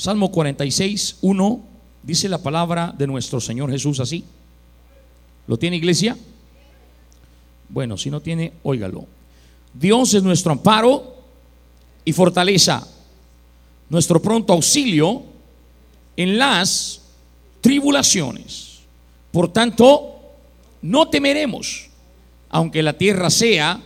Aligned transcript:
Salmo 0.00 0.32
46, 0.32 1.18
1, 1.20 1.60
dice 2.02 2.30
la 2.30 2.38
palabra 2.38 2.94
de 2.96 3.06
nuestro 3.06 3.38
Señor 3.38 3.70
Jesús 3.70 4.00
así. 4.00 4.24
¿Lo 5.46 5.58
tiene 5.58 5.76
iglesia? 5.76 6.16
Bueno, 7.68 7.98
si 7.98 8.10
no 8.10 8.22
tiene, 8.22 8.54
óigalo. 8.62 9.04
Dios 9.74 10.14
es 10.14 10.22
nuestro 10.22 10.52
amparo 10.52 11.16
y 12.02 12.14
fortaleza, 12.14 12.88
nuestro 13.90 14.22
pronto 14.22 14.54
auxilio 14.54 15.22
en 16.16 16.38
las 16.38 17.02
tribulaciones. 17.60 18.78
Por 19.30 19.52
tanto, 19.52 20.18
no 20.80 21.10
temeremos, 21.10 21.90
aunque 22.48 22.82
la 22.82 22.94
tierra 22.96 23.28
sea 23.28 23.78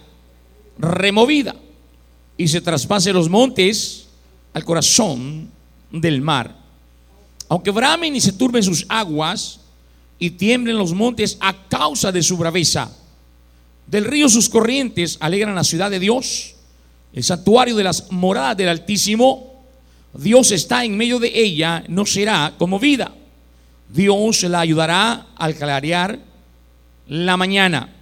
removida 0.78 1.56
y 2.36 2.46
se 2.46 2.60
traspase 2.60 3.12
los 3.12 3.28
montes 3.28 4.06
al 4.52 4.64
corazón 4.64 5.52
del 6.00 6.20
mar. 6.20 6.56
Aunque 7.48 7.70
bramen 7.70 8.16
y 8.16 8.20
se 8.20 8.32
turben 8.32 8.62
sus 8.62 8.84
aguas 8.88 9.60
y 10.18 10.30
tiemblen 10.30 10.78
los 10.78 10.92
montes 10.92 11.36
a 11.40 11.54
causa 11.68 12.10
de 12.10 12.22
su 12.22 12.36
braveza. 12.36 12.90
Del 13.86 14.04
río 14.04 14.28
sus 14.28 14.48
corrientes 14.48 15.16
alegran 15.20 15.54
la 15.54 15.64
ciudad 15.64 15.90
de 15.90 16.00
Dios, 16.00 16.54
el 17.12 17.22
santuario 17.22 17.76
de 17.76 17.84
las 17.84 18.10
moradas 18.10 18.56
del 18.56 18.68
Altísimo. 18.68 19.62
Dios 20.14 20.50
está 20.52 20.84
en 20.84 20.96
medio 20.96 21.18
de 21.18 21.30
ella, 21.34 21.84
no 21.88 22.06
será 22.06 22.54
como 22.58 22.78
vida. 22.78 23.14
Dios 23.88 24.42
la 24.44 24.60
ayudará 24.60 25.26
al 25.36 25.54
clarear 25.54 26.18
la 27.08 27.36
mañana. 27.36 27.92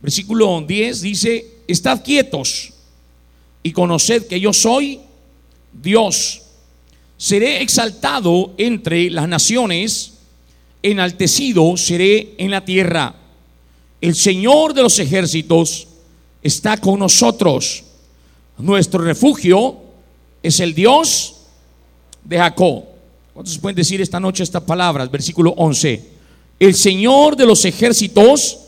Versículo 0.00 0.60
10 0.66 1.00
dice, 1.02 1.46
estad 1.68 2.02
quietos 2.02 2.72
y 3.62 3.72
conoced 3.72 4.26
que 4.26 4.40
yo 4.40 4.52
soy 4.52 5.00
Dios. 5.72 6.42
Seré 7.22 7.62
exaltado 7.62 8.52
entre 8.58 9.08
las 9.08 9.28
naciones, 9.28 10.14
enaltecido 10.82 11.76
seré 11.76 12.34
en 12.36 12.50
la 12.50 12.64
tierra. 12.64 13.14
El 14.00 14.16
Señor 14.16 14.74
de 14.74 14.82
los 14.82 14.98
ejércitos 14.98 15.86
está 16.42 16.78
con 16.78 16.98
nosotros. 16.98 17.84
Nuestro 18.58 19.04
refugio 19.04 19.76
es 20.42 20.58
el 20.58 20.74
Dios 20.74 21.36
de 22.24 22.38
Jacob. 22.38 22.86
¿Cuántos 23.32 23.56
pueden 23.58 23.76
decir 23.76 24.00
esta 24.00 24.18
noche 24.18 24.42
estas 24.42 24.64
palabras? 24.64 25.08
Versículo 25.08 25.54
11. 25.56 26.04
El 26.58 26.74
Señor 26.74 27.36
de 27.36 27.46
los 27.46 27.64
ejércitos 27.64 28.58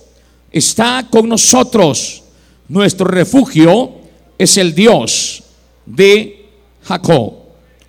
está 0.52 1.08
con 1.10 1.28
nosotros. 1.28 2.22
Nuestro 2.68 3.08
refugio 3.08 3.94
es 4.38 4.56
el 4.58 4.76
Dios 4.76 5.42
de 5.84 6.46
Jacob. 6.84 7.43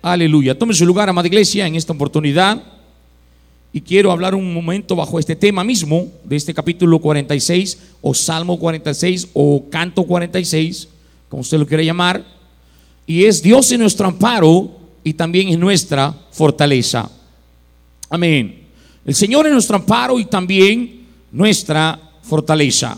Aleluya. 0.06 0.56
Tome 0.56 0.72
su 0.72 0.86
lugar, 0.86 1.08
amada 1.08 1.26
iglesia, 1.26 1.66
en 1.66 1.74
esta 1.74 1.92
oportunidad. 1.92 2.62
Y 3.72 3.80
quiero 3.80 4.12
hablar 4.12 4.36
un 4.36 4.54
momento 4.54 4.94
bajo 4.94 5.18
este 5.18 5.34
tema 5.34 5.64
mismo 5.64 6.06
de 6.22 6.36
este 6.36 6.54
capítulo 6.54 7.00
46 7.00 7.76
o 8.02 8.14
Salmo 8.14 8.56
46 8.56 9.30
o 9.34 9.64
Canto 9.68 10.04
46, 10.04 10.86
como 11.28 11.40
usted 11.40 11.58
lo 11.58 11.66
quiera 11.66 11.82
llamar. 11.82 12.24
Y 13.04 13.24
es 13.24 13.42
Dios 13.42 13.72
en 13.72 13.80
nuestro 13.80 14.06
amparo 14.06 14.70
y 15.02 15.12
también 15.12 15.48
en 15.48 15.58
nuestra 15.58 16.14
fortaleza. 16.30 17.10
Amén. 18.08 18.62
El 19.04 19.14
Señor 19.16 19.48
es 19.48 19.52
nuestro 19.52 19.74
amparo 19.74 20.20
y 20.20 20.26
también 20.26 21.04
nuestra 21.32 21.98
fortaleza. 22.22 22.96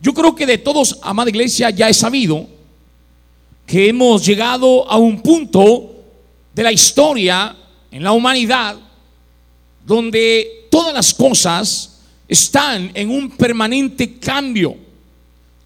Yo 0.00 0.12
creo 0.12 0.34
que 0.34 0.46
de 0.46 0.58
todos, 0.58 0.98
amada 1.00 1.30
iglesia, 1.30 1.70
ya 1.70 1.88
he 1.88 1.94
sabido 1.94 2.55
que 3.66 3.88
hemos 3.88 4.24
llegado 4.24 4.88
a 4.88 4.96
un 4.96 5.20
punto 5.20 5.92
de 6.54 6.62
la 6.62 6.72
historia 6.72 7.54
en 7.90 8.02
la 8.02 8.12
humanidad 8.12 8.76
donde 9.84 10.66
todas 10.70 10.94
las 10.94 11.12
cosas 11.12 12.00
están 12.28 12.90
en 12.94 13.10
un 13.10 13.30
permanente 13.30 14.18
cambio. 14.18 14.76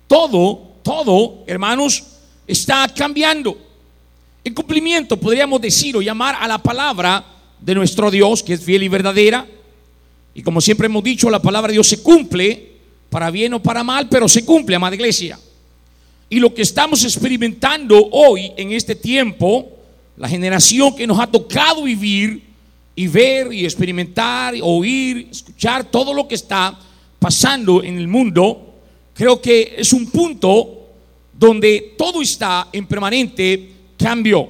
Todo, 0.06 0.72
todo, 0.82 1.44
hermanos, 1.47 2.04
está 2.47 2.86
cambiando. 2.94 3.56
En 4.42 4.54
cumplimiento, 4.54 5.16
podríamos 5.16 5.60
decir 5.60 5.96
o 5.96 6.02
llamar 6.02 6.36
a 6.41 6.48
la 6.48 6.58
palabra 6.58 7.25
de 7.60 7.75
nuestro 7.75 8.10
Dios, 8.10 8.42
que 8.42 8.54
es 8.54 8.64
fiel 8.64 8.82
y 8.82 8.88
verdadera. 8.88 9.46
Y 10.34 10.42
como 10.42 10.60
siempre 10.60 10.86
hemos 10.86 11.04
dicho, 11.04 11.30
la 11.30 11.42
palabra 11.42 11.69
de 11.69 11.75
Dios 11.75 11.88
se 11.88 12.02
cumple 12.02 12.70
para 13.10 13.30
bien 13.30 13.54
o 13.54 13.62
para 13.62 13.84
mal, 13.84 14.08
pero 14.08 14.28
se 14.28 14.44
cumple, 14.44 14.76
amada 14.76 14.94
iglesia. 14.94 15.38
Y 16.32 16.38
lo 16.38 16.54
que 16.54 16.62
estamos 16.62 17.02
experimentando 17.02 18.08
hoy 18.12 18.52
en 18.56 18.70
este 18.70 18.94
tiempo, 18.94 19.68
la 20.16 20.28
generación 20.28 20.94
que 20.94 21.04
nos 21.04 21.18
ha 21.18 21.26
tocado 21.26 21.82
vivir 21.82 22.44
y 22.94 23.08
ver 23.08 23.52
y 23.52 23.64
experimentar, 23.64 24.54
oír, 24.62 25.26
escuchar 25.28 25.90
todo 25.90 26.14
lo 26.14 26.28
que 26.28 26.36
está 26.36 26.78
pasando 27.19 27.82
en 27.82 27.98
el 27.98 28.06
mundo, 28.06 28.74
creo 29.12 29.42
que 29.42 29.74
es 29.76 29.92
un 29.92 30.06
punto 30.06 30.86
donde 31.32 31.96
todo 31.98 32.22
está 32.22 32.69
en 32.72 32.86
permanente 32.86 33.72
cambio. 33.96 34.48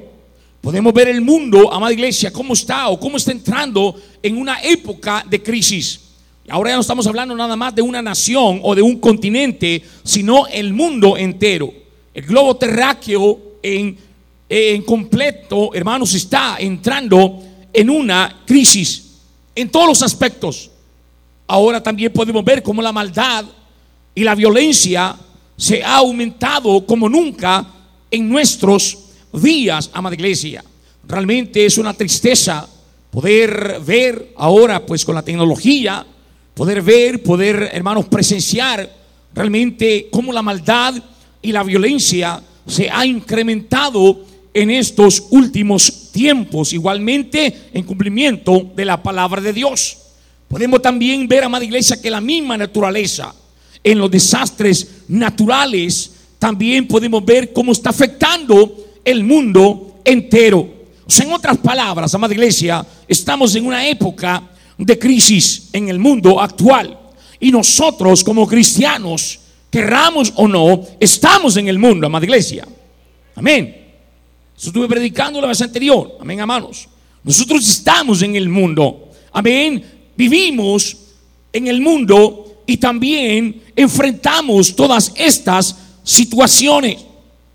Podemos 0.61 0.93
ver 0.93 1.09
el 1.09 1.23
mundo, 1.23 1.73
amada 1.73 1.95
iglesia, 1.95 2.31
cómo 2.31 2.53
está 2.53 2.91
o 2.91 3.01
cómo 3.01 3.17
está 3.17 3.33
entrando 3.33 3.95
en 4.23 4.37
una 4.37 4.61
época 4.61 5.25
de 5.27 5.43
crisis. 5.43 6.10
Ahora 6.51 6.71
ya 6.71 6.77
no 6.77 6.81
estamos 6.81 7.07
hablando 7.07 7.37
nada 7.37 7.55
más 7.55 7.75
de 7.75 7.83
una 7.83 8.03
nación 8.03 8.61
o 8.63 8.75
de 8.75 8.83
un 8.83 8.99
continente, 8.99 9.83
sino 10.03 10.49
el 10.49 10.73
mundo 10.73 11.17
entero. 11.17 11.73
El 12.13 12.25
globo 12.25 12.57
terráqueo 12.57 13.39
en, 13.63 13.97
completo, 14.85 15.73
hermanos, 15.75 16.13
está 16.15 16.57
entrando 16.59 17.41
en 17.73 17.89
una 17.89 18.43
crisis 18.45 19.21
en 19.55 19.71
todos 19.71 19.87
los 19.87 20.03
aspectos. 20.03 20.71
Ahora 21.47 21.81
también 21.81 22.13
podemos 22.13 22.45
ver 22.45 22.63
cómo 22.65 22.83
la 22.83 22.93
maldad 22.93 23.45
y 24.13 24.25
la 24.25 24.35
violencia 24.35 25.15
se 25.57 25.85
ha 25.85 25.99
aumentado 25.99 26.85
como 26.85 27.09
nunca 27.09 27.65
en 28.11 28.29
nuestros 28.29 28.99
días, 29.33 29.89
amada 29.93 30.17
iglesia. 30.17 30.65
Realmente 31.07 31.65
es 31.65 31.79
una 31.79 31.95
tristeza 31.95 32.69
poder 33.13 33.81
ver 33.87 34.33
ahora, 34.37 34.85
pues 34.85 35.05
con 35.05 35.15
la 35.15 35.23
tecnología, 35.23 36.07
poder 36.55 36.83
ver, 36.83 37.23
poder, 37.23 37.71
hermanos, 37.73 38.07
presenciar 38.07 38.91
realmente 39.35 40.09
cómo 40.11 40.33
la 40.33 40.43
maldad 40.43 40.95
y 41.43 41.53
la 41.53 41.63
violencia 41.63 42.43
se 42.67 42.91
ha 42.91 43.07
incrementado 43.07 44.25
en 44.53 44.71
estos 44.71 45.25
últimos 45.31 46.11
tiempos, 46.13 46.73
igualmente 46.73 47.71
en 47.73 47.85
cumplimiento 47.85 48.71
de 48.75 48.85
la 48.85 49.03
palabra 49.03 49.41
de 49.41 49.53
Dios. 49.53 49.99
Podemos 50.49 50.83
también 50.83 51.29
ver, 51.29 51.45
amada 51.45 51.65
iglesia, 51.65 52.01
que 52.01 52.11
la 52.11 52.21
misma 52.21 52.57
naturaleza 52.57 53.35
en 53.83 53.99
los 53.99 54.11
desastres 54.11 55.05
naturales, 55.09 56.13
también 56.39 56.89
podemos 56.89 57.25
ver 57.25 57.53
cómo 57.53 57.73
está 57.73 57.91
afectando 57.91 58.77
el 59.05 59.25
mundo 59.25 60.01
entero. 60.05 60.61
O 61.07 61.11
sea, 61.11 61.27
en 61.27 61.33
otras 61.33 61.59
palabras, 61.59 62.15
amada 62.15 62.35
iglesia, 62.35 62.85
estamos 63.07 63.55
en 63.55 63.67
una 63.67 63.87
época 63.87 64.50
de 64.85 64.99
crisis 64.99 65.69
en 65.73 65.89
el 65.89 65.99
mundo 65.99 66.41
actual. 66.41 66.99
Y 67.39 67.51
nosotros 67.51 68.25
como 68.25 68.47
cristianos, 68.47 69.41
querramos 69.71 70.33
o 70.37 70.49
no, 70.49 70.87
estamos 70.99 71.57
en 71.57 71.69
el 71.69 71.79
mundo, 71.79 72.07
amada 72.07 72.25
iglesia. 72.25 72.67
Amén. 73.35 73.77
Eso 74.57 74.69
estuve 74.69 74.89
predicando 74.89 75.41
la 75.41 75.49
vez 75.49 75.61
anterior. 75.63 76.19
Amén, 76.21 76.41
hermanos. 76.41 76.89
Nosotros 77.23 77.67
estamos 77.69 78.23
en 78.23 78.37
el 78.37 78.49
mundo. 78.49 79.11
Amén. 79.33 79.83
Vivimos 80.17 80.97
en 81.53 81.67
el 81.67 81.81
mundo 81.81 82.63
y 82.67 82.77
también 82.77 83.63
enfrentamos 83.75 84.75
todas 84.77 85.13
estas 85.17 85.77
situaciones. 86.03 86.99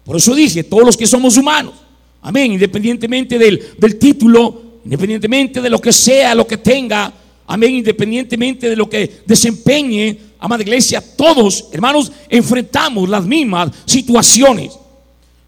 Por 0.04 0.18
eso 0.18 0.34
dice, 0.34 0.64
todos 0.64 0.86
los 0.86 0.98
que 0.98 1.08
somos 1.08 1.38
humanos. 1.38 1.74
Amén. 2.22 2.54
Independientemente 2.54 3.38
del, 3.38 3.76
del 3.78 4.00
título 4.00 4.75
independientemente 4.86 5.62
de 5.62 5.70
lo 5.70 5.82
que 5.82 5.92
sea, 5.92 6.34
lo 6.34 6.48
que 6.48 6.58
tenga, 6.58 7.12
amén, 7.48 7.76
independientemente 7.76 8.70
de 8.70 8.76
lo 8.76 8.88
que 8.88 9.24
desempeñe, 9.26 10.18
amada 10.40 10.62
iglesia, 10.62 11.04
todos, 11.18 11.66
hermanos, 11.72 12.12
enfrentamos 12.30 13.10
las 13.10 13.26
mismas 13.26 13.72
situaciones. 13.86 14.78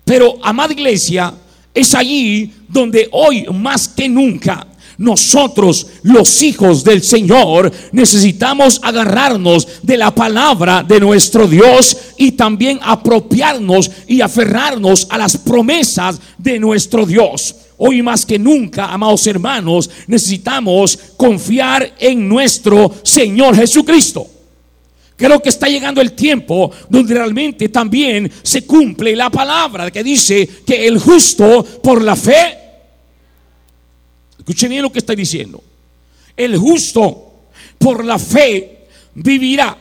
Pero, 0.04 0.38
amada 0.44 0.74
iglesia, 0.74 1.34
es 1.74 1.94
allí 1.94 2.52
donde 2.68 3.08
hoy 3.12 3.46
más 3.54 3.88
que 3.88 4.10
nunca 4.10 4.67
nosotros, 4.98 5.88
los 6.04 6.42
hijos 6.42 6.84
del 6.84 7.04
Señor, 7.04 7.72
necesitamos 7.92 8.80
agarrarnos 8.84 9.68
de 9.84 9.98
la 9.98 10.14
palabra 10.14 10.84
de 10.84 11.00
nuestro 11.00 11.48
Dios 11.48 11.98
y 12.18 12.32
también 12.32 12.80
apropiarnos 12.82 13.92
y 14.08 14.22
aferrarnos 14.22 15.08
a 15.10 15.18
las 15.18 15.38
promesas 15.38 16.20
de 16.38 16.60
nuestro 16.60 17.06
Dios. 17.06 17.56
Hoy 17.78 18.02
más 18.02 18.26
que 18.26 18.40
nunca, 18.40 18.88
amados 18.88 19.28
hermanos, 19.28 19.90
necesitamos 20.08 20.98
confiar 21.16 21.94
en 22.00 22.28
nuestro 22.28 22.92
Señor 23.04 23.56
Jesucristo. 23.56 24.28
Creo 25.16 25.42
que 25.42 25.50
está 25.50 25.68
llegando 25.68 26.02
el 26.02 26.14
tiempo 26.14 26.72
donde 26.90 27.14
realmente 27.14 27.70
también 27.70 28.32
se 28.44 28.66
cumple 28.66 29.16
la 29.16 29.30
palabra 29.30 29.92
que 29.92 30.04
dice 30.04 30.48
que 30.66 30.88
el 30.88 31.00
justo 31.00 31.64
por 31.84 32.04
la 32.04 32.16
fe 32.16 32.57
Escuche 34.48 34.70
bien 34.70 34.82
lo 34.82 34.94
que 34.94 35.00
estoy 35.00 35.18
diciendo. 35.18 35.62
El 36.38 36.58
justo 36.58 37.34
por 37.78 38.06
la 38.06 38.18
fe 38.18 38.88
vivirá. 39.14 39.78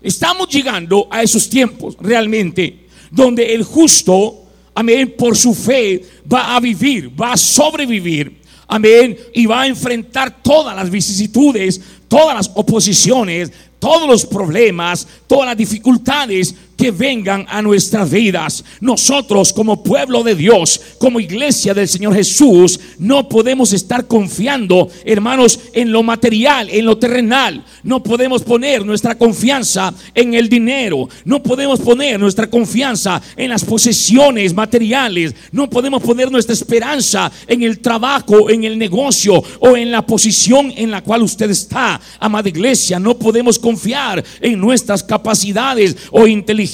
Estamos 0.00 0.48
llegando 0.48 1.06
a 1.10 1.22
esos 1.22 1.50
tiempos 1.50 1.98
realmente 2.00 2.86
donde 3.10 3.54
el 3.54 3.62
justo, 3.62 4.46
amén, 4.74 5.14
por 5.18 5.36
su 5.36 5.52
fe 5.52 6.02
va 6.32 6.56
a 6.56 6.60
vivir, 6.60 7.10
va 7.20 7.34
a 7.34 7.36
sobrevivir, 7.36 8.40
amén, 8.68 9.18
y 9.34 9.44
va 9.44 9.60
a 9.60 9.66
enfrentar 9.66 10.42
todas 10.42 10.74
las 10.74 10.88
vicisitudes, 10.88 11.78
todas 12.08 12.34
las 12.34 12.50
oposiciones, 12.54 13.52
todos 13.78 14.08
los 14.08 14.24
problemas, 14.24 15.06
todas 15.26 15.44
las 15.48 15.58
dificultades 15.58 16.54
que 16.76 16.90
vengan 16.90 17.46
a 17.48 17.62
nuestras 17.62 18.10
vidas. 18.10 18.64
Nosotros 18.80 19.52
como 19.52 19.82
pueblo 19.82 20.22
de 20.22 20.34
Dios, 20.34 20.80
como 20.98 21.20
iglesia 21.20 21.72
del 21.74 21.88
Señor 21.88 22.14
Jesús, 22.14 22.78
no 22.98 23.28
podemos 23.28 23.72
estar 23.72 24.06
confiando, 24.06 24.88
hermanos, 25.04 25.58
en 25.72 25.90
lo 25.90 26.02
material, 26.02 26.68
en 26.70 26.84
lo 26.84 26.98
terrenal. 26.98 27.64
No 27.82 28.02
podemos 28.02 28.42
poner 28.42 28.84
nuestra 28.84 29.16
confianza 29.16 29.94
en 30.14 30.34
el 30.34 30.48
dinero. 30.48 31.08
No 31.24 31.42
podemos 31.42 31.80
poner 31.80 32.20
nuestra 32.20 32.48
confianza 32.48 33.22
en 33.36 33.50
las 33.50 33.64
posesiones 33.64 34.54
materiales. 34.54 35.34
No 35.52 35.70
podemos 35.70 36.02
poner 36.02 36.30
nuestra 36.30 36.52
esperanza 36.52 37.32
en 37.46 37.62
el 37.62 37.78
trabajo, 37.78 38.50
en 38.50 38.64
el 38.64 38.78
negocio 38.78 39.42
o 39.60 39.76
en 39.76 39.90
la 39.90 40.04
posición 40.04 40.72
en 40.76 40.90
la 40.90 41.02
cual 41.02 41.22
usted 41.22 41.50
está. 41.50 42.00
Amada 42.20 42.48
iglesia, 42.48 42.98
no 42.98 43.18
podemos 43.18 43.58
confiar 43.58 44.22
en 44.40 44.60
nuestras 44.60 45.02
capacidades 45.02 45.96
o 46.10 46.26
inteligencia 46.26 46.65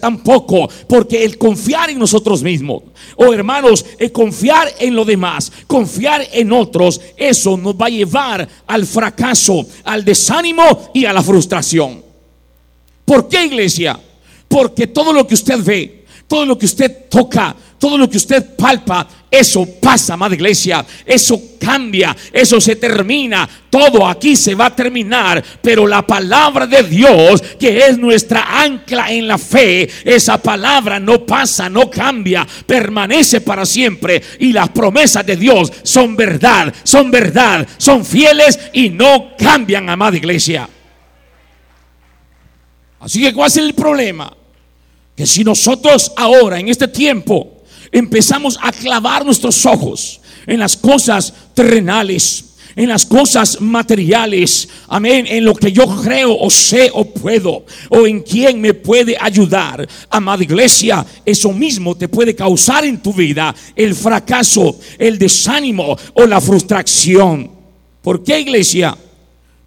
tampoco, 0.00 0.68
porque 0.88 1.24
el 1.24 1.38
confiar 1.38 1.90
en 1.90 1.98
nosotros 1.98 2.42
mismos, 2.42 2.82
o 3.16 3.32
hermanos, 3.32 3.84
el 3.98 4.12
confiar 4.12 4.68
en 4.78 4.94
lo 4.94 5.04
demás, 5.04 5.52
confiar 5.66 6.26
en 6.32 6.52
otros, 6.52 7.00
eso 7.16 7.56
nos 7.56 7.74
va 7.74 7.86
a 7.86 7.90
llevar 7.90 8.48
al 8.66 8.86
fracaso, 8.86 9.66
al 9.84 10.04
desánimo 10.04 10.90
y 10.94 11.04
a 11.04 11.12
la 11.12 11.22
frustración. 11.22 12.02
¿Por 13.04 13.28
qué 13.28 13.44
iglesia? 13.44 13.98
Porque 14.48 14.86
todo 14.86 15.12
lo 15.12 15.26
que 15.26 15.34
usted 15.34 15.62
ve, 15.62 16.04
todo 16.26 16.46
lo 16.46 16.58
que 16.58 16.66
usted 16.66 17.08
toca, 17.10 17.54
todo 17.78 17.98
lo 17.98 18.08
que 18.08 18.16
usted 18.16 18.56
palpa, 18.56 19.06
eso 19.38 19.66
pasa, 19.80 20.14
amada 20.14 20.34
iglesia. 20.34 20.84
Eso 21.04 21.40
cambia, 21.58 22.16
eso 22.32 22.60
se 22.60 22.76
termina. 22.76 23.48
Todo 23.70 24.06
aquí 24.06 24.36
se 24.36 24.54
va 24.54 24.66
a 24.66 24.76
terminar. 24.76 25.42
Pero 25.62 25.86
la 25.86 26.06
palabra 26.06 26.66
de 26.66 26.82
Dios, 26.82 27.42
que 27.58 27.86
es 27.86 27.98
nuestra 27.98 28.62
ancla 28.62 29.10
en 29.10 29.26
la 29.26 29.38
fe, 29.38 29.88
esa 30.04 30.40
palabra 30.40 31.00
no 31.00 31.24
pasa, 31.24 31.68
no 31.68 31.90
cambia, 31.90 32.46
permanece 32.66 33.40
para 33.40 33.66
siempre. 33.66 34.22
Y 34.38 34.52
las 34.52 34.68
promesas 34.70 35.24
de 35.26 35.36
Dios 35.36 35.72
son 35.82 36.16
verdad, 36.16 36.72
son 36.82 37.10
verdad, 37.10 37.66
son 37.78 38.04
fieles 38.04 38.58
y 38.72 38.90
no 38.90 39.36
cambian, 39.38 39.88
amada 39.88 40.16
iglesia. 40.16 40.68
Así 43.00 43.20
que, 43.20 43.34
¿cuál 43.34 43.48
es 43.48 43.56
el 43.58 43.74
problema? 43.74 44.34
Que 45.14 45.26
si 45.26 45.44
nosotros 45.44 46.12
ahora, 46.16 46.58
en 46.58 46.68
este 46.68 46.88
tiempo, 46.88 47.53
empezamos 47.94 48.58
a 48.60 48.72
clavar 48.72 49.24
nuestros 49.24 49.64
ojos 49.64 50.20
en 50.46 50.58
las 50.58 50.76
cosas 50.76 51.32
terrenales, 51.54 52.56
en 52.74 52.88
las 52.88 53.06
cosas 53.06 53.60
materiales, 53.60 54.68
amén, 54.88 55.26
en 55.28 55.44
lo 55.44 55.54
que 55.54 55.70
yo 55.70 55.86
creo 56.02 56.36
o 56.36 56.50
sé 56.50 56.90
o 56.92 57.04
puedo, 57.04 57.64
o 57.88 58.06
en 58.06 58.20
quien 58.20 58.60
me 58.60 58.74
puede 58.74 59.16
ayudar. 59.18 59.88
Amada 60.10 60.42
iglesia, 60.42 61.06
eso 61.24 61.52
mismo 61.52 61.94
te 61.94 62.08
puede 62.08 62.34
causar 62.34 62.84
en 62.84 63.00
tu 63.00 63.12
vida 63.12 63.54
el 63.76 63.94
fracaso, 63.94 64.76
el 64.98 65.16
desánimo 65.16 65.96
o 66.14 66.26
la 66.26 66.40
frustración. 66.40 67.48
¿Por 68.02 68.24
qué 68.24 68.40
iglesia? 68.40 68.98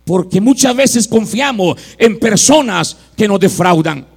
Porque 0.04 0.42
muchas 0.42 0.76
veces 0.76 1.08
confiamos 1.08 1.80
en 1.98 2.20
personas 2.20 2.98
que 3.16 3.28
nos 3.28 3.40
defraudan. 3.40 4.17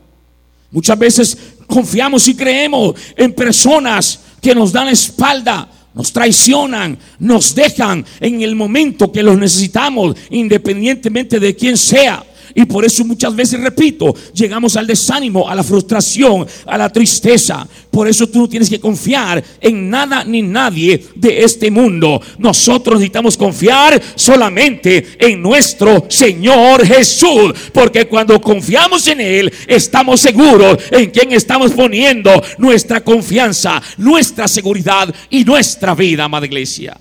Muchas 0.70 0.98
veces 0.98 1.36
confiamos 1.66 2.26
y 2.28 2.34
creemos 2.34 2.94
en 3.16 3.32
personas 3.32 4.20
que 4.40 4.54
nos 4.54 4.72
dan 4.72 4.88
espalda, 4.88 5.68
nos 5.94 6.12
traicionan, 6.12 6.98
nos 7.18 7.54
dejan 7.54 8.04
en 8.20 8.42
el 8.42 8.54
momento 8.54 9.10
que 9.10 9.22
los 9.22 9.36
necesitamos, 9.36 10.16
independientemente 10.30 11.40
de 11.40 11.54
quién 11.54 11.76
sea. 11.76 12.24
Y 12.54 12.64
por 12.64 12.84
eso 12.84 13.04
muchas 13.04 13.34
veces, 13.34 13.60
repito, 13.60 14.14
llegamos 14.34 14.76
al 14.76 14.86
desánimo, 14.86 15.48
a 15.48 15.54
la 15.54 15.62
frustración, 15.62 16.46
a 16.66 16.78
la 16.78 16.90
tristeza. 16.90 17.66
Por 17.90 18.08
eso 18.08 18.28
tú 18.28 18.40
no 18.40 18.48
tienes 18.48 18.70
que 18.70 18.80
confiar 18.80 19.42
en 19.60 19.90
nada 19.90 20.24
ni 20.24 20.42
nadie 20.42 21.04
de 21.14 21.42
este 21.42 21.70
mundo. 21.70 22.20
Nosotros 22.38 22.96
necesitamos 22.96 23.36
confiar 23.36 24.00
solamente 24.14 25.16
en 25.18 25.40
nuestro 25.42 26.06
Señor 26.08 26.86
Jesús. 26.86 27.52
Porque 27.72 28.06
cuando 28.06 28.40
confiamos 28.40 29.06
en 29.08 29.20
Él, 29.20 29.52
estamos 29.66 30.20
seguros 30.20 30.78
en 30.90 31.10
quien 31.10 31.32
estamos 31.32 31.72
poniendo 31.72 32.42
nuestra 32.58 33.02
confianza, 33.02 33.82
nuestra 33.96 34.48
seguridad 34.48 35.12
y 35.28 35.44
nuestra 35.44 35.94
vida, 35.94 36.24
amada 36.24 36.46
iglesia. 36.46 36.98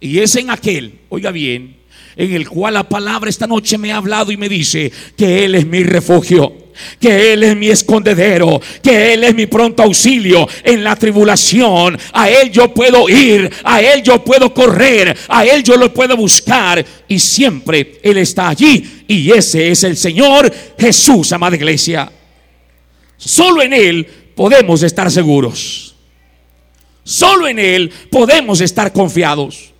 Y 0.00 0.18
es 0.18 0.34
en 0.36 0.50
aquel, 0.50 0.98
oiga 1.10 1.30
bien, 1.30 1.76
en 2.16 2.32
el 2.32 2.48
cual 2.48 2.74
la 2.74 2.88
palabra 2.88 3.30
esta 3.30 3.46
noche 3.46 3.78
me 3.78 3.92
ha 3.92 3.96
hablado 3.96 4.32
y 4.32 4.36
me 4.36 4.48
dice 4.48 4.90
que 5.16 5.44
Él 5.44 5.54
es 5.54 5.66
mi 5.66 5.82
refugio 5.82 6.62
que 7.00 7.32
Él 7.32 7.42
es 7.44 7.56
mi 7.56 7.68
escondedero, 7.68 8.60
que 8.82 9.14
Él 9.14 9.24
es 9.24 9.34
mi 9.34 9.46
pronto 9.46 9.82
auxilio 9.82 10.48
en 10.64 10.82
la 10.82 10.96
tribulación. 10.96 11.98
A 12.12 12.28
Él 12.28 12.50
yo 12.50 12.72
puedo 12.72 13.08
ir, 13.08 13.50
a 13.64 13.80
Él 13.80 14.02
yo 14.02 14.24
puedo 14.24 14.52
correr, 14.52 15.16
a 15.28 15.44
Él 15.44 15.62
yo 15.62 15.76
lo 15.76 15.92
puedo 15.92 16.16
buscar 16.16 16.84
y 17.08 17.18
siempre 17.18 18.00
Él 18.02 18.18
está 18.18 18.48
allí. 18.48 19.04
Y 19.06 19.30
ese 19.30 19.70
es 19.70 19.84
el 19.84 19.96
Señor 19.96 20.52
Jesús, 20.78 21.32
amada 21.32 21.56
iglesia. 21.56 22.10
Solo 23.16 23.62
en 23.62 23.72
Él 23.72 24.06
podemos 24.34 24.82
estar 24.82 25.10
seguros. 25.10 25.94
Solo 27.04 27.48
en 27.48 27.58
Él 27.58 27.92
podemos 28.10 28.60
estar 28.60 28.92
confiados. 28.92 29.72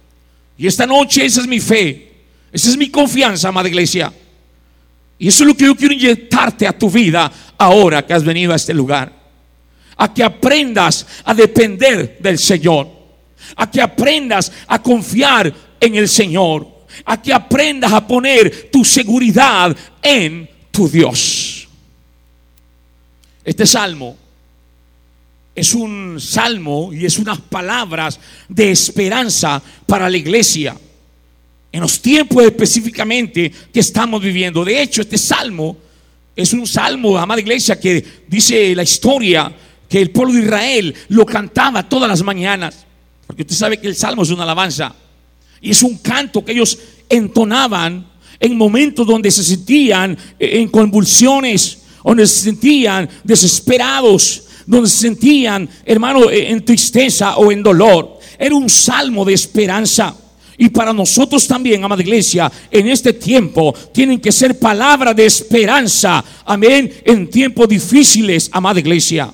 Y 0.58 0.66
esta 0.66 0.86
noche 0.86 1.24
esa 1.24 1.40
es 1.40 1.46
mi 1.46 1.60
fe. 1.60 2.11
Esa 2.52 2.68
es 2.68 2.76
mi 2.76 2.90
confianza, 2.90 3.48
amada 3.48 3.68
iglesia. 3.68 4.12
Y 5.18 5.28
eso 5.28 5.44
es 5.44 5.48
lo 5.48 5.56
que 5.56 5.64
yo 5.64 5.74
quiero 5.74 5.94
inyectarte 5.94 6.66
a 6.66 6.76
tu 6.76 6.90
vida 6.90 7.32
ahora 7.56 8.06
que 8.06 8.12
has 8.12 8.24
venido 8.24 8.52
a 8.52 8.56
este 8.56 8.74
lugar. 8.74 9.10
A 9.96 10.12
que 10.12 10.22
aprendas 10.22 11.06
a 11.24 11.32
depender 11.32 12.18
del 12.20 12.38
Señor. 12.38 12.88
A 13.56 13.70
que 13.70 13.80
aprendas 13.80 14.52
a 14.66 14.82
confiar 14.82 15.52
en 15.80 15.94
el 15.94 16.08
Señor. 16.08 16.68
A 17.06 17.22
que 17.22 17.32
aprendas 17.32 17.92
a 17.92 18.06
poner 18.06 18.68
tu 18.70 18.84
seguridad 18.84 19.74
en 20.02 20.48
tu 20.70 20.88
Dios. 20.88 21.68
Este 23.44 23.64
salmo 23.66 24.16
es 25.54 25.74
un 25.74 26.20
salmo 26.20 26.92
y 26.92 27.06
es 27.06 27.18
unas 27.18 27.40
palabras 27.40 28.20
de 28.48 28.70
esperanza 28.70 29.62
para 29.86 30.08
la 30.10 30.16
iglesia 30.16 30.76
en 31.72 31.80
los 31.80 32.00
tiempos 32.00 32.44
específicamente 32.44 33.50
que 33.72 33.80
estamos 33.80 34.22
viviendo. 34.22 34.64
De 34.64 34.80
hecho, 34.80 35.00
este 35.00 35.16
salmo 35.16 35.76
es 36.36 36.52
un 36.52 36.66
salmo, 36.66 37.16
amada 37.18 37.40
iglesia, 37.40 37.80
que 37.80 38.04
dice 38.28 38.74
la 38.74 38.82
historia 38.82 39.52
que 39.88 40.00
el 40.00 40.10
pueblo 40.10 40.34
de 40.34 40.40
Israel 40.40 40.94
lo 41.08 41.24
cantaba 41.24 41.88
todas 41.88 42.08
las 42.08 42.22
mañanas. 42.22 42.86
Porque 43.26 43.42
usted 43.42 43.56
sabe 43.56 43.80
que 43.80 43.88
el 43.88 43.96
salmo 43.96 44.22
es 44.22 44.30
una 44.30 44.42
alabanza. 44.42 44.94
Y 45.60 45.70
es 45.70 45.82
un 45.82 45.98
canto 45.98 46.44
que 46.44 46.52
ellos 46.52 46.78
entonaban 47.08 48.06
en 48.38 48.56
momentos 48.56 49.06
donde 49.06 49.30
se 49.30 49.44
sentían 49.44 50.16
en 50.38 50.68
convulsiones, 50.68 51.82
donde 52.04 52.26
se 52.26 52.40
sentían 52.40 53.08
desesperados, 53.22 54.44
donde 54.66 54.88
se 54.90 54.98
sentían, 54.98 55.68
hermano, 55.84 56.30
en 56.30 56.64
tristeza 56.64 57.36
o 57.36 57.52
en 57.52 57.62
dolor. 57.62 58.18
Era 58.38 58.54
un 58.54 58.68
salmo 58.68 59.24
de 59.24 59.34
esperanza. 59.34 60.16
Y 60.58 60.68
para 60.68 60.92
nosotros 60.92 61.46
también, 61.46 61.84
amada 61.84 62.02
iglesia, 62.02 62.50
en 62.70 62.88
este 62.88 63.12
tiempo 63.12 63.74
tienen 63.92 64.20
que 64.20 64.32
ser 64.32 64.58
palabras 64.58 65.16
de 65.16 65.26
esperanza. 65.26 66.24
Amén. 66.44 66.92
En 67.04 67.28
tiempos 67.28 67.68
difíciles, 67.68 68.48
amada 68.52 68.80
iglesia. 68.80 69.32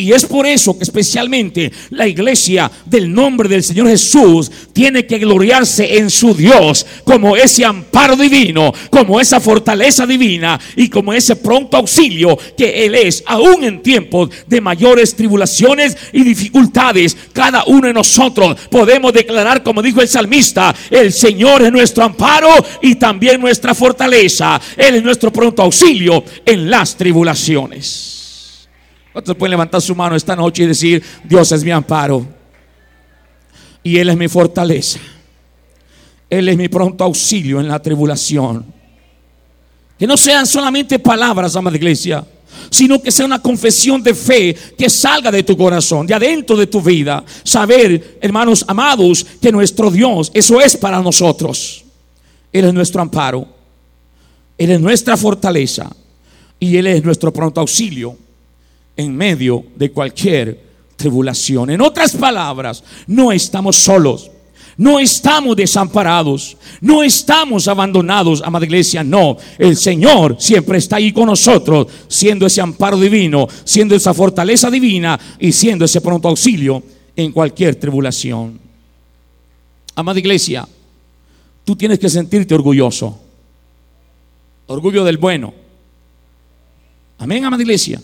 Y 0.00 0.12
es 0.12 0.26
por 0.26 0.46
eso 0.46 0.78
que 0.78 0.84
especialmente 0.84 1.72
la 1.90 2.06
iglesia 2.06 2.70
del 2.86 3.12
nombre 3.12 3.48
del 3.48 3.64
Señor 3.64 3.88
Jesús 3.88 4.48
tiene 4.72 5.04
que 5.04 5.18
gloriarse 5.18 5.98
en 5.98 6.08
su 6.08 6.34
Dios 6.34 6.86
como 7.02 7.36
ese 7.36 7.64
amparo 7.64 8.14
divino, 8.14 8.72
como 8.90 9.20
esa 9.20 9.40
fortaleza 9.40 10.06
divina 10.06 10.60
y 10.76 10.88
como 10.88 11.12
ese 11.12 11.34
pronto 11.34 11.76
auxilio 11.76 12.38
que 12.56 12.86
Él 12.86 12.94
es, 12.94 13.24
aún 13.26 13.64
en 13.64 13.82
tiempos 13.82 14.30
de 14.46 14.60
mayores 14.60 15.16
tribulaciones 15.16 15.96
y 16.12 16.22
dificultades. 16.22 17.16
Cada 17.32 17.64
uno 17.64 17.88
de 17.88 17.92
nosotros 17.92 18.56
podemos 18.70 19.12
declarar, 19.12 19.64
como 19.64 19.82
dijo 19.82 20.00
el 20.00 20.06
salmista, 20.06 20.72
el 20.92 21.12
Señor 21.12 21.62
es 21.62 21.72
nuestro 21.72 22.04
amparo 22.04 22.50
y 22.82 22.94
también 22.94 23.40
nuestra 23.40 23.74
fortaleza. 23.74 24.60
Él 24.76 24.94
es 24.94 25.02
nuestro 25.02 25.32
pronto 25.32 25.62
auxilio 25.62 26.22
en 26.46 26.70
las 26.70 26.96
tribulaciones. 26.96 28.17
¿Cuántos 29.18 29.34
pueden 29.34 29.50
levantar 29.50 29.82
su 29.82 29.96
mano 29.96 30.14
esta 30.14 30.36
noche 30.36 30.62
y 30.62 30.66
decir, 30.66 31.02
Dios 31.24 31.50
es 31.50 31.64
mi 31.64 31.72
amparo 31.72 32.24
y 33.82 33.98
Él 33.98 34.10
es 34.10 34.16
mi 34.16 34.28
fortaleza? 34.28 35.00
Él 36.30 36.48
es 36.48 36.56
mi 36.56 36.68
pronto 36.68 37.02
auxilio 37.02 37.58
en 37.58 37.66
la 37.66 37.82
tribulación. 37.82 38.64
Que 39.98 40.06
no 40.06 40.16
sean 40.16 40.46
solamente 40.46 41.00
palabras, 41.00 41.56
amada 41.56 41.76
iglesia, 41.76 42.24
sino 42.70 43.02
que 43.02 43.10
sea 43.10 43.26
una 43.26 43.42
confesión 43.42 44.04
de 44.04 44.14
fe 44.14 44.56
que 44.78 44.88
salga 44.88 45.32
de 45.32 45.42
tu 45.42 45.56
corazón, 45.56 46.06
de 46.06 46.14
adentro 46.14 46.56
de 46.56 46.68
tu 46.68 46.80
vida. 46.80 47.24
Saber, 47.42 48.18
hermanos 48.20 48.64
amados, 48.68 49.26
que 49.42 49.50
nuestro 49.50 49.90
Dios, 49.90 50.30
eso 50.32 50.60
es 50.60 50.76
para 50.76 51.02
nosotros. 51.02 51.84
Él 52.52 52.66
es 52.66 52.72
nuestro 52.72 53.02
amparo, 53.02 53.48
Él 54.56 54.70
es 54.70 54.80
nuestra 54.80 55.16
fortaleza 55.16 55.90
y 56.60 56.76
Él 56.76 56.86
es 56.86 57.02
nuestro 57.02 57.32
pronto 57.32 57.60
auxilio 57.60 58.27
en 58.98 59.16
medio 59.16 59.64
de 59.76 59.90
cualquier 59.92 60.60
tribulación. 60.96 61.70
En 61.70 61.80
otras 61.80 62.14
palabras, 62.16 62.82
no 63.06 63.32
estamos 63.32 63.76
solos. 63.76 64.30
No 64.76 65.00
estamos 65.00 65.56
desamparados, 65.56 66.56
no 66.80 67.02
estamos 67.02 67.66
abandonados, 67.66 68.40
amada 68.44 68.64
iglesia, 68.64 69.02
no. 69.02 69.36
El 69.58 69.76
Señor 69.76 70.36
siempre 70.38 70.78
está 70.78 70.96
ahí 70.96 71.12
con 71.12 71.26
nosotros, 71.26 71.88
siendo 72.06 72.46
ese 72.46 72.60
amparo 72.60 72.96
divino, 72.96 73.48
siendo 73.64 73.96
esa 73.96 74.14
fortaleza 74.14 74.70
divina 74.70 75.18
y 75.40 75.50
siendo 75.50 75.84
ese 75.84 76.00
pronto 76.00 76.28
auxilio 76.28 76.80
en 77.16 77.32
cualquier 77.32 77.74
tribulación. 77.74 78.60
Amada 79.96 80.20
iglesia, 80.20 80.68
tú 81.64 81.74
tienes 81.74 81.98
que 81.98 82.08
sentirte 82.08 82.54
orgulloso. 82.54 83.18
Orgullo 84.68 85.04
del 85.04 85.18
bueno. 85.18 85.52
Amén, 87.18 87.44
amada 87.44 87.62
iglesia. 87.64 88.00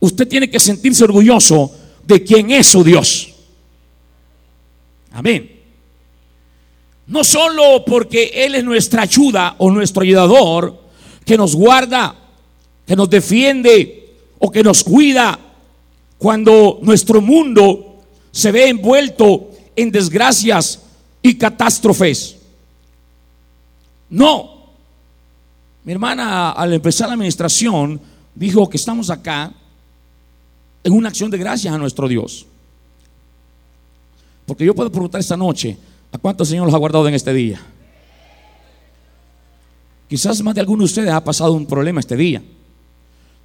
Usted 0.00 0.28
tiene 0.28 0.50
que 0.50 0.60
sentirse 0.60 1.04
orgulloso 1.04 1.70
de 2.06 2.22
quién 2.22 2.50
es 2.50 2.66
su 2.66 2.84
Dios. 2.84 3.34
Amén. 5.12 5.50
No 7.06 7.22
solo 7.22 7.84
porque 7.84 8.30
Él 8.34 8.54
es 8.54 8.64
nuestra 8.64 9.02
ayuda 9.02 9.54
o 9.58 9.70
nuestro 9.70 10.02
ayudador, 10.02 10.82
que 11.24 11.36
nos 11.36 11.54
guarda, 11.54 12.14
que 12.86 12.96
nos 12.96 13.08
defiende 13.08 14.14
o 14.38 14.50
que 14.50 14.62
nos 14.62 14.84
cuida 14.84 15.38
cuando 16.18 16.78
nuestro 16.82 17.20
mundo 17.20 18.02
se 18.30 18.52
ve 18.52 18.68
envuelto 18.68 19.50
en 19.76 19.90
desgracias 19.90 20.80
y 21.22 21.36
catástrofes. 21.36 22.36
No. 24.10 24.54
Mi 25.84 25.92
hermana 25.92 26.52
al 26.52 26.72
empezar 26.72 27.08
la 27.08 27.14
administración 27.14 28.00
dijo 28.34 28.68
que 28.68 28.76
estamos 28.76 29.10
acá 29.10 29.52
en 30.84 30.92
una 30.92 31.08
acción 31.08 31.30
de 31.30 31.38
gracias 31.38 31.74
a 31.74 31.78
nuestro 31.78 32.06
Dios. 32.06 32.46
Porque 34.46 34.64
yo 34.64 34.74
puedo 34.74 34.90
preguntar 34.90 35.20
esta 35.20 35.36
noche, 35.36 35.76
¿A 36.14 36.18
cuántos 36.18 36.46
Señor 36.46 36.66
los 36.66 36.74
ha 36.74 36.78
guardado 36.78 37.08
en 37.08 37.14
este 37.14 37.34
día? 37.34 37.60
Quizás 40.08 40.40
más 40.44 40.54
de 40.54 40.60
alguno 40.60 40.82
de 40.82 40.84
ustedes 40.84 41.10
ha 41.10 41.24
pasado 41.24 41.54
un 41.54 41.66
problema 41.66 41.98
este 41.98 42.16
día. 42.16 42.40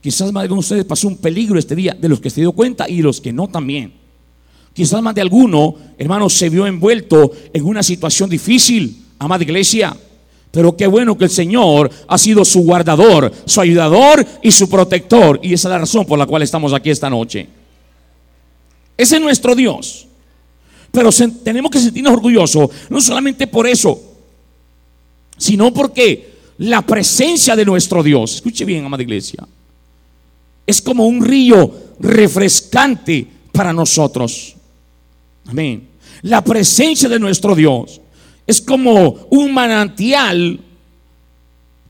Quizás 0.02 0.32
más 0.32 0.44
de 0.44 0.46
alguno 0.46 0.62
de 0.62 0.66
ustedes 0.66 0.86
pasó 0.86 1.08
un 1.08 1.18
peligro 1.18 1.58
este 1.58 1.76
día, 1.76 1.98
de 2.00 2.08
los 2.08 2.20
que 2.20 2.30
se 2.30 2.42
dio 2.42 2.52
cuenta 2.52 2.88
y 2.88 3.02
los 3.02 3.20
que 3.22 3.34
no 3.34 3.48
también. 3.48 3.94
Quizás 4.72 5.02
más 5.02 5.16
de 5.16 5.22
alguno, 5.22 5.76
hermano, 5.98 6.30
se 6.30 6.48
vio 6.48 6.68
envuelto 6.68 7.32
en 7.52 7.66
una 7.66 7.82
situación 7.82 8.30
difícil, 8.30 9.04
amada 9.18 9.42
iglesia. 9.42 9.98
Pero 10.52 10.76
qué 10.76 10.88
bueno 10.88 11.18
que 11.18 11.26
el 11.26 11.30
Señor 11.30 11.92
ha 12.08 12.18
sido 12.18 12.44
su 12.44 12.62
guardador, 12.62 13.32
su 13.46 13.62
ayudador 13.62 14.26
y 14.42 14.52
su 14.52 14.68
protector. 14.70 15.40
Y 15.44 15.54
esa 15.54 15.68
es 15.68 15.72
la 15.72 15.80
razón 15.80 16.06
por 16.06 16.18
la 16.18 16.26
cual 16.26 16.42
estamos 16.42 16.74
aquí 16.74 16.90
esta 16.90 17.10
noche. 17.10 17.48
Ese 18.98 19.16
es 19.16 19.22
nuestro 19.22 19.56
Dios. 19.56 20.08
Pero 20.92 21.12
tenemos 21.44 21.72
que 21.72 21.80
sentirnos 21.80 22.14
orgullosos, 22.14 22.70
no 22.90 23.00
solamente 23.00 23.46
por 23.46 23.68
eso, 23.68 24.02
sino 25.38 25.72
porque 25.72 26.34
la 26.58 26.82
presencia 26.82 27.56
de 27.56 27.64
nuestro 27.64 28.02
Dios, 28.02 28.36
escuche 28.36 28.66
bien, 28.66 28.84
amada 28.86 29.04
iglesia, 29.04 29.48
es 30.66 30.82
como 30.82 31.06
un 31.06 31.24
río 31.24 31.72
refrescante 32.00 33.26
para 33.52 33.72
nosotros. 33.72 34.56
Amén. 35.46 35.88
La 36.24 36.44
presencia 36.44 37.08
de 37.08 37.20
nuestro 37.20 37.56
Dios 37.56 38.02
es 38.50 38.62
como 38.62 39.28
un 39.30 39.54
manantial 39.54 40.60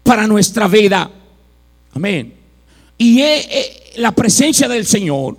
para 0.04 0.28
nuestra 0.28 0.68
vida. 0.68 1.10
Amén. 1.94 2.34
Y 2.98 3.22
eh, 3.22 3.48
eh, 3.50 3.94
la 3.98 4.12
presencia 4.12 4.68
del 4.68 4.86
Señor 4.86 5.38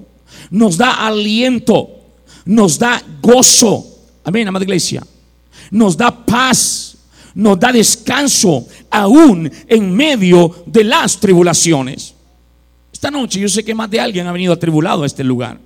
nos 0.50 0.76
da 0.76 1.06
aliento 1.06 2.00
nos 2.44 2.78
da 2.78 3.02
gozo. 3.20 3.86
Amén, 4.24 4.48
amada 4.48 4.64
iglesia. 4.64 5.06
Nos 5.70 5.96
da 5.96 6.10
paz, 6.10 6.96
nos 7.34 7.58
da 7.58 7.72
descanso, 7.72 8.66
aún 8.90 9.50
en 9.68 9.94
medio 9.94 10.64
de 10.66 10.84
las 10.84 11.18
tribulaciones. 11.18 12.14
Esta 12.92 13.10
noche 13.10 13.40
yo 13.40 13.48
sé 13.48 13.64
que 13.64 13.74
más 13.74 13.90
de 13.90 14.00
alguien 14.00 14.26
ha 14.26 14.32
venido 14.32 14.52
atribulado 14.52 15.04
a 15.04 15.06
este 15.06 15.24
lugar. 15.24 15.60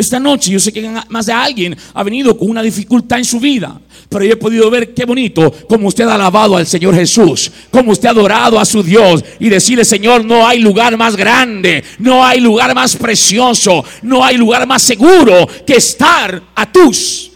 Esta 0.00 0.18
noche 0.18 0.50
yo 0.50 0.58
sé 0.58 0.72
que 0.72 0.90
más 1.10 1.26
de 1.26 1.32
alguien 1.34 1.76
ha 1.92 2.02
venido 2.02 2.34
con 2.34 2.48
una 2.48 2.62
dificultad 2.62 3.18
en 3.18 3.24
su 3.26 3.38
vida, 3.38 3.78
pero 4.08 4.24
yo 4.24 4.32
he 4.32 4.36
podido 4.36 4.70
ver 4.70 4.94
qué 4.94 5.04
bonito 5.04 5.52
como 5.68 5.88
usted 5.88 6.04
ha 6.04 6.14
alabado 6.14 6.56
al 6.56 6.66
Señor 6.66 6.94
Jesús, 6.94 7.52
como 7.70 7.92
usted 7.92 8.08
ha 8.08 8.12
adorado 8.12 8.58
a 8.58 8.64
su 8.64 8.82
Dios 8.82 9.22
y 9.38 9.50
decirle, 9.50 9.84
Señor, 9.84 10.24
no 10.24 10.46
hay 10.46 10.60
lugar 10.60 10.96
más 10.96 11.16
grande, 11.16 11.84
no 11.98 12.24
hay 12.24 12.40
lugar 12.40 12.74
más 12.74 12.96
precioso, 12.96 13.84
no 14.00 14.24
hay 14.24 14.38
lugar 14.38 14.66
más 14.66 14.80
seguro 14.80 15.46
que 15.66 15.74
estar 15.74 16.44
a 16.54 16.72
tus 16.72 17.32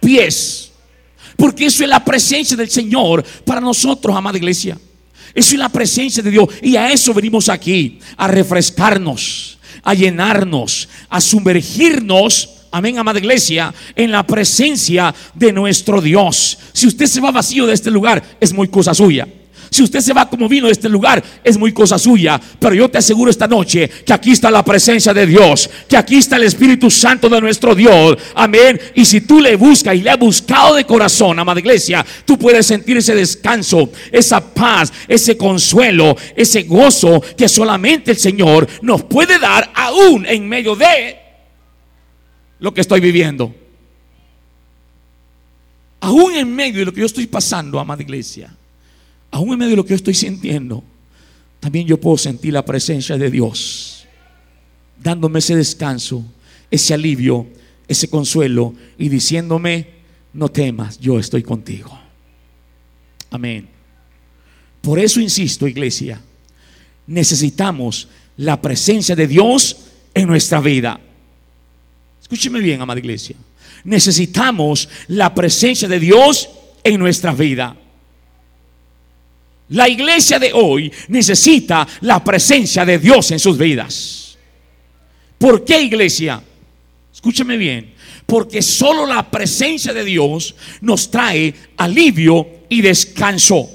pies. 0.00 0.72
Porque 1.36 1.66
eso 1.66 1.84
es 1.84 1.88
la 1.88 2.04
presencia 2.04 2.56
del 2.56 2.70
Señor 2.70 3.24
para 3.44 3.60
nosotros, 3.60 4.16
amada 4.16 4.36
iglesia. 4.36 4.76
Eso 5.32 5.50
es 5.52 5.58
la 5.60 5.68
presencia 5.68 6.24
de 6.24 6.30
Dios. 6.32 6.48
Y 6.60 6.74
a 6.74 6.90
eso 6.90 7.14
venimos 7.14 7.48
aquí, 7.48 8.00
a 8.16 8.26
refrescarnos 8.26 9.51
a 9.82 9.94
llenarnos, 9.94 10.88
a 11.08 11.20
sumergirnos 11.20 12.62
amén, 12.72 12.98
amada 12.98 13.18
iglesia, 13.18 13.72
en 13.94 14.10
la 14.10 14.26
presencia 14.26 15.14
de 15.34 15.52
nuestro 15.52 16.00
Dios. 16.00 16.58
Si 16.72 16.86
usted 16.86 17.06
se 17.06 17.20
va 17.20 17.30
vacío 17.30 17.66
de 17.66 17.74
este 17.74 17.90
lugar, 17.90 18.22
es 18.40 18.52
muy 18.52 18.68
cosa 18.68 18.94
suya. 18.94 19.28
Si 19.72 19.82
usted 19.82 20.00
se 20.00 20.12
va 20.12 20.28
como 20.28 20.50
vino 20.50 20.66
de 20.66 20.72
este 20.72 20.90
lugar, 20.90 21.24
es 21.42 21.56
muy 21.56 21.72
cosa 21.72 21.98
suya. 21.98 22.38
Pero 22.58 22.74
yo 22.74 22.90
te 22.90 22.98
aseguro 22.98 23.30
esta 23.30 23.48
noche 23.48 23.88
que 23.88 24.12
aquí 24.12 24.32
está 24.32 24.50
la 24.50 24.62
presencia 24.62 25.14
de 25.14 25.26
Dios, 25.26 25.70
que 25.88 25.96
aquí 25.96 26.16
está 26.16 26.36
el 26.36 26.42
Espíritu 26.42 26.90
Santo 26.90 27.26
de 27.30 27.40
nuestro 27.40 27.74
Dios. 27.74 28.18
Amén. 28.34 28.78
Y 28.94 29.06
si 29.06 29.22
tú 29.22 29.40
le 29.40 29.56
buscas 29.56 29.96
y 29.96 30.02
le 30.02 30.10
has 30.10 30.18
buscado 30.18 30.74
de 30.74 30.84
corazón, 30.84 31.38
amada 31.38 31.58
iglesia, 31.58 32.04
tú 32.26 32.38
puedes 32.38 32.66
sentir 32.66 32.98
ese 32.98 33.14
descanso, 33.14 33.90
esa 34.10 34.44
paz, 34.44 34.92
ese 35.08 35.38
consuelo, 35.38 36.18
ese 36.36 36.64
gozo 36.64 37.22
que 37.34 37.48
solamente 37.48 38.10
el 38.10 38.18
Señor 38.18 38.68
nos 38.82 39.04
puede 39.04 39.38
dar 39.38 39.72
aún 39.74 40.26
en 40.26 40.46
medio 40.46 40.76
de 40.76 41.16
lo 42.58 42.74
que 42.74 42.82
estoy 42.82 43.00
viviendo. 43.00 43.54
Aún 46.00 46.34
en 46.34 46.54
medio 46.54 46.80
de 46.80 46.84
lo 46.84 46.92
que 46.92 47.00
yo 47.00 47.06
estoy 47.06 47.26
pasando, 47.26 47.80
amada 47.80 48.02
iglesia 48.02 48.54
aún 49.32 49.52
en 49.52 49.58
medio 49.58 49.70
de 49.70 49.76
lo 49.76 49.84
que 49.84 49.90
yo 49.90 49.96
estoy 49.96 50.14
sintiendo, 50.14 50.84
también 51.58 51.86
yo 51.86 51.98
puedo 51.98 52.16
sentir 52.16 52.52
la 52.52 52.64
presencia 52.64 53.18
de 53.18 53.30
Dios, 53.30 54.06
dándome 55.02 55.40
ese 55.40 55.56
descanso, 55.56 56.24
ese 56.70 56.94
alivio, 56.94 57.48
ese 57.88 58.08
consuelo 58.08 58.74
y 58.98 59.08
diciéndome, 59.08 59.88
no 60.34 60.48
temas, 60.48 61.00
yo 61.00 61.18
estoy 61.18 61.42
contigo. 61.42 61.98
Amén. 63.30 63.68
Por 64.80 64.98
eso 64.98 65.20
insisto, 65.20 65.66
iglesia, 65.66 66.20
necesitamos 67.06 68.08
la 68.36 68.60
presencia 68.60 69.16
de 69.16 69.26
Dios 69.26 69.76
en 70.14 70.28
nuestra 70.28 70.60
vida. 70.60 71.00
Escúcheme 72.20 72.60
bien, 72.60 72.80
amada 72.80 73.00
iglesia. 73.00 73.36
Necesitamos 73.84 74.88
la 75.08 75.34
presencia 75.34 75.88
de 75.88 76.00
Dios 76.00 76.50
en 76.84 76.98
nuestra 76.98 77.32
vida. 77.32 77.76
La 79.72 79.88
iglesia 79.88 80.38
de 80.38 80.52
hoy 80.52 80.92
necesita 81.08 81.86
la 82.02 82.22
presencia 82.22 82.84
de 82.84 82.98
Dios 82.98 83.30
en 83.30 83.38
sus 83.38 83.56
vidas. 83.56 84.36
¿Por 85.38 85.64
qué 85.64 85.80
iglesia? 85.82 86.42
Escúcheme 87.12 87.56
bien. 87.56 87.94
Porque 88.26 88.60
solo 88.62 89.06
la 89.06 89.30
presencia 89.30 89.92
de 89.92 90.04
Dios 90.04 90.54
nos 90.82 91.10
trae 91.10 91.54
alivio 91.76 92.46
y 92.68 92.80
descanso, 92.82 93.68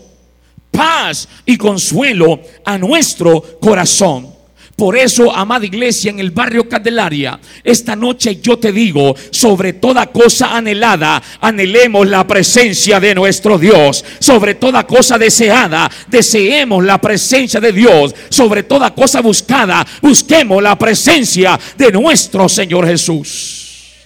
paz 0.72 1.27
y 1.46 1.58
consuelo 1.58 2.42
a 2.63 2.77
nuestro 2.77 3.60
corazón. 3.60 4.37
Por 4.77 4.96
eso, 4.96 5.36
amada 5.36 5.65
iglesia, 5.65 6.12
en 6.12 6.19
el 6.19 6.29
barrio 6.29 6.69
Candelaria, 6.69 7.39
esta 7.63 7.96
noche 7.96 8.39
yo 8.39 8.60
te 8.60 8.72
digo, 8.72 9.15
sobre 9.31 9.74
toda 9.74 10.05
cosa 10.05 10.55
anhelada, 10.55 11.19
anhelemos 11.41 12.07
la 12.07 12.27
presencia 12.27 13.00
de 13.00 13.15
nuestro 13.15 13.57
Dios. 13.57 14.05
Sobre 14.19 14.53
toda 14.53 14.86
cosa 14.86 15.17
deseada, 15.17 15.89
deseemos 16.07 16.86
la 16.86 17.01
presencia 17.01 17.60
de 17.60 17.74
Dios. 17.74 18.13
Sobre 18.29 18.62
toda 18.62 18.93
cosa 18.93 19.19
buscada, 19.19 19.84
busquemos 20.00 20.62
la 20.62 20.77
presencia 20.77 21.60
de 21.75 21.91
nuestro 21.91 22.48
Señor 22.48 22.86
Jesús. 22.86 24.05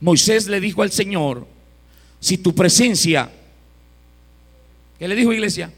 Moisés 0.00 0.46
le 0.46 0.60
dijo 0.60 0.80
al 0.80 0.90
Señor, 0.90 1.46
si 2.20 2.38
tu 2.38 2.54
presencia, 2.54 3.30
¿qué 4.98 5.06
le 5.06 5.14
dijo 5.14 5.30
iglesia? 5.30 5.70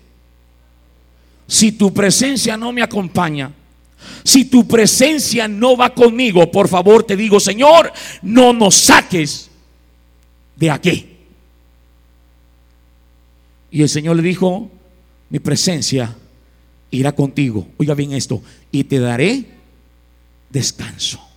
Si 1.51 1.73
tu 1.73 1.93
presencia 1.93 2.57
no 2.57 2.71
me 2.71 2.81
acompaña, 2.81 3.53
si 4.23 4.45
tu 4.45 4.69
presencia 4.69 5.49
no 5.49 5.77
va 5.77 5.93
conmigo, 5.93 6.49
por 6.49 6.69
favor 6.69 7.03
te 7.03 7.17
digo, 7.17 7.41
Señor, 7.41 7.93
no 8.23 8.53
nos 8.53 8.77
saques 8.77 9.51
de 10.55 10.71
aquí. 10.71 11.17
Y 13.73 13.83
el 13.83 13.89
Señor 13.89 14.15
le 14.15 14.23
dijo, 14.23 14.71
mi 15.29 15.41
presencia 15.41 16.17
irá 16.93 17.11
contigo. 17.17 17.67
Oiga 17.79 17.95
bien 17.95 18.13
esto, 18.13 18.41
y 18.71 18.85
te 18.85 19.01
daré 19.01 19.45
descanso 20.51 21.30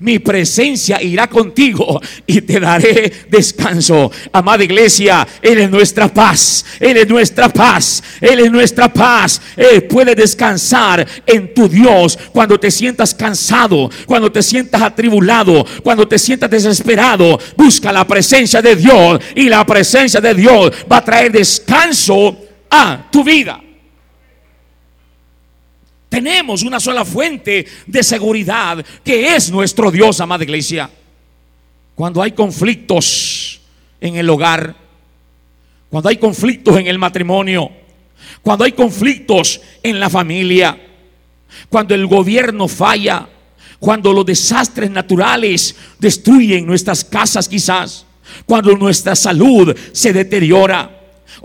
mi 0.00 0.18
presencia 0.18 1.02
irá 1.02 1.28
contigo 1.28 2.00
y 2.26 2.40
te 2.40 2.60
daré 2.60 3.12
descanso. 3.28 4.10
Amada 4.32 4.64
iglesia, 4.64 5.26
Él 5.42 5.58
es 5.58 5.70
nuestra 5.70 6.12
paz, 6.12 6.64
Él 6.80 6.96
es 6.96 7.08
nuestra 7.08 7.48
paz, 7.48 8.02
Él 8.20 8.40
es 8.40 8.50
nuestra 8.50 8.92
paz. 8.92 9.40
Él 9.56 9.84
puede 9.84 10.14
descansar 10.14 11.06
en 11.26 11.54
tu 11.54 11.68
Dios 11.68 12.18
cuando 12.32 12.58
te 12.58 12.70
sientas 12.70 13.14
cansado, 13.14 13.90
cuando 14.06 14.30
te 14.30 14.42
sientas 14.42 14.82
atribulado, 14.82 15.64
cuando 15.82 16.06
te 16.06 16.18
sientas 16.18 16.50
desesperado. 16.50 17.38
Busca 17.56 17.92
la 17.92 18.06
presencia 18.06 18.60
de 18.60 18.76
Dios 18.76 19.20
y 19.34 19.48
la 19.48 19.64
presencia 19.64 20.20
de 20.20 20.34
Dios 20.34 20.72
va 20.90 20.98
a 20.98 21.04
traer 21.04 21.32
descanso 21.32 22.36
a 22.70 23.08
tu 23.10 23.24
vida. 23.24 23.65
Tenemos 26.08 26.62
una 26.62 26.80
sola 26.80 27.04
fuente 27.04 27.66
de 27.86 28.02
seguridad 28.02 28.84
que 29.04 29.34
es 29.34 29.50
nuestro 29.50 29.90
Dios, 29.90 30.20
amada 30.20 30.44
iglesia. 30.44 30.88
Cuando 31.94 32.22
hay 32.22 32.32
conflictos 32.32 33.60
en 34.00 34.16
el 34.16 34.28
hogar, 34.30 34.74
cuando 35.90 36.08
hay 36.08 36.16
conflictos 36.16 36.78
en 36.78 36.86
el 36.86 36.98
matrimonio, 36.98 37.70
cuando 38.42 38.64
hay 38.64 38.72
conflictos 38.72 39.60
en 39.82 39.98
la 39.98 40.10
familia, 40.10 40.78
cuando 41.68 41.94
el 41.94 42.06
gobierno 42.06 42.68
falla, 42.68 43.28
cuando 43.78 44.12
los 44.12 44.26
desastres 44.26 44.90
naturales 44.90 45.74
destruyen 45.98 46.66
nuestras 46.66 47.04
casas 47.04 47.48
quizás, 47.48 48.06
cuando 48.44 48.76
nuestra 48.76 49.14
salud 49.16 49.76
se 49.92 50.12
deteriora, 50.12 50.95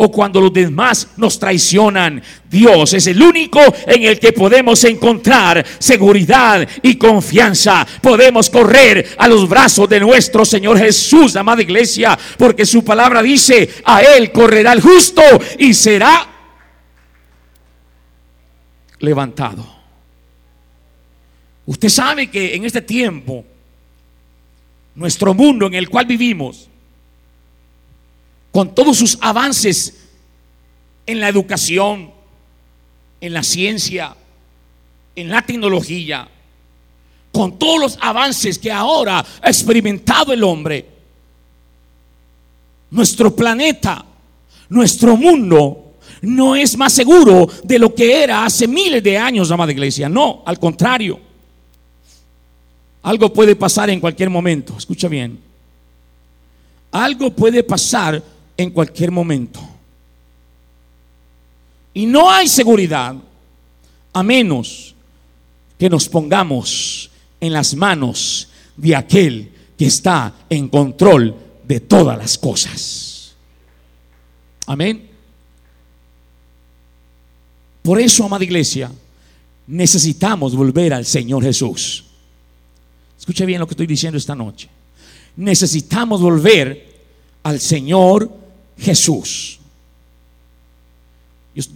o 0.04 0.12
cuando 0.12 0.42
los 0.42 0.52
demás 0.52 1.10
nos 1.18 1.38
traicionan. 1.38 2.24
Dios 2.50 2.92
es 2.94 3.06
el 3.06 3.22
único 3.22 3.60
en 3.86 4.02
el 4.02 4.20
que 4.20 4.34
podemos 4.34 4.84
encontrar 4.84 5.64
seguridad 5.78 6.68
y 6.82 6.96
confianza. 6.96 7.86
Podemos 8.02 8.50
correr 8.50 9.16
a 9.16 9.28
los 9.28 9.48
brazos 9.48 9.88
de 9.88 10.00
nuestro 10.00 10.44
Señor 10.44 10.80
Jesús, 10.80 11.36
amada 11.36 11.62
iglesia, 11.62 12.18
porque 12.40 12.66
su 12.66 12.84
palabra 12.84 13.22
dice, 13.22 13.70
a 13.86 14.02
Él 14.02 14.32
correrá 14.32 14.74
el 14.74 14.82
justo 14.82 15.22
y 15.60 15.72
será 15.76 16.28
levantado. 18.98 19.64
Usted 21.68 21.90
sabe 21.90 22.32
que 22.32 22.56
en 22.56 22.66
este 22.66 22.82
tiempo, 22.82 23.46
nuestro 24.96 25.36
mundo 25.36 25.68
en 25.68 25.76
el 25.76 25.90
cual 25.90 26.08
vivimos, 26.08 26.71
con 28.52 28.76
todos 28.76 28.98
sus 28.98 29.18
avances 29.22 29.98
en 31.06 31.20
la 31.20 31.30
educación, 31.30 32.12
en 33.20 33.34
la 33.34 33.44
ciencia, 33.44 34.16
en 35.16 35.30
la 35.30 35.42
tecnología, 35.42 36.28
con 37.32 37.58
todos 37.58 37.80
los 37.80 37.98
avances 38.02 38.60
que 38.60 38.72
ahora 38.72 39.26
ha 39.42 39.48
experimentado 39.48 40.34
el 40.34 40.44
hombre, 40.44 40.86
nuestro 42.90 43.34
planeta, 43.34 44.06
nuestro 44.70 45.16
mundo, 45.16 45.94
no 46.22 46.56
es 46.56 46.78
más 46.78 46.94
seguro 46.94 47.50
de 47.64 47.80
lo 47.80 47.96
que 47.96 48.24
era 48.24 48.46
hace 48.46 48.68
miles 48.68 49.02
de 49.02 49.18
años, 49.18 49.50
amada 49.50 49.72
iglesia. 49.72 50.08
No, 50.08 50.44
al 50.46 50.60
contrario. 50.60 51.20
Algo 53.04 53.34
puede 53.34 53.56
pasar 53.56 53.90
en 53.90 54.00
cualquier 54.00 54.30
momento. 54.30 54.76
Escucha 54.78 55.08
bien. 55.08 55.40
Algo 56.92 57.32
puede 57.32 57.64
pasar 57.64 58.22
en 58.58 58.72
cualquier 58.72 59.12
momento. 59.12 59.60
Y 61.94 62.06
no 62.06 62.30
hay 62.30 62.48
seguridad 62.48 63.16
a 64.14 64.24
menos 64.24 64.96
que 65.78 65.90
nos 65.90 66.08
pongamos 66.08 67.10
en 67.40 67.54
las 67.54 67.76
manos 67.76 68.48
de 68.78 68.96
aquel 68.96 69.52
que 69.78 69.86
está 69.88 70.34
en 70.50 70.70
control 70.70 71.36
de 71.64 71.80
todas 71.80 72.18
las 72.18 72.38
cosas. 72.38 73.36
Amén. 74.68 75.10
Por 77.82 78.00
eso, 78.00 78.24
amada 78.24 78.44
iglesia, 78.44 78.92
necesitamos 79.68 80.56
volver 80.56 80.94
al 80.94 81.06
Señor 81.06 81.44
Jesús. 81.44 82.06
Escuche 83.18 83.46
bien 83.46 83.60
lo 83.60 83.68
que 83.68 83.74
estoy 83.74 83.88
diciendo 83.88 84.18
esta 84.18 84.36
noche. 84.36 84.70
Necesitamos 85.36 86.22
volver 86.22 86.92
al 87.44 87.60
Señor 87.60 88.41
Jesús. 88.82 89.60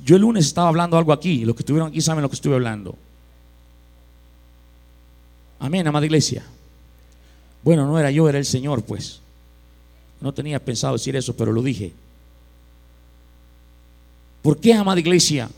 Yo, 0.04 0.15
el 0.15 0.22
lunes 0.22 0.46
estaba 0.46 0.70
hablando 0.70 0.98
algo 0.98 1.13
aquí, 1.13 1.46
los 1.46 1.56
que 1.56 1.62
estuvieron 1.62 1.89
aquí 1.89 2.02
saben 2.02 2.24
lo 2.24 2.30
que 2.30 2.36
estuve 2.36 2.56
hablando. 2.56 2.98
Amén, 5.60 5.88
amada 5.88 6.06
iglesia. 6.06 6.44
Bueno, 7.63 7.86
no 7.86 8.00
era 8.00 8.12
yo, 8.12 8.28
era 8.28 8.38
el 8.38 8.46
Señor, 8.46 8.84
pues. 8.84 9.20
No 10.22 10.34
tenía 10.34 10.63
pensado 10.63 10.94
decir 10.94 11.15
eso, 11.15 11.36
pero 11.36 11.52
lo 11.52 11.62
dije. 11.62 11.94
¿Por 14.41 14.60
qué, 14.60 14.74
amada 14.74 15.00
iglesia? 15.00 15.50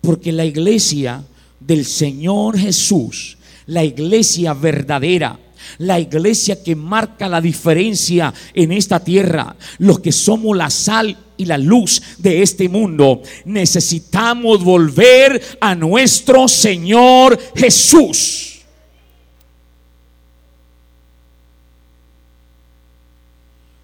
Porque 0.00 0.32
la 0.32 0.44
iglesia 0.44 1.24
del 1.60 1.84
Señor 1.86 2.58
Jesús, 2.58 3.38
la 3.66 3.84
iglesia 3.84 4.52
verdadera, 4.52 5.38
la 5.78 5.98
iglesia 5.98 6.62
que 6.62 6.76
marca 6.76 7.28
la 7.28 7.40
diferencia 7.40 8.32
en 8.52 8.72
esta 8.72 9.00
tierra, 9.00 9.56
los 9.78 10.00
que 10.00 10.12
somos 10.12 10.56
la 10.56 10.70
sal 10.70 11.16
y 11.36 11.44
la 11.46 11.58
luz 11.58 12.00
de 12.18 12.42
este 12.42 12.68
mundo, 12.68 13.22
necesitamos 13.44 14.62
volver 14.62 15.58
a 15.60 15.74
nuestro 15.74 16.48
Señor 16.48 17.38
Jesús. 17.54 18.60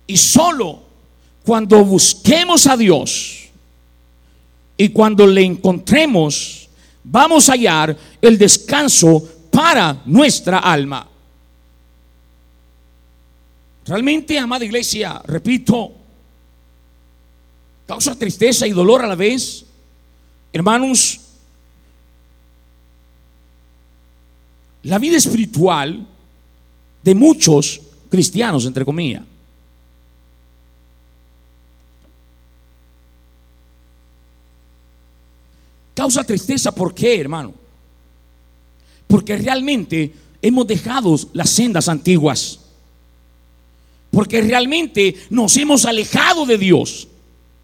Y 0.07 0.17
solo 0.17 0.83
cuando 1.45 1.85
busquemos 1.85 2.67
a 2.67 2.77
Dios 2.77 3.49
y 4.77 4.89
cuando 4.89 5.27
le 5.27 5.43
encontremos, 5.43 6.69
vamos 7.05 7.49
a 7.49 7.53
hallar 7.53 7.97
el 8.21 8.39
descanso 8.39 9.23
para 9.51 10.01
nuestra 10.07 10.59
alma. 10.59 11.10
Realmente, 13.91 14.39
amada 14.39 14.65
iglesia, 14.65 15.21
repito, 15.27 15.91
causa 17.89 18.17
tristeza 18.17 18.65
y 18.65 18.71
dolor 18.71 19.05
a 19.05 19.09
la 19.09 19.17
vez. 19.17 19.65
Hermanos, 20.53 21.21
la 24.85 24.97
vida 25.01 25.17
espiritual 25.17 26.07
de 27.03 27.15
muchos 27.17 27.81
cristianos, 28.09 28.65
entre 28.65 28.85
comillas, 28.85 29.25
causa 35.95 36.23
tristeza. 36.23 36.71
¿Por 36.71 36.95
qué, 36.95 37.19
hermano? 37.21 37.53
Porque 39.09 39.37
realmente 39.37 40.15
hemos 40.41 40.65
dejado 40.69 41.17
las 41.33 41.51
sendas 41.51 41.89
antiguas. 41.89 42.60
Porque 44.11 44.41
realmente 44.43 45.15
nos 45.31 45.57
hemos 45.57 45.85
alejado 45.85 46.45
de 46.47 46.59
Dios 46.59 47.09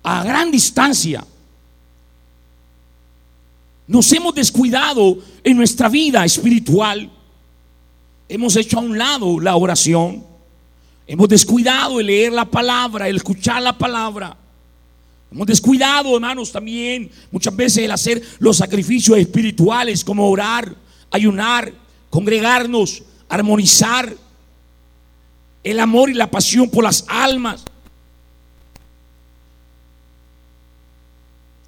a 0.03 0.23
gran 0.23 0.51
distancia. 0.51 1.25
Nos 3.89 4.13
hemos 4.13 4.35
descuidado 4.35 5.19
en 5.43 5.57
nuestra 5.57 5.89
vida 5.89 6.25
espiritual. 6.25 7.11
Hemos 8.29 8.57
hecho 8.57 8.79
a 8.79 8.83
un 8.83 8.99
lado 8.99 9.41
la 9.41 9.57
oración. 9.57 10.25
Hemos 11.07 11.29
descuidado 11.29 12.01
el 12.01 12.07
leer 12.07 12.33
la 12.33 12.45
palabra, 12.45 13.09
el 13.09 13.17
escuchar 13.17 13.63
la 13.63 13.77
palabra. 13.77 14.37
Hemos 15.31 15.47
descuidado, 15.47 16.15
hermanos, 16.15 16.53
también 16.53 17.11
muchas 17.31 17.55
veces 17.55 17.85
el 17.85 17.91
hacer 17.91 18.23
los 18.39 18.57
sacrificios 18.57 19.19
espirituales 19.19 20.05
como 20.05 20.29
orar, 20.29 20.75
ayunar, 21.11 21.73
congregarnos, 22.11 23.03
armonizar 23.29 24.17
el 25.67 25.81
amor 25.81 26.11
y 26.11 26.15
la 26.15 26.31
pasión 26.31 26.71
por 26.71 26.85
las 26.85 27.05
almas. 27.09 27.65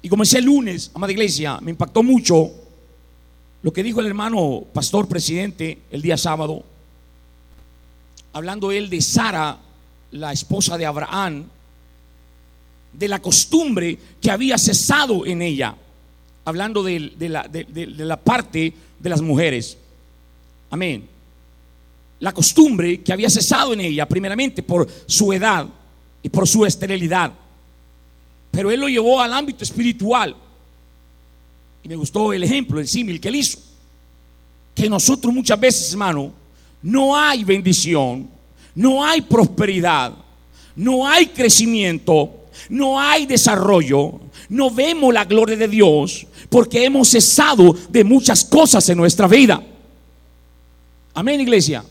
Y 0.01 0.07
como 0.07 0.23
el 0.23 0.45
lunes, 0.45 0.89
amada 0.93 1.11
iglesia, 1.11 1.59
me 1.61 1.71
impactó 1.71 2.01
mucho 2.01 2.49
lo 3.61 3.73
que 3.73 3.83
dijo 3.83 3.99
el 3.99 4.05
hermano 4.05 4.63
pastor 4.73 5.09
presidente 5.09 5.79
el 5.91 6.01
día 6.01 6.17
sábado. 6.17 6.63
hablando 8.31 8.71
él 8.71 8.89
de 8.89 9.01
Sara, 9.01 9.57
la 10.11 10.31
esposa 10.31 10.77
de 10.77 10.85
Abraham, 10.85 11.49
de 12.93 13.07
la 13.09 13.21
costumbre 13.21 13.99
que 14.21 14.31
había 14.31 14.57
cesado 14.57 15.25
en 15.25 15.41
ella, 15.41 15.75
hablando 16.45 16.83
de, 16.83 17.11
la, 17.27 17.49
de 17.49 18.05
la 18.05 18.15
parte 18.15 18.73
de 18.97 19.09
las 19.09 19.19
mujeres. 19.19 19.77
Amén. 20.69 21.18
La 22.19 22.33
costumbre 22.33 23.01
que 23.01 23.13
había 23.13 23.29
cesado 23.29 23.73
en 23.73 23.81
ella, 23.81 24.07
primeramente 24.07 24.61
por 24.61 24.87
su 25.05 25.31
edad 25.31 25.67
y 26.21 26.29
por 26.29 26.47
su 26.47 26.65
esterilidad. 26.65 27.31
Pero 28.51 28.71
él 28.71 28.79
lo 28.79 28.89
llevó 28.89 29.21
al 29.21 29.33
ámbito 29.33 29.63
espiritual. 29.63 30.35
Y 31.83 31.87
me 31.87 31.95
gustó 31.95 32.33
el 32.33 32.43
ejemplo, 32.43 32.79
el 32.79 32.87
símil 32.87 33.21
que 33.21 33.29
él 33.29 33.35
hizo. 33.35 33.59
Que 34.75 34.89
nosotros 34.89 35.33
muchas 35.33 35.59
veces, 35.59 35.91
hermano, 35.91 36.33
no 36.81 37.15
hay 37.15 37.43
bendición, 37.43 38.29
no 38.75 39.03
hay 39.03 39.21
prosperidad, 39.21 40.13
no 40.75 41.07
hay 41.07 41.27
crecimiento, 41.27 42.45
no 42.69 42.99
hay 42.99 43.25
desarrollo, 43.25 44.19
no 44.49 44.71
vemos 44.71 45.13
la 45.13 45.25
gloria 45.25 45.55
de 45.55 45.67
Dios 45.67 46.25
porque 46.49 46.83
hemos 46.83 47.09
cesado 47.09 47.75
de 47.89 48.03
muchas 48.03 48.43
cosas 48.43 48.87
en 48.89 48.97
nuestra 48.97 49.27
vida. 49.27 49.61
Amén, 51.13 51.39
iglesia. 51.39 51.83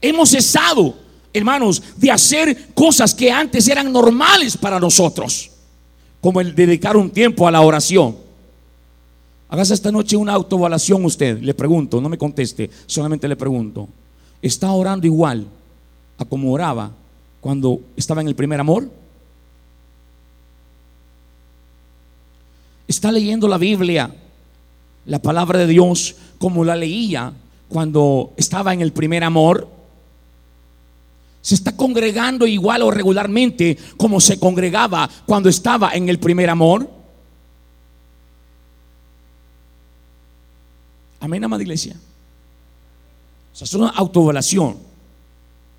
Hemos 0.00 0.30
cesado, 0.30 0.94
hermanos, 1.32 1.82
de 1.96 2.10
hacer 2.10 2.72
cosas 2.74 3.14
que 3.14 3.30
antes 3.30 3.66
eran 3.68 3.92
normales 3.92 4.56
para 4.56 4.78
nosotros, 4.78 5.50
como 6.20 6.40
el 6.40 6.54
dedicar 6.54 6.96
un 6.96 7.10
tiempo 7.10 7.48
a 7.48 7.50
la 7.50 7.60
oración. 7.60 8.16
Hagas 9.48 9.70
esta 9.70 9.90
noche 9.90 10.16
una 10.16 10.34
autoevaluación 10.34 11.04
usted, 11.04 11.40
le 11.40 11.54
pregunto, 11.54 12.00
no 12.00 12.08
me 12.08 12.18
conteste, 12.18 12.70
solamente 12.86 13.26
le 13.26 13.36
pregunto. 13.36 13.88
¿Está 14.42 14.70
orando 14.72 15.06
igual 15.06 15.46
a 16.18 16.24
como 16.24 16.52
oraba 16.52 16.92
cuando 17.40 17.80
estaba 17.96 18.20
en 18.20 18.28
el 18.28 18.34
primer 18.34 18.60
amor? 18.60 18.88
¿Está 22.86 23.10
leyendo 23.10 23.48
la 23.48 23.58
Biblia, 23.58 24.14
la 25.06 25.18
palabra 25.20 25.58
de 25.58 25.66
Dios, 25.66 26.14
como 26.38 26.64
la 26.64 26.76
leía 26.76 27.32
cuando 27.68 28.32
estaba 28.36 28.72
en 28.72 28.80
el 28.80 28.92
primer 28.92 29.24
amor? 29.24 29.77
¿Se 31.48 31.54
está 31.54 31.74
congregando 31.74 32.46
igual 32.46 32.82
o 32.82 32.90
regularmente 32.90 33.78
como 33.96 34.20
se 34.20 34.38
congregaba 34.38 35.08
cuando 35.24 35.48
estaba 35.48 35.92
en 35.92 36.06
el 36.10 36.18
primer 36.18 36.50
amor? 36.50 36.86
Amén, 41.18 41.42
amada 41.42 41.62
iglesia. 41.62 41.96
O 43.54 43.56
sea, 43.56 43.64
es 43.64 43.72
una 43.72 43.88
autoevaluación, 43.88 44.76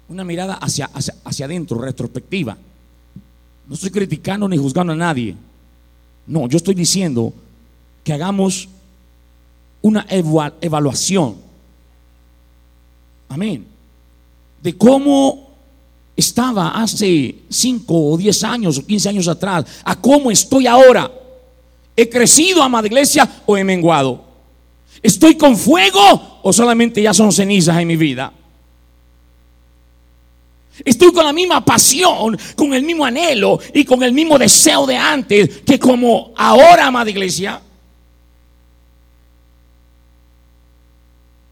una 0.08 0.24
mirada 0.24 0.56
hacia, 0.56 0.86
hacia, 0.88 1.14
hacia 1.24 1.46
adentro, 1.46 1.80
retrospectiva. 1.80 2.58
No 3.68 3.76
estoy 3.76 3.92
criticando 3.92 4.50
ni 4.50 4.58
juzgando 4.58 4.94
a 4.94 4.96
nadie. 4.96 5.36
No, 6.26 6.48
yo 6.48 6.58
estoy 6.58 6.74
diciendo 6.74 7.32
que 8.04 8.14
hagamos 8.14 8.70
una 9.84 10.04
evaluación. 10.10 11.36
Amén. 13.30 13.68
De 14.64 14.76
cómo 14.76 15.49
estaba 16.20 16.70
hace 16.70 17.36
5 17.50 18.12
o 18.12 18.18
10 18.18 18.44
años 18.44 18.78
o 18.78 18.86
15 18.86 19.10
años 19.10 19.28
atrás, 19.28 19.66
a 19.84 19.96
cómo 20.00 20.30
estoy 20.30 20.68
ahora. 20.68 21.12
¿He 21.96 22.08
crecido, 22.08 22.62
amada 22.62 22.88
iglesia, 22.88 23.28
o 23.46 23.58
he 23.58 23.64
menguado? 23.64 24.24
¿Estoy 25.02 25.36
con 25.36 25.58
fuego 25.58 26.40
o 26.44 26.54
solamente 26.54 27.02
ya 27.02 27.14
son 27.14 27.32
cenizas 27.32 27.78
en 27.80 27.88
mi 27.88 27.96
vida? 27.96 28.32
Estoy 30.84 31.12
con 31.12 31.26
la 31.26 31.34
misma 31.34 31.64
pasión, 31.64 32.38
con 32.56 32.74
el 32.74 32.84
mismo 32.84 33.04
anhelo 33.06 33.60
y 33.74 33.84
con 33.84 34.02
el 34.04 34.14
mismo 34.14 34.38
deseo 34.38 34.86
de 34.86 34.96
antes 34.96 35.62
que 35.66 35.78
como 35.78 36.32
ahora, 36.36 36.88
amada 36.88 37.10
iglesia. 37.10 37.62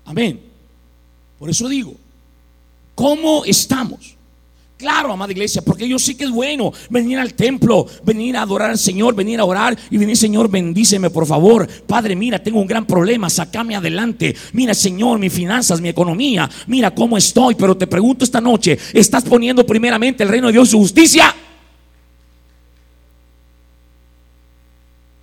Amén. 0.05 0.41
Por 1.37 1.49
eso 1.49 1.67
digo, 1.67 1.93
¿cómo 2.95 3.43
estamos? 3.43 4.16
Claro, 4.77 5.11
amada 5.11 5.31
iglesia, 5.31 5.63
porque 5.63 5.89
yo 5.89 5.97
sé 5.97 6.15
que 6.15 6.25
es 6.25 6.29
bueno 6.29 6.71
venir 6.91 7.17
al 7.17 7.33
templo, 7.33 7.87
venir 8.03 8.37
a 8.37 8.43
adorar 8.43 8.69
al 8.69 8.77
Señor, 8.77 9.15
venir 9.15 9.39
a 9.39 9.45
orar 9.45 9.75
y 9.89 9.97
venir, 9.97 10.15
Señor, 10.15 10.51
bendíceme 10.51 11.09
por 11.09 11.25
favor. 11.25 11.67
Padre, 11.87 12.15
mira, 12.15 12.43
tengo 12.43 12.59
un 12.59 12.67
gran 12.67 12.85
problema, 12.85 13.27
sacame 13.27 13.75
adelante. 13.75 14.35
Mira, 14.53 14.75
Señor, 14.75 15.17
mis 15.17 15.33
finanzas, 15.33 15.81
mi 15.81 15.89
economía, 15.89 16.47
mira 16.67 16.93
cómo 16.93 17.17
estoy. 17.17 17.55
Pero 17.55 17.75
te 17.75 17.87
pregunto 17.87 18.23
esta 18.23 18.39
noche, 18.39 18.77
¿estás 18.93 19.23
poniendo 19.23 19.65
primeramente 19.65 20.21
el 20.21 20.29
reino 20.29 20.45
de 20.45 20.53
Dios 20.53 20.69
su 20.69 20.77
justicia? 20.77 21.35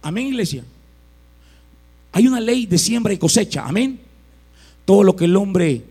Amén, 0.02 0.26
iglesia. 0.26 0.64
Hay 2.10 2.26
una 2.26 2.40
ley 2.40 2.66
de 2.66 2.76
siembra 2.76 3.12
y 3.12 3.18
cosecha, 3.18 3.64
amén. 3.64 4.00
Todo 4.84 5.04
lo 5.04 5.14
que 5.14 5.26
el 5.26 5.36
hombre, 5.36 5.84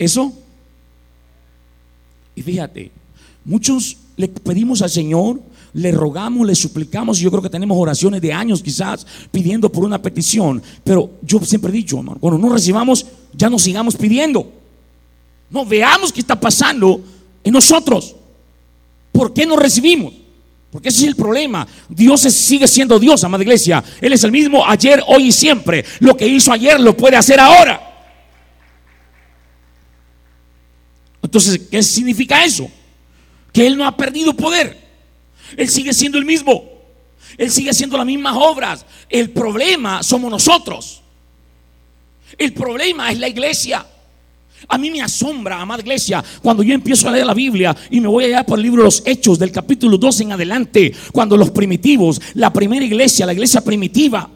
eso 0.00 0.41
y 2.34 2.42
fíjate, 2.42 2.90
muchos 3.44 3.96
le 4.16 4.28
pedimos 4.28 4.82
al 4.82 4.90
Señor, 4.90 5.40
le 5.74 5.90
rogamos, 5.90 6.46
le 6.46 6.54
suplicamos, 6.54 7.18
y 7.20 7.24
yo 7.24 7.30
creo 7.30 7.42
que 7.42 7.50
tenemos 7.50 7.76
oraciones 7.78 8.20
de 8.20 8.32
años 8.32 8.62
quizás 8.62 9.06
pidiendo 9.30 9.70
por 9.70 9.84
una 9.84 10.00
petición, 10.00 10.62
pero 10.84 11.12
yo 11.22 11.40
siempre 11.40 11.70
he 11.70 11.74
dicho, 11.74 11.98
hermano, 11.98 12.18
cuando 12.20 12.38
no 12.38 12.52
recibamos, 12.52 13.06
ya 13.34 13.48
no 13.48 13.58
sigamos 13.58 13.96
pidiendo. 13.96 14.50
No 15.50 15.64
veamos 15.66 16.12
qué 16.12 16.20
está 16.20 16.38
pasando 16.38 17.00
en 17.44 17.52
nosotros. 17.52 18.14
¿Por 19.12 19.32
qué 19.34 19.44
no 19.44 19.56
recibimos? 19.56 20.14
Porque 20.70 20.88
ese 20.88 21.02
es 21.02 21.08
el 21.08 21.16
problema. 21.16 21.66
Dios 21.90 22.22
sigue 22.22 22.66
siendo 22.66 22.98
Dios, 22.98 23.22
amada 23.24 23.42
iglesia. 23.42 23.84
Él 24.00 24.14
es 24.14 24.24
el 24.24 24.32
mismo 24.32 24.66
ayer, 24.66 25.02
hoy 25.06 25.24
y 25.24 25.32
siempre. 25.32 25.84
Lo 26.00 26.16
que 26.16 26.26
hizo 26.26 26.50
ayer 26.50 26.80
lo 26.80 26.96
puede 26.96 27.16
hacer 27.16 27.38
ahora. 27.38 27.91
Entonces, 31.32 31.62
¿qué 31.70 31.82
significa 31.82 32.44
eso? 32.44 32.70
Que 33.54 33.66
Él 33.66 33.78
no 33.78 33.86
ha 33.86 33.96
perdido 33.96 34.34
poder. 34.34 34.78
Él 35.56 35.66
sigue 35.66 35.94
siendo 35.94 36.18
el 36.18 36.26
mismo. 36.26 36.62
Él 37.38 37.50
sigue 37.50 37.70
haciendo 37.70 37.96
las 37.96 38.04
mismas 38.04 38.36
obras. 38.36 38.84
El 39.08 39.30
problema 39.30 40.02
somos 40.02 40.30
nosotros. 40.30 41.00
El 42.36 42.52
problema 42.52 43.10
es 43.10 43.18
la 43.18 43.28
iglesia. 43.28 43.86
A 44.68 44.76
mí 44.76 44.90
me 44.90 45.00
asombra, 45.00 45.58
amada 45.58 45.80
iglesia, 45.80 46.22
cuando 46.42 46.62
yo 46.62 46.74
empiezo 46.74 47.08
a 47.08 47.12
leer 47.12 47.24
la 47.24 47.32
Biblia 47.32 47.74
y 47.90 47.98
me 47.98 48.08
voy 48.08 48.24
allá 48.24 48.44
por 48.44 48.58
el 48.58 48.64
libro 48.64 48.82
de 48.82 48.88
los 48.88 49.02
Hechos 49.06 49.38
del 49.38 49.52
capítulo 49.52 49.96
2 49.96 50.20
en 50.20 50.32
adelante, 50.32 50.92
cuando 51.12 51.38
los 51.38 51.50
primitivos, 51.50 52.20
la 52.34 52.52
primera 52.52 52.84
iglesia, 52.84 53.24
la 53.24 53.32
iglesia 53.32 53.62
primitiva, 53.62 54.28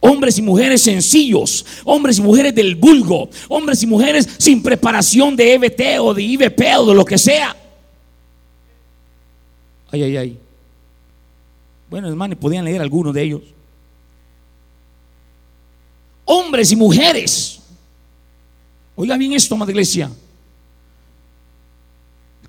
Hombres 0.00 0.38
y 0.38 0.42
mujeres 0.42 0.82
sencillos, 0.82 1.64
hombres 1.84 2.18
y 2.18 2.22
mujeres 2.22 2.54
del 2.54 2.76
vulgo, 2.76 3.28
hombres 3.48 3.82
y 3.82 3.86
mujeres 3.86 4.28
sin 4.38 4.62
preparación 4.62 5.34
de 5.34 5.54
EBT 5.54 6.00
o 6.00 6.14
de 6.14 6.22
IBP 6.22 6.60
o 6.78 6.86
de 6.86 6.94
lo 6.94 7.04
que 7.04 7.18
sea. 7.18 7.56
Ay, 9.90 10.02
ay, 10.02 10.16
ay. 10.16 10.38
Bueno, 11.88 12.08
hermanos, 12.08 12.38
podían 12.38 12.64
leer 12.64 12.82
algunos 12.82 13.14
de 13.14 13.22
ellos. 13.22 13.42
Hombres 16.26 16.70
y 16.70 16.76
mujeres. 16.76 17.60
Oiga 18.94 19.16
bien 19.16 19.32
esto, 19.32 19.56
madre 19.56 19.72
iglesia. 19.72 20.10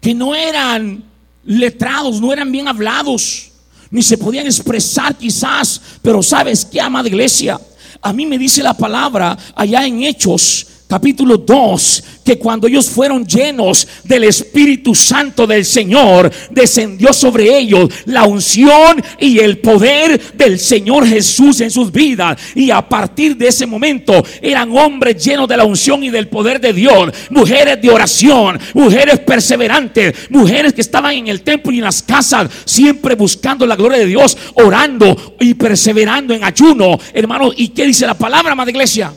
Que 0.02 0.13
no 0.13 0.36
eran 0.36 1.04
letrados, 1.45 2.19
no 2.19 2.34
eran 2.34 2.52
bien 2.52 2.67
hablados 2.67 3.48
ni 3.91 4.04
se 4.04 4.17
podían 4.17 4.45
expresar 4.45 5.15
quizás, 5.15 5.82
pero 6.02 6.21
sabes 6.21 6.65
que, 6.65 6.80
amada 6.80 7.08
iglesia, 7.08 7.60
a 8.02 8.13
mí 8.13 8.25
me 8.25 8.38
dice 8.38 8.63
la 8.63 8.73
palabra 8.73 9.38
allá 9.56 9.86
en 9.86 10.04
Hechos 10.04 10.67
capítulo 10.89 11.38
2, 11.38 12.04
que 12.25 12.39
cuando 12.39 12.67
ellos 12.67 12.89
fueron 12.89 13.23
llenos 13.23 13.88
del 14.04 14.23
Espíritu 14.23 14.95
Santo 14.95 15.45
del 15.45 15.63
Señor, 15.63 16.32
descendió 16.49 17.13
sobre 17.13 17.60
ellos 17.60 17.89
la 18.06 18.23
unción 18.23 18.99
y 19.19 19.38
el 19.38 19.60
poder 19.60 20.19
del 20.34 20.58
Señor 20.58 21.06
Jesús 21.06 21.62
en 21.62 21.69
sus 21.69 21.91
vidas. 21.91 22.41
Y 22.56 22.71
a 22.71 22.82
partir 22.82 23.38
de 23.38 23.49
ese 23.49 23.67
momento 23.67 24.25
eran 24.41 24.75
hombres 24.75 25.23
llenos 25.23 25.47
de 25.47 25.58
la 25.58 25.63
unción 25.63 26.04
y 26.04 26.10
del 26.10 26.28
poder 26.28 26.60
de 26.60 26.73
Dios, 26.73 27.13
mujeres 27.30 27.80
de 27.80 27.91
oración, 27.91 28.60
mujeres 28.73 29.19
perseverantes, 29.19 30.15
mujeres 30.32 30.73
que 30.73 30.82
estaban 30.82 31.13
en 31.13 31.28
el 31.28 31.41
templo 31.41 31.71
y 31.71 31.78
en 31.78 31.84
las 31.84 32.02
casas, 32.02 32.49
siempre 32.65 33.13
buscando 33.13 33.67
la 33.67 33.75
gloria 33.75 33.99
de 33.99 34.08
Dios, 34.08 34.36
orando 34.56 35.36
y 35.39 35.54
perseverando 35.54 36.34
en 36.34 36.43
ayuno. 36.43 36.97
Hermanos, 37.13 37.54
¿y 37.58 37.67
qué 37.67 37.86
dice 37.86 38.08
la 38.08 38.17
palabra, 38.17 38.56
madre 38.56 38.71
iglesia? 38.71 39.13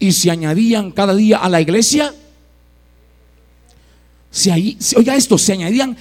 Y 0.00 0.12
se 0.12 0.30
añadían 0.30 0.90
cada 0.90 1.14
día 1.14 1.38
a 1.38 1.48
la 1.48 1.60
iglesia. 1.60 2.12
Se, 4.30 4.50
oiga 4.96 5.14
esto, 5.14 5.36
se 5.36 5.52
añadían 5.52 5.96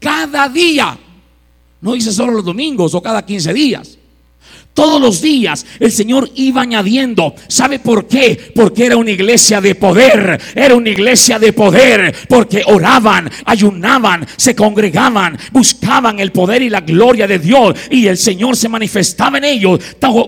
cada 0.00 0.48
día. 0.48 0.98
No 1.80 1.92
dice 1.92 2.12
solo 2.12 2.32
los 2.32 2.44
domingos 2.44 2.94
o 2.94 3.02
cada 3.02 3.24
15 3.24 3.52
días. 3.52 3.98
Todos 4.74 5.00
los 5.00 5.20
días 5.20 5.66
el 5.80 5.92
Señor 5.92 6.30
iba 6.34 6.62
añadiendo. 6.62 7.34
¿Sabe 7.46 7.78
por 7.78 8.06
qué? 8.08 8.52
Porque 8.54 8.86
era 8.86 8.96
una 8.96 9.10
iglesia 9.10 9.60
de 9.60 9.74
poder. 9.74 10.40
Era 10.54 10.74
una 10.74 10.88
iglesia 10.88 11.38
de 11.38 11.52
poder. 11.52 12.14
Porque 12.26 12.62
oraban, 12.66 13.30
ayunaban, 13.44 14.26
se 14.36 14.56
congregaban, 14.56 15.38
buscaban 15.50 16.20
el 16.20 16.32
poder 16.32 16.62
y 16.62 16.70
la 16.70 16.80
gloria 16.80 17.26
de 17.26 17.38
Dios. 17.38 17.76
Y 17.90 18.06
el 18.06 18.16
Señor 18.16 18.56
se 18.56 18.70
manifestaba 18.70 19.36
en 19.38 19.44
ellos. 19.44 19.78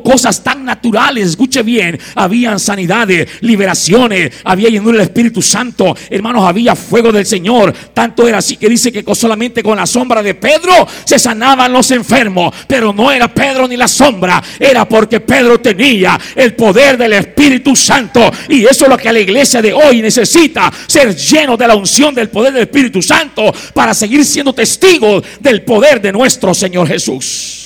Cosas 0.04 0.44
tan 0.44 0.64
naturales. 0.64 1.30
Escuche 1.30 1.62
bien. 1.62 1.98
Habían 2.14 2.60
sanidades, 2.60 3.26
liberaciones. 3.40 4.30
Había 4.44 4.68
llenura 4.68 4.98
del 4.98 5.06
Espíritu 5.06 5.40
Santo. 5.40 5.96
Hermanos, 6.10 6.44
había 6.46 6.76
fuego 6.76 7.10
del 7.12 7.24
Señor. 7.24 7.72
Tanto 7.94 8.28
era 8.28 8.38
así 8.38 8.58
que 8.58 8.68
dice 8.68 8.92
que 8.92 9.02
solamente 9.14 9.62
con 9.62 9.78
la 9.78 9.86
sombra 9.86 10.22
de 10.22 10.34
Pedro 10.34 10.86
se 11.04 11.18
sanaban 11.18 11.72
los 11.72 11.90
enfermos. 11.92 12.54
Pero 12.68 12.92
no 12.92 13.10
era 13.10 13.32
Pedro 13.32 13.66
ni 13.66 13.78
la 13.78 13.88
sombra 13.88 14.33
era 14.58 14.88
porque 14.88 15.20
Pedro 15.20 15.60
tenía 15.60 16.18
el 16.34 16.54
poder 16.54 16.96
del 16.96 17.12
Espíritu 17.14 17.74
Santo. 17.74 18.30
Y 18.48 18.64
eso 18.64 18.84
es 18.84 18.90
lo 18.90 18.96
que 18.96 19.12
la 19.12 19.20
iglesia 19.20 19.60
de 19.60 19.72
hoy 19.72 20.00
necesita, 20.00 20.72
ser 20.86 21.14
lleno 21.14 21.56
de 21.56 21.68
la 21.68 21.76
unción 21.76 22.14
del 22.14 22.30
poder 22.30 22.52
del 22.52 22.62
Espíritu 22.62 23.02
Santo 23.02 23.52
para 23.74 23.94
seguir 23.94 24.24
siendo 24.24 24.52
testigos 24.52 25.24
del 25.40 25.62
poder 25.62 26.00
de 26.00 26.12
nuestro 26.12 26.54
Señor 26.54 26.88
Jesús. 26.88 27.62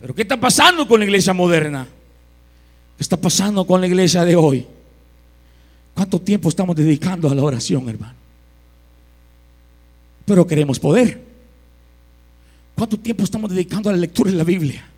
Pero 0.00 0.14
¿qué 0.14 0.22
está 0.22 0.38
pasando 0.38 0.86
con 0.86 1.00
la 1.00 1.06
iglesia 1.06 1.32
moderna? 1.32 1.86
¿Qué 2.96 3.02
está 3.02 3.16
pasando 3.16 3.66
con 3.66 3.80
la 3.80 3.86
iglesia 3.86 4.24
de 4.24 4.36
hoy? 4.36 4.66
¿Cuánto 5.94 6.20
tiempo 6.20 6.48
estamos 6.48 6.76
dedicando 6.76 7.30
a 7.30 7.34
la 7.34 7.42
oración, 7.42 7.88
hermano? 7.88 8.14
Pero 10.26 10.46
queremos 10.46 10.78
poder. 10.78 11.33
¿Cuánto 12.74 12.98
tiempo 12.98 13.24
estamos 13.24 13.50
dedicando 13.50 13.88
a 13.88 13.92
la 13.92 13.98
lectura 13.98 14.30
de 14.30 14.36
la 14.36 14.44
Biblia? 14.44 14.88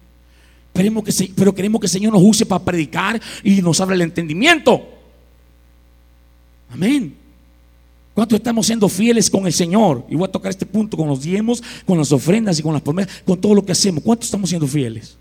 Pero, 0.73 1.03
que, 1.03 1.13
pero 1.35 1.55
queremos 1.55 1.81
que 1.81 1.87
el 1.87 1.91
Señor 1.91 2.13
nos 2.13 2.23
use 2.23 2.47
para 2.47 2.65
predicar 2.65 3.21
y 3.43 3.63
nos 3.63 3.81
abra 3.81 3.95
el 3.95 4.03
entendimiento. 4.03 4.87
Amén. 6.71 7.15
¿Cuánto 8.15 8.37
estamos 8.37 8.67
siendo 8.67 8.89
fieles 8.89 9.29
con 9.29 9.47
el 9.47 9.53
Señor? 9.53 10.07
Y 10.09 10.15
voy 10.15 10.27
a 10.27 10.33
tocar 10.33 10.51
este 10.51 10.65
punto 10.65 10.97
con 10.97 11.07
los 11.07 11.23
diezmos, 11.23 11.63
con 11.85 11.99
las 11.99 12.13
ofrendas 12.13 12.59
y 12.59 12.63
con 12.63 12.73
las 12.73 12.83
promesas, 12.83 13.23
con 13.27 13.39
todo 13.39 13.55
lo 13.55 13.65
que 13.65 13.73
hacemos. 13.73 14.03
¿Cuánto 14.03 14.25
estamos 14.25 14.49
siendo 14.49 14.67
fieles? 14.67 15.19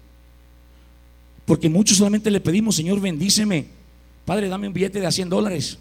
Porque 1.46 1.70
muchos 1.70 1.98
solamente 1.98 2.32
le 2.32 2.40
pedimos, 2.40 2.76
Señor, 2.76 3.00
bendíceme. 3.02 3.66
Padre, 4.24 4.48
dame 4.48 4.68
un 4.68 4.74
billete 4.74 5.00
de 5.00 5.12
100 5.12 5.30
dólares. 5.30 5.78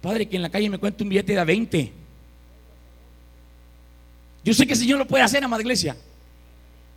Padre, 0.00 0.28
que 0.28 0.36
en 0.36 0.42
la 0.42 0.48
calle 0.48 0.70
me 0.70 0.78
cuente 0.78 1.02
un 1.02 1.08
billete 1.08 1.34
de 1.34 1.44
20. 1.44 1.92
Yo 4.48 4.54
sé 4.54 4.66
que 4.66 4.72
el 4.72 4.78
Señor 4.78 4.98
lo 4.98 5.06
puede 5.06 5.22
hacer, 5.22 5.44
amada 5.44 5.60
iglesia. 5.60 5.94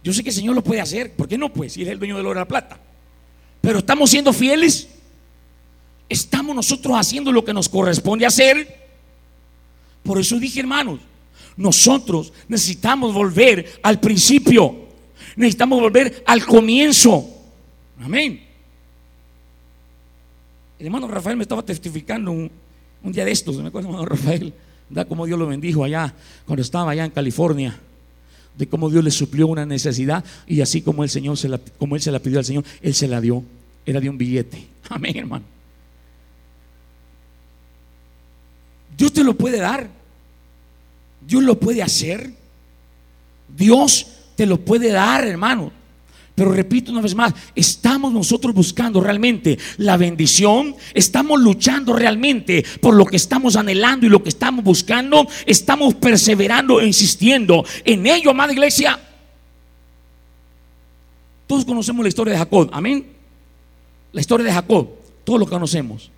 Yo 0.02 0.14
sé 0.14 0.24
que 0.24 0.30
el 0.30 0.36
Señor 0.36 0.56
lo 0.56 0.64
puede 0.64 0.80
hacer. 0.80 1.12
¿Por 1.12 1.28
qué 1.28 1.38
no? 1.38 1.52
Pues 1.52 1.74
si 1.74 1.82
es 1.82 1.90
el 1.90 2.00
dueño 2.00 2.16
del 2.16 2.26
oro 2.26 2.40
y 2.40 2.44
la 2.44 2.48
plata. 2.48 2.80
Pero 3.60 3.80
estamos 3.80 4.10
siendo 4.10 4.32
fieles. 4.32 4.88
Estamos 6.08 6.56
nosotros 6.56 6.96
haciendo 6.98 7.30
lo 7.30 7.44
que 7.44 7.54
nos 7.54 7.68
corresponde 7.68 8.26
hacer. 8.26 8.88
Por 10.02 10.18
eso 10.18 10.40
dije, 10.40 10.62
hermanos, 10.62 11.02
nosotros 11.58 12.32
necesitamos 12.48 13.14
volver 13.14 13.82
al 13.84 14.00
principio. 14.00 14.88
Necesitamos 15.36 15.82
volver 15.82 16.24
al 16.26 16.46
comienzo. 16.46 17.28
Amén. 18.00 18.46
El 20.80 20.86
hermano 20.86 21.06
Rafael 21.10 21.36
me 21.36 21.44
estaba 21.44 21.66
testificando 21.66 22.32
un, 22.32 22.50
día 23.04 23.26
de 23.26 23.32
estos. 23.34 23.58
Me 23.58 23.68
acuerdo, 23.68 23.90
hermano 23.90 24.06
Rafael 24.06 24.54
da 24.92 25.06
como 25.06 25.26
Dios 25.26 25.40
lo 25.40 25.48
bendijo 25.48 25.84
allá, 25.84 26.14
cuando 26.46 26.62
estaba 26.62 26.92
allá 26.92 27.06
en 27.06 27.12
California, 27.12 27.78
de 28.58 28.68
cómo 28.68 28.90
Dios 28.90 29.04
le 29.04 29.12
suplió 29.12 29.48
una 29.48 29.66
necesidad 29.66 30.24
y 30.46 30.62
así 30.62 30.82
como 30.82 31.04
el 31.04 31.10
Señor 31.10 31.38
se 31.38 31.50
la, 31.50 31.60
como 31.80 31.96
él 31.96 32.02
se 32.02 32.12
la 32.12 32.20
pidió 32.20 32.40
al 32.40 32.46
Señor, 32.46 32.64
él 32.82 32.94
se 32.94 33.08
la 33.08 33.22
dio. 33.22 33.44
Era 33.86 34.00
de 34.00 34.10
un 34.10 34.18
billete. 34.18 34.68
Amén, 34.90 35.18
hermano. 35.18 35.46
Dios 38.98 39.14
te 39.14 39.24
lo 39.24 39.34
puede 39.34 39.58
dar. 39.58 39.90
Dios 41.26 41.44
lo 41.44 41.60
puede 41.60 41.82
hacer. 41.82 42.32
Dios 43.48 44.08
te 44.36 44.46
lo 44.46 44.60
puede 44.60 44.92
dar, 44.92 45.26
hermano. 45.26 45.72
Pero 46.36 46.52
repito 46.54 46.92
una 46.92 47.02
vez 47.02 47.14
más, 47.14 47.34
estamos 47.56 48.14
nosotros 48.14 48.54
buscando 48.54 49.02
realmente 49.02 49.60
la 49.78 49.98
bendición, 49.98 50.76
estamos 50.94 51.42
luchando 51.42 51.94
realmente 51.94 52.64
por 52.80 52.96
lo 52.96 53.06
que 53.06 53.18
estamos 53.18 53.56
anhelando 53.56 54.06
y 54.06 54.10
lo 54.10 54.24
que 54.24 54.30
estamos 54.30 54.64
buscando, 54.64 55.28
estamos 55.46 55.96
perseverando 55.96 56.80
e 56.80 56.88
insistiendo 56.88 57.66
en 57.84 58.08
ello, 58.08 58.32
amada 58.32 58.54
iglesia. 58.54 59.00
Todos 61.48 61.66
conocemos 61.66 62.04
la 62.04 62.10
historia 62.10 62.34
de 62.34 62.40
Jacob, 62.40 62.70
amén. 62.72 63.06
La 64.14 64.22
historia 64.22 64.46
de 64.46 64.54
Jacob, 64.54 64.90
todos 65.26 65.40
lo 65.40 65.46
conocemos. 65.46 66.10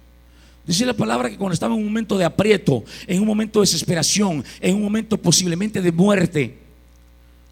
Dice 0.65 0.86
la 0.86 0.93
palabra 0.93 1.30
que 1.30 1.38
cuando 1.38 1.54
estaba 1.54 1.73
en 1.73 1.80
un 1.80 1.86
momento 1.88 2.17
de 2.17 2.23
aprieto, 2.23 2.84
en 3.08 3.19
un 3.19 3.28
momento 3.28 3.60
de 3.60 3.63
desesperación, 3.63 4.43
en 4.62 4.76
un 4.76 4.84
momento 4.84 5.17
posiblemente 5.17 5.82
de 5.82 5.91
muerte, 5.91 6.62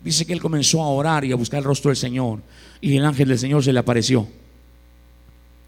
Dice 0.03 0.25
que 0.25 0.33
él 0.33 0.41
comenzó 0.41 0.81
a 0.81 0.87
orar 0.87 1.25
y 1.25 1.31
a 1.31 1.35
buscar 1.35 1.59
el 1.59 1.63
rostro 1.63 1.89
del 1.89 1.97
Señor. 1.97 2.39
Y 2.79 2.97
el 2.97 3.05
ángel 3.05 3.29
del 3.29 3.39
Señor 3.39 3.63
se 3.63 3.71
le 3.71 3.79
apareció. 3.79 4.27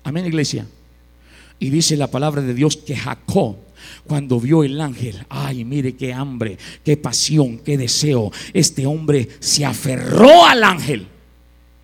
Amén, 0.04 0.26
iglesia. 0.26 0.68
Y 1.60 1.70
dice 1.70 1.96
la 1.96 2.08
palabra 2.08 2.42
de 2.42 2.54
Dios 2.54 2.78
que 2.78 2.96
Jacob, 2.96 3.58
cuando 4.06 4.40
vio 4.40 4.64
el 4.64 4.82
ángel, 4.82 5.26
ay, 5.30 5.64
mire 5.64 5.96
qué 5.96 6.14
hambre, 6.14 6.58
qué 6.84 6.98
pasión, 6.98 7.60
qué 7.60 7.78
deseo. 7.78 8.32
Este 8.54 8.86
hombre 8.86 9.30
se 9.40 9.66
aferró 9.66 10.46
al 10.46 10.64
ángel. 10.64 11.08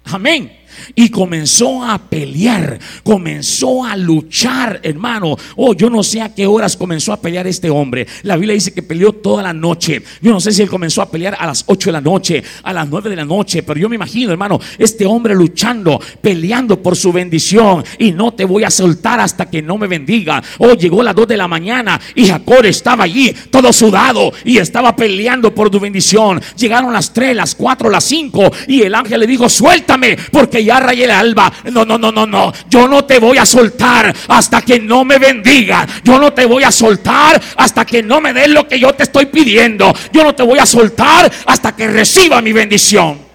Amén 0.05 0.58
y 0.95 1.09
comenzó 1.09 1.83
a 1.83 1.97
pelear, 1.97 2.79
comenzó 3.03 3.83
a 3.85 3.95
luchar, 3.95 4.79
hermano. 4.83 5.35
Oh, 5.55 5.73
yo 5.73 5.89
no 5.89 6.03
sé 6.03 6.21
a 6.21 6.33
qué 6.33 6.47
horas 6.47 6.77
comenzó 6.77 7.13
a 7.13 7.21
pelear 7.21 7.47
este 7.47 7.69
hombre. 7.69 8.07
La 8.23 8.35
Biblia 8.35 8.53
dice 8.53 8.73
que 8.73 8.83
peleó 8.83 9.13
toda 9.13 9.43
la 9.43 9.53
noche. 9.53 10.01
Yo 10.21 10.31
no 10.31 10.39
sé 10.39 10.51
si 10.51 10.61
él 10.61 10.69
comenzó 10.69 11.01
a 11.01 11.09
pelear 11.09 11.35
a 11.39 11.45
las 11.45 11.63
8 11.67 11.89
de 11.89 11.91
la 11.93 12.01
noche, 12.01 12.43
a 12.63 12.73
las 12.73 12.87
9 12.87 13.09
de 13.09 13.15
la 13.15 13.25
noche, 13.25 13.63
pero 13.63 13.79
yo 13.79 13.89
me 13.89 13.95
imagino, 13.95 14.31
hermano, 14.31 14.59
este 14.77 15.05
hombre 15.05 15.35
luchando, 15.35 15.99
peleando 16.21 16.81
por 16.81 16.95
su 16.95 17.11
bendición 17.11 17.83
y 17.97 18.11
no 18.11 18.33
te 18.33 18.45
voy 18.45 18.63
a 18.63 18.69
soltar 18.69 19.19
hasta 19.19 19.49
que 19.49 19.61
no 19.61 19.77
me 19.77 19.87
bendiga. 19.87 20.41
Oh, 20.57 20.73
llegó 20.73 21.01
a 21.01 21.05
las 21.05 21.15
2 21.15 21.27
de 21.27 21.37
la 21.37 21.47
mañana 21.47 21.99
y 22.15 22.27
Jacob 22.27 22.65
estaba 22.65 23.03
allí, 23.05 23.33
todo 23.49 23.71
sudado 23.73 24.31
y 24.43 24.57
estaba 24.57 24.95
peleando 24.95 25.53
por 25.53 25.69
tu 25.69 25.79
bendición. 25.79 26.41
Llegaron 26.57 26.93
las 26.93 27.13
3, 27.13 27.35
las 27.35 27.55
4, 27.55 27.89
las 27.89 28.03
5 28.03 28.51
y 28.67 28.81
el 28.81 28.95
ángel 28.95 29.19
le 29.19 29.27
dijo, 29.27 29.49
suéltame 29.49 30.17
porque 30.31 30.58
ya 30.63 30.79
rayé 30.79 31.05
el 31.05 31.11
alba. 31.11 31.51
No, 31.71 31.85
no, 31.85 31.97
no, 31.97 32.11
no, 32.11 32.25
no. 32.25 32.53
Yo 32.69 32.87
no 32.87 33.05
te 33.05 33.19
voy 33.19 33.37
a 33.37 33.45
soltar 33.45 34.15
hasta 34.27 34.61
que 34.61 34.79
no 34.79 35.05
me 35.05 35.17
bendiga. 35.17 35.87
Yo 36.03 36.19
no 36.19 36.33
te 36.33 36.45
voy 36.45 36.63
a 36.63 36.71
soltar 36.71 37.41
hasta 37.55 37.85
que 37.85 38.03
no 38.03 38.21
me 38.21 38.33
des 38.33 38.49
lo 38.49 38.67
que 38.67 38.79
yo 38.79 38.93
te 38.93 39.03
estoy 39.03 39.27
pidiendo. 39.27 39.93
Yo 40.11 40.23
no 40.23 40.33
te 40.33 40.43
voy 40.43 40.59
a 40.59 40.65
soltar 40.65 41.31
hasta 41.45 41.75
que 41.75 41.87
reciba 41.87 42.41
mi 42.41 42.53
bendición. 42.53 43.29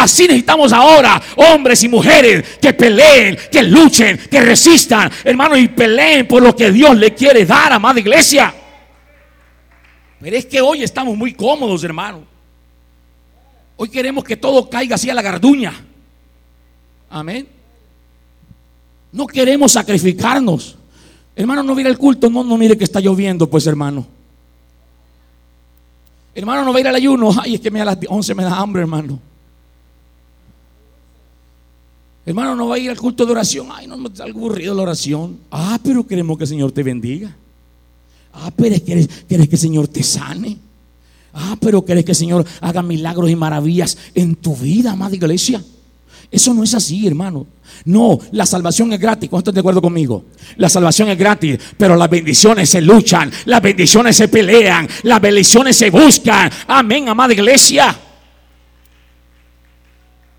Así 0.00 0.22
necesitamos 0.22 0.72
ahora 0.72 1.20
hombres 1.36 1.82
y 1.82 1.88
mujeres 1.88 2.58
que 2.60 2.72
peleen, 2.72 3.36
que 3.52 3.62
luchen, 3.62 4.18
que 4.30 4.40
resistan, 4.40 5.10
hermano, 5.24 5.58
y 5.58 5.68
peleen 5.68 6.26
por 6.26 6.42
lo 6.42 6.56
que 6.56 6.70
Dios 6.72 6.96
le 6.96 7.12
quiere 7.12 7.44
dar, 7.44 7.72
amada 7.72 8.00
iglesia. 8.00 8.54
Pero 10.20 10.36
es 10.36 10.46
que 10.46 10.60
hoy 10.60 10.82
estamos 10.82 11.16
muy 11.16 11.34
cómodos, 11.34 11.84
hermano. 11.84 12.24
Hoy 13.82 13.88
queremos 13.88 14.24
que 14.24 14.36
todo 14.36 14.68
caiga 14.68 14.96
así 14.96 15.08
a 15.08 15.14
la 15.14 15.22
garduña. 15.22 15.72
Amén. 17.08 17.48
No 19.10 19.26
queremos 19.26 19.72
sacrificarnos. 19.72 20.76
Hermano, 21.34 21.62
no 21.62 21.74
mire 21.74 21.88
el 21.88 21.96
culto, 21.96 22.28
no, 22.28 22.44
no 22.44 22.58
mire 22.58 22.76
que 22.76 22.84
está 22.84 23.00
lloviendo, 23.00 23.48
pues 23.48 23.66
hermano. 23.66 24.06
Hermano, 26.34 26.62
no 26.62 26.72
va 26.72 26.76
a 26.76 26.80
ir 26.82 26.88
al 26.88 26.94
ayuno. 26.94 27.34
Ay, 27.40 27.54
es 27.54 27.62
que 27.62 27.68
a 27.70 27.84
las 27.86 27.96
11 28.06 28.34
me 28.34 28.42
da 28.42 28.58
hambre, 28.58 28.82
hermano. 28.82 29.18
Hermano, 32.26 32.54
no 32.54 32.68
va 32.68 32.74
a 32.74 32.78
ir 32.78 32.90
al 32.90 32.98
culto 32.98 33.24
de 33.24 33.32
oración. 33.32 33.68
Ay, 33.72 33.86
no 33.86 33.96
me 33.96 34.08
está 34.08 34.24
aburrido 34.24 34.74
la 34.74 34.82
oración. 34.82 35.38
Ah, 35.50 35.80
pero 35.82 36.06
queremos 36.06 36.36
que 36.36 36.44
el 36.44 36.48
Señor 36.48 36.70
te 36.72 36.82
bendiga. 36.82 37.34
Ah, 38.34 38.52
pero 38.54 38.76
quieres, 38.84 39.08
quieres 39.26 39.48
que 39.48 39.54
el 39.54 39.60
Señor 39.60 39.88
te 39.88 40.02
sane. 40.02 40.69
Ah, 41.32 41.56
pero 41.60 41.84
querés 41.84 42.04
que 42.04 42.12
el 42.12 42.16
Señor 42.16 42.44
haga 42.60 42.82
milagros 42.82 43.30
y 43.30 43.36
maravillas 43.36 43.96
en 44.14 44.34
tu 44.34 44.56
vida, 44.56 44.92
amada 44.92 45.14
iglesia. 45.14 45.62
Eso 46.30 46.54
no 46.54 46.62
es 46.62 46.74
así, 46.74 47.06
hermano. 47.06 47.46
No, 47.84 48.18
la 48.32 48.46
salvación 48.46 48.92
es 48.92 49.00
gratis. 49.00 49.28
¿Cuántos 49.28 49.52
de 49.52 49.60
acuerdo 49.60 49.82
conmigo? 49.82 50.26
La 50.56 50.68
salvación 50.68 51.08
es 51.08 51.18
gratis, 51.18 51.58
pero 51.76 51.96
las 51.96 52.08
bendiciones 52.08 52.68
se 52.70 52.80
luchan, 52.80 53.30
las 53.46 53.62
bendiciones 53.62 54.16
se 54.16 54.28
pelean, 54.28 54.88
las 55.02 55.20
bendiciones 55.20 55.76
se 55.76 55.90
buscan. 55.90 56.50
Amén, 56.68 57.08
amada 57.08 57.32
iglesia. 57.32 57.96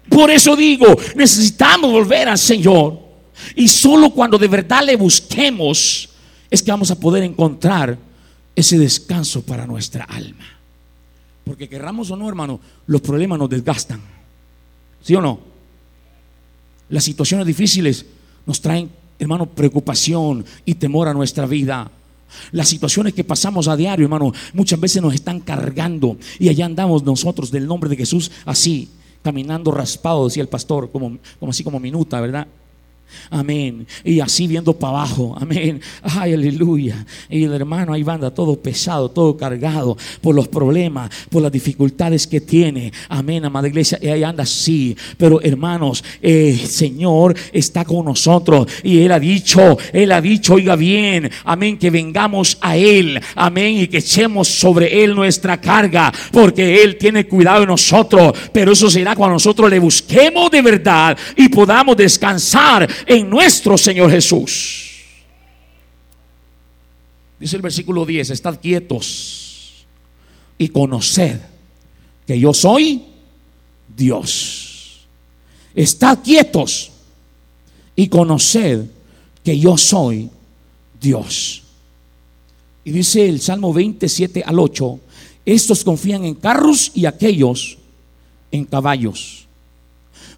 Por 0.10 0.30
eso 0.30 0.56
digo, 0.56 0.88
necesitamos 1.16 1.92
volver 1.92 2.30
al 2.30 2.38
Señor. 2.38 3.00
Y 3.56 3.68
solo 3.68 4.12
cuando 4.12 4.38
de 4.38 4.48
verdad 4.48 4.84
le 4.86 4.96
busquemos 4.96 6.10
es 6.50 6.62
que 6.62 6.72
vamos 6.72 6.92
a 6.92 7.00
poder 7.00 7.24
encontrar 7.24 7.98
ese 8.56 8.78
descanso 8.78 9.42
para 9.42 9.66
nuestra 9.66 10.04
alma. 10.04 10.61
Porque 11.44 11.68
querramos 11.68 12.12
o 12.12 12.16
no, 12.16 12.30
hermano, 12.30 12.60
los 12.88 13.02
problemas 13.02 13.40
nos 13.40 13.50
desgastan. 13.50 14.02
¿Sí 15.02 15.16
o 15.16 15.22
no? 15.22 15.40
Las 16.90 17.04
situaciones 17.04 17.48
difíciles 17.48 18.06
nos 18.46 18.62
traen, 18.62 18.90
hermano, 19.18 19.46
preocupación 19.48 20.46
y 20.66 20.76
temor 20.76 21.08
a 21.08 21.14
nuestra 21.14 21.46
vida. 21.46 21.90
Las 22.52 22.70
situaciones 22.70 23.14
que 23.14 23.24
pasamos 23.24 23.68
a 23.68 23.76
diario, 23.76 24.06
hermano, 24.06 24.34
muchas 24.54 24.80
veces 24.80 25.02
nos 25.02 25.14
están 25.14 25.40
cargando 25.40 26.18
y 26.40 26.50
allá 26.50 26.66
andamos 26.66 27.04
nosotros 27.04 27.52
del 27.52 27.68
nombre 27.68 27.90
de 27.90 27.98
Jesús 27.98 28.32
así, 28.46 28.90
caminando 29.22 29.72
raspado, 29.72 30.26
decía 30.26 30.44
el 30.44 30.50
pastor, 30.50 30.92
como, 30.92 31.18
como 31.40 31.50
así 31.50 31.64
como 31.64 31.80
minuta, 31.80 32.22
¿verdad? 32.22 32.48
Amén. 33.30 33.88
Y 34.04 34.20
así 34.20 34.48
viendo 34.48 34.74
para 34.74 35.00
abajo. 35.00 35.36
Amén. 35.40 35.82
Ay, 36.04 36.34
aleluya. 36.34 37.06
Y 37.30 37.44
el 37.44 37.54
hermano 37.54 37.94
ahí 37.94 38.04
anda 38.08 38.34
todo 38.34 38.60
pesado, 38.60 39.10
todo 39.10 39.38
cargado 39.38 39.98
por 40.22 40.36
los 40.36 40.48
problemas, 40.48 41.10
por 41.30 41.42
las 41.42 41.52
dificultades 41.52 42.28
que 42.28 42.42
tiene. 42.42 42.92
Amén, 43.10 43.46
amada 43.46 43.68
iglesia. 43.68 43.98
Y 44.02 44.08
ahí 44.08 44.24
anda 44.24 44.44
así. 44.44 44.96
Pero 45.18 45.42
hermanos, 45.42 46.04
el 46.22 46.58
Señor 46.60 47.36
está 47.54 47.86
con 47.86 48.06
nosotros. 48.06 48.68
Y 48.84 49.00
Él 49.00 49.12
ha 49.12 49.20
dicho, 49.20 49.78
Él 49.94 50.12
ha 50.12 50.22
dicho, 50.22 50.56
oiga 50.56 50.76
bien. 50.76 51.30
Amén, 51.46 51.78
que 51.78 51.90
vengamos 51.90 52.58
a 52.62 52.76
Él. 52.76 53.20
Amén. 53.36 53.78
Y 53.78 53.88
que 53.88 54.00
echemos 54.00 54.48
sobre 54.48 55.04
Él 55.04 55.16
nuestra 55.16 55.60
carga. 55.60 56.12
Porque 56.32 56.84
Él 56.84 56.98
tiene 56.98 57.26
cuidado 57.28 57.62
de 57.62 57.68
nosotros. 57.68 58.34
Pero 58.52 58.74
eso 58.74 58.90
será 58.90 59.16
cuando 59.16 59.36
nosotros 59.36 59.70
le 59.70 59.80
busquemos 59.80 60.52
de 60.52 60.62
verdad 60.62 61.18
y 61.36 61.50
podamos 61.50 61.98
descansar 61.98 62.88
en 63.06 63.30
nuestro 63.30 63.78
Señor 63.78 64.12
Jesús. 64.12 64.92
Dice 67.40 67.56
el 67.56 67.62
versículo 67.62 68.06
10, 68.06 68.30
estad 68.30 68.60
quietos 68.60 69.86
y 70.58 70.68
conoced 70.68 71.40
que 72.28 72.40
yo 72.40 72.54
soy 72.54 73.04
Dios. 73.96 75.08
Estad 75.74 76.20
quietos 76.20 76.92
y 77.96 78.08
conoced 78.08 78.86
que 79.44 79.58
yo 79.58 79.78
soy 79.78 80.30
Dios. 81.00 81.64
Y 82.84 82.92
dice 82.92 83.28
el 83.28 83.42
Salmo 83.42 83.74
27 83.74 84.44
al 84.46 84.60
8, 84.60 85.00
estos 85.46 85.84
confían 85.84 86.26
en 86.26 86.36
carros 86.36 86.92
y 86.94 87.06
aquellos 87.06 87.78
en 88.52 88.66
caballos, 88.66 89.48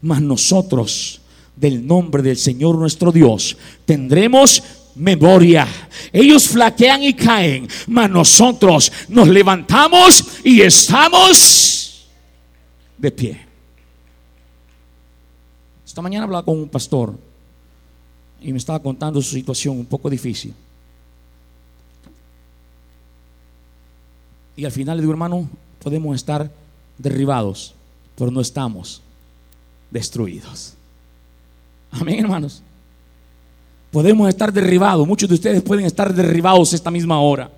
mas 0.01 0.21
nosotros 0.21 1.19
del 1.55 1.85
nombre 1.85 2.23
del 2.23 2.37
Señor 2.37 2.77
nuestro 2.77 3.11
Dios, 3.11 3.57
tendremos 3.85 4.63
memoria. 4.95 5.67
Ellos 6.11 6.47
flaquean 6.47 7.03
y 7.03 7.13
caen, 7.13 7.67
mas 7.87 8.09
nosotros 8.09 8.91
nos 9.09 9.27
levantamos 9.27 10.41
y 10.43 10.61
estamos 10.61 12.07
de 12.97 13.11
pie. 13.11 13.45
Esta 15.85 16.01
mañana 16.01 16.25
hablaba 16.25 16.45
con 16.45 16.57
un 16.57 16.69
pastor 16.69 17.17
y 18.41 18.51
me 18.51 18.57
estaba 18.57 18.81
contando 18.81 19.21
su 19.21 19.35
situación 19.35 19.77
un 19.77 19.85
poco 19.85 20.09
difícil. 20.09 20.53
Y 24.55 24.65
al 24.65 24.71
final 24.71 24.97
le 24.97 25.01
digo, 25.01 25.13
hermano, 25.13 25.49
podemos 25.81 26.15
estar 26.15 26.51
derribados, 26.97 27.73
pero 28.15 28.29
no 28.31 28.41
estamos 28.41 29.01
destruidos. 29.89 30.75
Amén, 31.99 32.19
hermanos. 32.19 32.61
Podemos 33.91 34.27
estar 34.27 34.51
derribados. 34.51 35.07
Muchos 35.07 35.29
de 35.29 35.35
ustedes 35.35 35.61
pueden 35.61 35.85
estar 35.85 36.13
derribados 36.13 36.73
esta 36.73 36.89
misma 36.89 37.19
hora. 37.21 37.51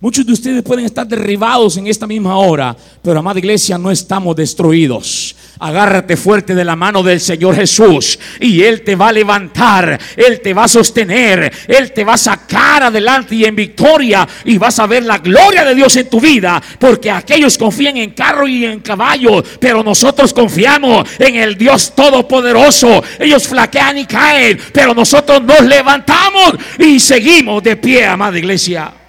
Muchos 0.00 0.26
de 0.26 0.32
ustedes 0.32 0.62
pueden 0.62 0.84
estar 0.84 1.06
derribados 1.06 1.76
en 1.76 1.86
esta 1.86 2.06
misma 2.06 2.36
hora, 2.36 2.76
pero 3.02 3.20
amada 3.20 3.38
iglesia, 3.38 3.78
no 3.78 3.90
estamos 3.90 4.34
destruidos. 4.34 5.36
Agárrate 5.60 6.16
fuerte 6.16 6.54
de 6.54 6.64
la 6.64 6.74
mano 6.74 7.02
del 7.02 7.20
Señor 7.20 7.54
Jesús 7.54 8.18
y 8.40 8.62
Él 8.62 8.82
te 8.82 8.96
va 8.96 9.08
a 9.08 9.12
levantar, 9.12 9.98
Él 10.16 10.40
te 10.40 10.52
va 10.52 10.64
a 10.64 10.68
sostener, 10.68 11.50
Él 11.68 11.92
te 11.92 12.02
va 12.02 12.14
a 12.14 12.18
sacar 12.18 12.82
adelante 12.82 13.36
y 13.36 13.44
en 13.44 13.54
victoria 13.54 14.28
y 14.44 14.58
vas 14.58 14.78
a 14.80 14.86
ver 14.86 15.04
la 15.04 15.18
gloria 15.18 15.64
de 15.64 15.76
Dios 15.76 15.96
en 15.96 16.10
tu 16.10 16.20
vida, 16.20 16.60
porque 16.78 17.10
aquellos 17.10 17.56
confían 17.56 17.96
en 17.96 18.10
carro 18.10 18.48
y 18.48 18.64
en 18.64 18.80
caballo, 18.80 19.44
pero 19.60 19.84
nosotros 19.84 20.34
confiamos 20.34 21.08
en 21.20 21.36
el 21.36 21.56
Dios 21.56 21.94
Todopoderoso. 21.94 23.02
Ellos 23.20 23.46
flaquean 23.46 23.98
y 23.98 24.06
caen, 24.06 24.58
pero 24.72 24.92
nosotros 24.92 25.40
nos 25.42 25.62
levantamos 25.62 26.54
y 26.78 26.98
seguimos 26.98 27.62
de 27.62 27.76
pie, 27.76 28.04
amada 28.06 28.36
iglesia. 28.36 29.03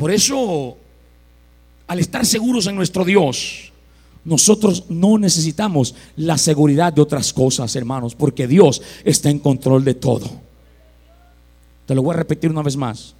Por 0.00 0.10
eso, 0.10 0.78
al 1.86 1.98
estar 1.98 2.24
seguros 2.24 2.66
en 2.66 2.74
nuestro 2.74 3.04
Dios, 3.04 3.70
nosotros 4.24 4.84
no 4.88 5.18
necesitamos 5.18 5.94
la 6.16 6.38
seguridad 6.38 6.90
de 6.90 7.02
otras 7.02 7.34
cosas, 7.34 7.76
hermanos, 7.76 8.14
porque 8.14 8.48
Dios 8.48 8.80
está 9.04 9.28
en 9.28 9.38
control 9.38 9.84
de 9.84 9.92
todo. 9.92 10.30
Te 11.84 11.94
lo 11.94 12.02
voy 12.02 12.14
a 12.14 12.16
repetir 12.16 12.50
una 12.50 12.62
vez 12.62 12.78
más. 12.78 13.14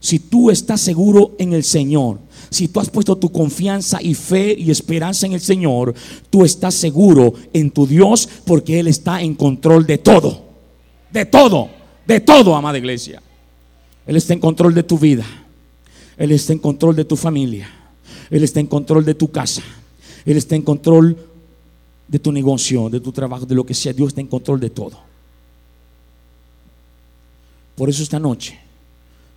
Si 0.00 0.18
tú 0.18 0.50
estás 0.50 0.80
seguro 0.80 1.36
en 1.38 1.52
el 1.52 1.62
Señor, 1.62 2.18
si 2.48 2.66
tú 2.66 2.80
has 2.80 2.90
puesto 2.90 3.16
tu 3.16 3.30
confianza 3.30 4.02
y 4.02 4.14
fe 4.14 4.56
y 4.58 4.72
esperanza 4.72 5.26
en 5.26 5.34
el 5.34 5.40
Señor, 5.40 5.94
tú 6.28 6.44
estás 6.44 6.74
seguro 6.74 7.34
en 7.52 7.70
tu 7.70 7.86
Dios 7.86 8.28
porque 8.44 8.80
Él 8.80 8.88
está 8.88 9.22
en 9.22 9.36
control 9.36 9.86
de 9.86 9.98
todo. 9.98 10.42
De 11.12 11.24
todo, 11.24 11.68
de 12.04 12.18
todo, 12.18 12.56
amada 12.56 12.78
iglesia. 12.78 13.22
Él 14.08 14.16
está 14.16 14.32
en 14.32 14.40
control 14.40 14.74
de 14.74 14.82
tu 14.82 14.98
vida. 14.98 15.24
Él 16.20 16.32
está 16.32 16.52
en 16.52 16.58
control 16.58 16.94
de 16.94 17.06
tu 17.06 17.16
familia. 17.16 17.66
Él 18.28 18.44
está 18.44 18.60
en 18.60 18.66
control 18.66 19.06
de 19.06 19.14
tu 19.14 19.30
casa. 19.30 19.62
Él 20.26 20.36
está 20.36 20.54
en 20.54 20.60
control 20.60 21.16
de 22.06 22.18
tu 22.18 22.30
negocio, 22.30 22.90
de 22.90 23.00
tu 23.00 23.10
trabajo, 23.10 23.46
de 23.46 23.54
lo 23.54 23.64
que 23.64 23.72
sea. 23.72 23.94
Dios 23.94 24.08
está 24.08 24.20
en 24.20 24.26
control 24.26 24.60
de 24.60 24.68
todo. 24.68 25.00
Por 27.74 27.88
eso 27.88 28.02
esta 28.02 28.18
noche 28.18 28.58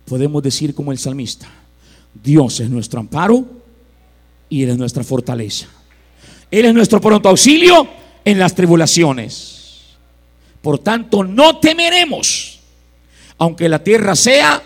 podemos 0.04 0.42
decir 0.42 0.74
como 0.74 0.92
el 0.92 0.98
salmista, 0.98 1.48
Dios 2.22 2.60
es 2.60 2.68
nuestro 2.68 3.00
amparo 3.00 3.46
y 4.50 4.62
Él 4.62 4.68
es 4.68 4.76
nuestra 4.76 5.02
fortaleza. 5.02 5.66
Él 6.50 6.66
es 6.66 6.74
nuestro 6.74 7.00
pronto 7.00 7.30
auxilio 7.30 7.88
en 8.26 8.38
las 8.38 8.54
tribulaciones. 8.54 9.94
Por 10.60 10.80
tanto, 10.80 11.24
no 11.24 11.60
temeremos, 11.60 12.60
aunque 13.38 13.70
la 13.70 13.82
tierra 13.82 14.14
sea 14.14 14.62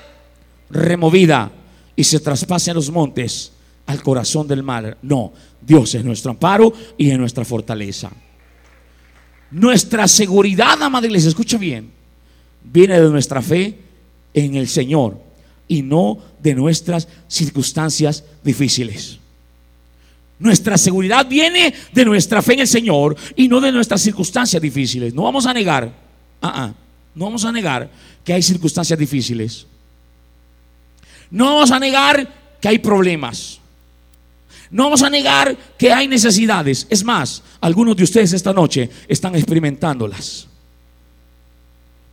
removida 0.68 1.52
y 1.98 2.04
se 2.04 2.20
traspasen 2.20 2.76
los 2.76 2.92
montes 2.92 3.50
al 3.84 4.00
corazón 4.04 4.46
del 4.46 4.62
mar. 4.62 4.96
No, 5.02 5.32
Dios 5.60 5.96
es 5.96 6.04
nuestro 6.04 6.30
amparo 6.30 6.72
y 6.96 7.10
es 7.10 7.18
nuestra 7.18 7.44
fortaleza. 7.44 8.08
Nuestra 9.50 10.06
seguridad, 10.06 10.80
amada 10.80 11.08
iglesia, 11.08 11.30
escucha 11.30 11.58
bien, 11.58 11.90
viene 12.62 13.00
de 13.00 13.10
nuestra 13.10 13.42
fe 13.42 13.80
en 14.32 14.54
el 14.54 14.68
Señor 14.68 15.20
y 15.66 15.82
no 15.82 16.20
de 16.40 16.54
nuestras 16.54 17.08
circunstancias 17.26 18.22
difíciles. 18.44 19.18
Nuestra 20.38 20.78
seguridad 20.78 21.26
viene 21.26 21.74
de 21.92 22.04
nuestra 22.04 22.42
fe 22.42 22.52
en 22.52 22.60
el 22.60 22.68
Señor 22.68 23.16
y 23.34 23.48
no 23.48 23.60
de 23.60 23.72
nuestras 23.72 24.00
circunstancias 24.02 24.62
difíciles. 24.62 25.12
No 25.12 25.24
vamos 25.24 25.46
a 25.46 25.52
negar, 25.52 25.92
ah, 26.40 26.72
no 27.12 27.24
vamos 27.24 27.44
a 27.44 27.50
negar 27.50 27.90
que 28.22 28.34
hay 28.34 28.42
circunstancias 28.42 28.96
difíciles. 28.96 29.66
No 31.30 31.46
vamos 31.46 31.70
a 31.70 31.78
negar 31.78 32.28
que 32.60 32.68
hay 32.68 32.78
problemas. 32.78 33.60
No 34.70 34.84
vamos 34.84 35.02
a 35.02 35.10
negar 35.10 35.56
que 35.78 35.92
hay 35.92 36.08
necesidades. 36.08 36.86
Es 36.90 37.04
más, 37.04 37.42
algunos 37.60 37.96
de 37.96 38.04
ustedes 38.04 38.32
esta 38.32 38.52
noche 38.52 38.90
están 39.06 39.34
experimentándolas. 39.34 40.46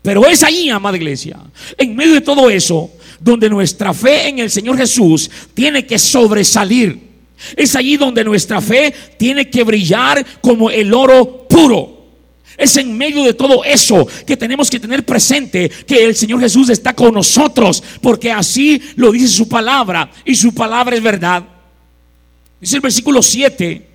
Pero 0.02 0.26
es 0.28 0.44
ahí, 0.44 0.70
amada 0.70 0.98
iglesia, 0.98 1.40
en 1.78 1.96
medio 1.96 2.14
de 2.14 2.22
todo 2.22 2.50
eso, 2.50 2.92
donde 3.20 3.50
nuestra 3.50 3.94
fe 3.94 4.28
en 4.28 4.40
el 4.40 4.52
Señor 4.52 4.78
Jesús 4.78 5.30
tiene 5.54 5.86
que 5.86 5.98
sobresalir. 5.98 7.16
Es 7.56 7.76
allí 7.76 7.98
donde 7.98 8.24
nuestra 8.24 8.62
fe 8.62 8.94
tiene 9.18 9.50
que 9.50 9.64
brillar 9.64 10.26
como 10.42 10.70
el 10.70 10.94
oro 10.94 11.48
puro. 11.48 11.95
Es 12.58 12.78
en 12.78 12.98
medio 12.98 13.24
de 13.24 13.34
todo 13.34 13.64
eso 13.64 14.08
que 14.26 14.38
tenemos 14.38 14.70
que 14.70 14.80
tener 14.80 15.06
presente 15.06 15.70
que 15.70 16.06
el 16.06 16.16
Señor 16.16 16.40
Jesús 16.40 16.70
está 16.70 16.94
con 16.94 17.14
nosotros, 17.14 17.84
porque 18.02 18.32
así 18.32 18.82
lo 18.96 19.12
dice 19.12 19.28
su 19.28 19.50
palabra 19.50 20.12
y 20.24 20.36
su 20.36 20.54
palabra 20.54 20.96
es 20.96 21.04
verdad. 21.04 21.44
Dice 22.60 22.78
el 22.78 22.82
versículo 22.82 23.22
7, 23.22 23.90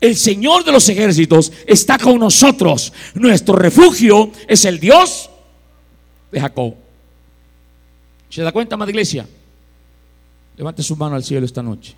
el 0.00 0.16
Señor 0.16 0.64
de 0.64 0.72
los 0.72 0.88
ejércitos 0.88 1.52
está 1.66 1.98
con 1.98 2.18
nosotros. 2.18 2.92
Nuestro 3.14 3.56
refugio 3.56 4.32
es 4.46 4.64
el 4.64 4.80
Dios 4.80 5.28
de 6.30 6.40
Jacob. 6.40 6.74
¿Se 8.30 8.42
da 8.42 8.52
cuenta, 8.52 8.74
amada 8.74 8.90
iglesia? 8.90 9.26
Levante 10.56 10.82
su 10.82 10.96
mano 10.96 11.16
al 11.16 11.24
cielo 11.24 11.46
esta 11.46 11.62
noche. 11.62 11.94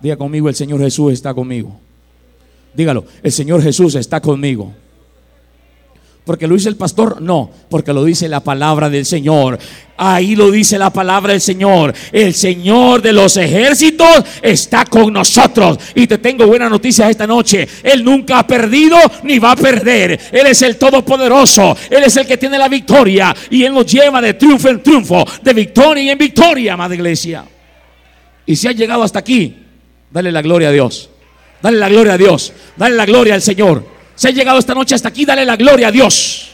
Diga 0.00 0.16
conmigo, 0.16 0.48
el 0.48 0.54
Señor 0.54 0.80
Jesús 0.80 1.12
está 1.12 1.32
conmigo. 1.32 1.80
Dígalo, 2.76 3.04
el 3.22 3.32
Señor 3.32 3.62
Jesús 3.62 3.94
está 3.94 4.20
conmigo. 4.20 4.72
porque 6.26 6.48
lo 6.48 6.56
dice 6.56 6.68
el 6.68 6.74
pastor, 6.74 7.22
no, 7.22 7.48
porque 7.70 7.92
lo 7.92 8.02
dice 8.02 8.28
la 8.28 8.40
palabra 8.40 8.90
del 8.90 9.06
Señor. 9.06 9.60
Ahí 9.96 10.34
lo 10.34 10.50
dice 10.50 10.76
la 10.76 10.90
palabra 10.90 11.32
del 11.32 11.40
Señor. 11.40 11.94
El 12.10 12.34
Señor 12.34 13.00
de 13.00 13.12
los 13.12 13.36
ejércitos 13.36 14.24
está 14.42 14.84
con 14.84 15.12
nosotros. 15.12 15.78
Y 15.94 16.08
te 16.08 16.18
tengo 16.18 16.44
buena 16.48 16.68
noticia 16.68 17.08
esta 17.08 17.28
noche. 17.28 17.68
Él 17.80 18.02
nunca 18.02 18.40
ha 18.40 18.46
perdido 18.46 18.98
ni 19.22 19.38
va 19.38 19.52
a 19.52 19.56
perder. 19.56 20.18
Él 20.32 20.48
es 20.48 20.60
el 20.62 20.76
Todopoderoso. 20.76 21.76
Él 21.88 22.02
es 22.02 22.16
el 22.16 22.26
que 22.26 22.36
tiene 22.36 22.58
la 22.58 22.68
victoria. 22.68 23.32
Y 23.48 23.62
Él 23.62 23.72
nos 23.72 23.86
lleva 23.86 24.20
de 24.20 24.34
triunfo 24.34 24.68
en 24.68 24.82
triunfo, 24.82 25.24
de 25.40 25.52
victoria 25.54 26.10
en 26.10 26.18
victoria, 26.18 26.74
amada 26.74 26.96
iglesia. 26.96 27.44
Y 28.44 28.56
si 28.56 28.66
ha 28.66 28.72
llegado 28.72 29.04
hasta 29.04 29.20
aquí, 29.20 29.56
dale 30.10 30.32
la 30.32 30.42
gloria 30.42 30.70
a 30.70 30.72
Dios. 30.72 31.08
Dale 31.66 31.78
la 31.78 31.88
gloria 31.88 32.12
a 32.12 32.16
Dios. 32.16 32.52
Dale 32.76 32.94
la 32.94 33.04
gloria 33.04 33.34
al 33.34 33.42
Señor. 33.42 33.84
Si 34.14 34.28
ha 34.28 34.30
llegado 34.30 34.56
esta 34.56 34.72
noche 34.72 34.94
hasta 34.94 35.08
aquí, 35.08 35.24
dale 35.24 35.44
la 35.44 35.56
gloria 35.56 35.88
a 35.88 35.90
Dios. 35.90 36.50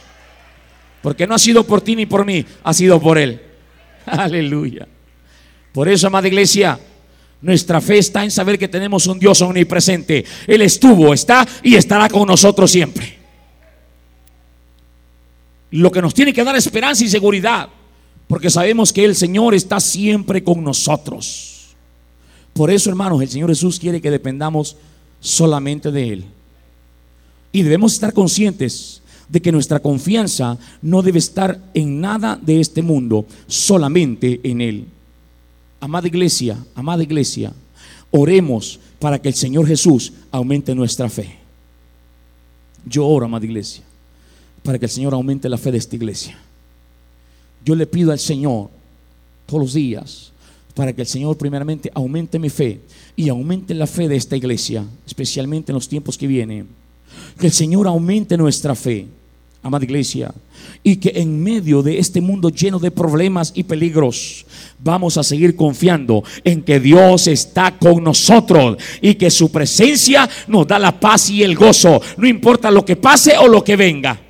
Porque 1.02 1.26
no 1.26 1.34
ha 1.34 1.38
sido 1.38 1.64
por 1.64 1.82
ti 1.82 1.94
ni 1.94 2.06
por 2.06 2.24
mí, 2.24 2.42
ha 2.64 2.72
sido 2.72 2.98
por 2.98 3.18
Él. 3.18 3.38
Aleluya. 4.06 4.88
Por 5.70 5.86
eso, 5.86 6.06
amada 6.06 6.28
iglesia, 6.28 6.80
nuestra 7.42 7.82
fe 7.82 7.98
está 7.98 8.24
en 8.24 8.30
saber 8.30 8.58
que 8.58 8.68
tenemos 8.68 9.06
un 9.06 9.18
Dios 9.18 9.42
omnipresente. 9.42 10.24
Él 10.46 10.62
estuvo, 10.62 11.12
está 11.12 11.46
y 11.62 11.74
estará 11.74 12.08
con 12.08 12.26
nosotros 12.26 12.70
siempre. 12.70 13.18
Lo 15.72 15.92
que 15.92 16.00
nos 16.00 16.14
tiene 16.14 16.32
que 16.32 16.42
dar 16.42 16.56
esperanza 16.56 17.04
y 17.04 17.08
seguridad, 17.08 17.68
porque 18.28 18.48
sabemos 18.48 18.94
que 18.94 19.04
el 19.04 19.14
Señor 19.14 19.54
está 19.54 19.78
siempre 19.78 20.42
con 20.42 20.64
nosotros. 20.64 21.74
Por 22.54 22.70
eso, 22.70 22.88
hermanos, 22.88 23.20
el 23.20 23.28
Señor 23.28 23.50
Jesús 23.50 23.78
quiere 23.78 24.00
que 24.00 24.10
dependamos 24.10 24.78
solamente 25.22 25.90
de 25.90 26.12
Él. 26.12 26.24
Y 27.52 27.62
debemos 27.62 27.94
estar 27.94 28.12
conscientes 28.12 29.00
de 29.28 29.40
que 29.40 29.52
nuestra 29.52 29.80
confianza 29.80 30.58
no 30.82 31.00
debe 31.00 31.18
estar 31.18 31.58
en 31.72 32.00
nada 32.00 32.38
de 32.40 32.60
este 32.60 32.82
mundo, 32.82 33.24
solamente 33.46 34.40
en 34.42 34.60
Él. 34.60 34.86
Amada 35.80 36.06
iglesia, 36.06 36.58
amada 36.74 37.02
iglesia, 37.02 37.52
oremos 38.10 38.78
para 38.98 39.20
que 39.20 39.28
el 39.28 39.34
Señor 39.34 39.66
Jesús 39.66 40.12
aumente 40.30 40.74
nuestra 40.74 41.08
fe. 41.08 41.38
Yo 42.84 43.06
oro, 43.06 43.26
amada 43.26 43.46
iglesia, 43.46 43.82
para 44.62 44.78
que 44.78 44.86
el 44.86 44.90
Señor 44.90 45.14
aumente 45.14 45.48
la 45.48 45.56
fe 45.56 45.72
de 45.72 45.78
esta 45.78 45.96
iglesia. 45.96 46.36
Yo 47.64 47.74
le 47.74 47.86
pido 47.86 48.12
al 48.12 48.18
Señor 48.18 48.70
todos 49.46 49.62
los 49.62 49.72
días 49.72 50.31
para 50.74 50.92
que 50.92 51.02
el 51.02 51.06
Señor 51.06 51.36
primeramente 51.36 51.90
aumente 51.94 52.38
mi 52.38 52.50
fe 52.50 52.80
y 53.16 53.28
aumente 53.28 53.74
la 53.74 53.86
fe 53.86 54.08
de 54.08 54.16
esta 54.16 54.36
iglesia, 54.36 54.84
especialmente 55.06 55.72
en 55.72 55.74
los 55.74 55.88
tiempos 55.88 56.16
que 56.16 56.26
vienen 56.26 56.82
que 57.38 57.46
el 57.46 57.52
Señor 57.52 57.86
aumente 57.86 58.36
nuestra 58.36 58.74
fe, 58.74 59.06
amada 59.62 59.84
iglesia, 59.84 60.32
y 60.82 60.96
que 60.96 61.12
en 61.14 61.42
medio 61.42 61.82
de 61.82 61.98
este 61.98 62.20
mundo 62.20 62.48
lleno 62.48 62.78
de 62.78 62.90
problemas 62.90 63.52
y 63.54 63.62
peligros, 63.64 64.44
vamos 64.78 65.16
a 65.16 65.22
seguir 65.22 65.56
confiando 65.56 66.24
en 66.44 66.62
que 66.62 66.80
Dios 66.80 67.26
está 67.26 67.76
con 67.78 68.02
nosotros 68.02 68.76
y 69.00 69.14
que 69.14 69.30
su 69.30 69.50
presencia 69.50 70.28
nos 70.48 70.66
da 70.66 70.78
la 70.78 70.98
paz 70.98 71.30
y 71.30 71.42
el 71.42 71.54
gozo, 71.54 72.00
no 72.16 72.26
importa 72.26 72.70
lo 72.70 72.84
que 72.84 72.96
pase 72.96 73.36
o 73.38 73.48
lo 73.48 73.62
que 73.62 73.76
venga. 73.76 74.20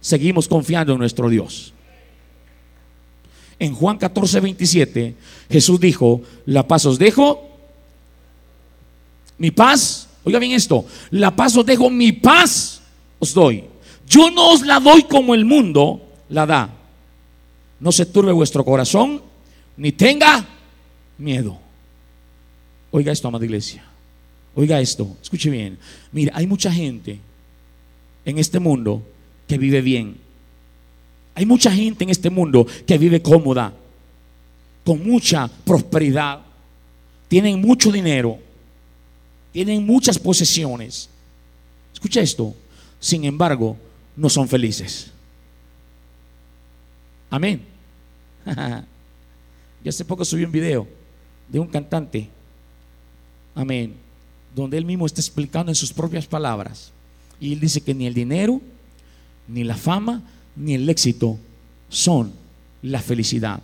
Seguimos 0.00 0.48
confiando 0.48 0.92
en 0.94 0.98
nuestro 0.98 1.28
Dios. 1.28 1.72
En 3.62 3.74
Juan 3.74 3.96
14, 3.96 4.40
27, 4.40 5.14
Jesús 5.48 5.78
dijo, 5.78 6.22
la 6.46 6.66
paz 6.66 6.84
os 6.84 6.98
dejo, 6.98 7.48
mi 9.38 9.52
paz 9.52 10.08
Oiga 10.24 10.38
bien 10.38 10.52
esto, 10.52 10.84
la 11.10 11.34
paz 11.34 11.56
os 11.56 11.66
dejo, 11.66 11.90
mi 11.90 12.12
paz 12.12 12.80
os 13.18 13.34
doy. 13.34 13.64
Yo 14.08 14.30
no 14.30 14.52
os 14.52 14.62
la 14.62 14.78
doy 14.78 15.02
como 15.04 15.34
el 15.34 15.44
mundo 15.44 16.00
la 16.28 16.46
da. 16.46 16.70
No 17.80 17.90
se 17.90 18.06
turbe 18.06 18.30
vuestro 18.30 18.64
corazón, 18.64 19.20
ni 19.76 19.90
tenga 19.90 20.46
miedo. 21.18 21.58
Oiga 22.92 23.10
esto, 23.10 23.28
amada 23.28 23.44
iglesia. 23.44 23.84
Oiga 24.54 24.80
esto, 24.80 25.16
escuche 25.20 25.50
bien. 25.50 25.78
Mira, 26.12 26.32
hay 26.36 26.46
mucha 26.46 26.70
gente 26.70 27.18
en 28.24 28.38
este 28.38 28.60
mundo 28.60 29.02
que 29.48 29.58
vive 29.58 29.80
bien. 29.80 30.16
Hay 31.34 31.46
mucha 31.46 31.70
gente 31.70 32.04
en 32.04 32.10
este 32.10 32.30
mundo 32.30 32.66
que 32.86 32.98
vive 32.98 33.22
cómoda, 33.22 33.72
con 34.84 35.06
mucha 35.06 35.48
prosperidad. 35.64 36.40
Tienen 37.28 37.60
mucho 37.60 37.90
dinero 37.90 38.38
tienen 39.52 39.84
muchas 39.84 40.18
posesiones. 40.18 41.08
Escucha 41.92 42.20
esto. 42.20 42.54
Sin 42.98 43.24
embargo, 43.24 43.76
no 44.16 44.28
son 44.28 44.48
felices. 44.48 45.10
Amén. 47.30 47.62
Yo 49.84 49.88
hace 49.88 50.04
poco 50.04 50.24
subí 50.24 50.44
un 50.44 50.52
video 50.52 50.88
de 51.48 51.60
un 51.60 51.66
cantante. 51.66 52.28
Amén. 53.54 53.94
Donde 54.54 54.78
él 54.78 54.84
mismo 54.84 55.06
está 55.06 55.20
explicando 55.20 55.70
en 55.70 55.76
sus 55.76 55.92
propias 55.92 56.26
palabras. 56.26 56.90
Y 57.38 57.52
él 57.52 57.60
dice 57.60 57.80
que 57.80 57.94
ni 57.94 58.06
el 58.06 58.14
dinero, 58.14 58.60
ni 59.48 59.64
la 59.64 59.76
fama, 59.76 60.22
ni 60.56 60.74
el 60.74 60.88
éxito 60.88 61.38
son 61.88 62.32
la 62.82 63.00
felicidad. 63.00 63.62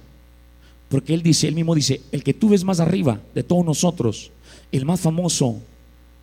Porque 0.89 1.15
él 1.15 1.23
dice, 1.23 1.49
él 1.49 1.55
mismo 1.55 1.75
dice, 1.75 2.01
el 2.13 2.23
que 2.23 2.35
tú 2.35 2.49
ves 2.49 2.65
más 2.65 2.81
arriba 2.81 3.21
de 3.35 3.43
todos 3.43 3.65
nosotros, 3.65 4.31
el 4.73 4.85
más 4.85 5.01
famoso, 5.01 5.61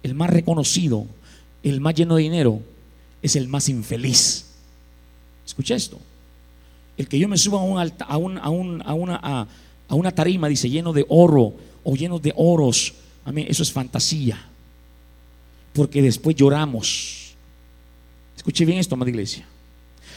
el 0.02 0.16
más 0.16 0.30
reconocido, 0.30 1.06
el 1.62 1.82
más 1.82 1.96
lleno 1.96 2.16
de 2.16 2.24
dinero, 2.24 2.62
es 3.22 3.36
el 3.36 3.48
más 3.48 3.70
infeliz. 3.70 4.46
Escucha 5.46 5.76
esto. 5.76 6.00
El 6.98 7.08
que 7.08 7.20
yo 7.20 7.28
me 7.28 7.38
suba 7.38 7.60
a, 7.60 8.18
un 8.18 8.82
a, 8.84 9.96
una 9.96 10.12
tarima, 10.12 10.48
dice, 10.48 10.70
lleno 10.70 10.94
de 10.94 11.06
oro 11.10 11.54
o 11.84 11.96
lleno 11.96 12.20
de 12.20 12.34
oros, 12.36 12.94
amén, 13.24 13.46
eso 13.50 13.62
es 13.62 13.72
fantasía. 13.72 14.40
Porque 15.74 16.02
después 16.02 16.36
lloramos. 16.36 17.36
Escuche 18.36 18.66
bien 18.66 18.80
esto, 18.80 18.96
amada 18.96 19.10
iglesia. 19.10 19.46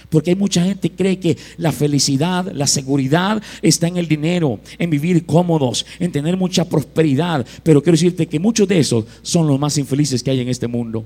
Porque 0.09 0.31
hay 0.31 0.37
mucha 0.37 0.65
gente 0.65 0.91
que 0.91 0.97
cree 0.97 1.19
que 1.19 1.37
la 1.57 1.73
felicidad, 1.73 2.51
la 2.53 2.67
seguridad 2.67 3.43
está 3.63 3.89
en 3.89 3.97
el 3.97 4.09
dinero, 4.09 4.61
en 4.79 4.91
vivir 4.91 5.27
cómodos, 5.27 5.87
en 5.99 6.13
tener 6.13 6.37
mucha 6.37 6.65
prosperidad. 6.65 7.47
Pero 7.63 7.83
quiero 7.83 7.97
decirte 7.97 8.27
que 8.27 8.39
muchos 8.39 8.69
de 8.69 8.79
esos 8.79 9.05
son 9.23 9.47
los 9.47 9.59
más 9.59 9.79
infelices 9.79 10.23
que 10.23 10.31
hay 10.31 10.41
en 10.41 10.49
este 10.49 10.67
mundo. 10.67 11.05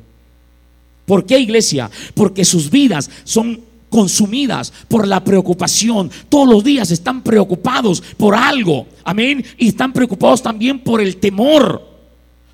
¿Por 1.06 1.26
qué 1.26 1.38
iglesia? 1.38 1.90
Porque 2.14 2.44
sus 2.44 2.70
vidas 2.70 3.10
son 3.24 3.60
consumidas 3.92 4.72
por 4.88 5.06
la 5.06 5.22
preocupación. 5.22 6.10
Todos 6.28 6.48
los 6.48 6.64
días 6.64 6.90
están 6.90 7.22
preocupados 7.22 8.02
por 8.16 8.34
algo. 8.34 8.86
Amén. 9.04 9.44
Y 9.58 9.68
están 9.68 9.92
preocupados 9.92 10.42
también 10.42 10.80
por 10.80 11.00
el 11.00 11.18
temor. 11.18 11.86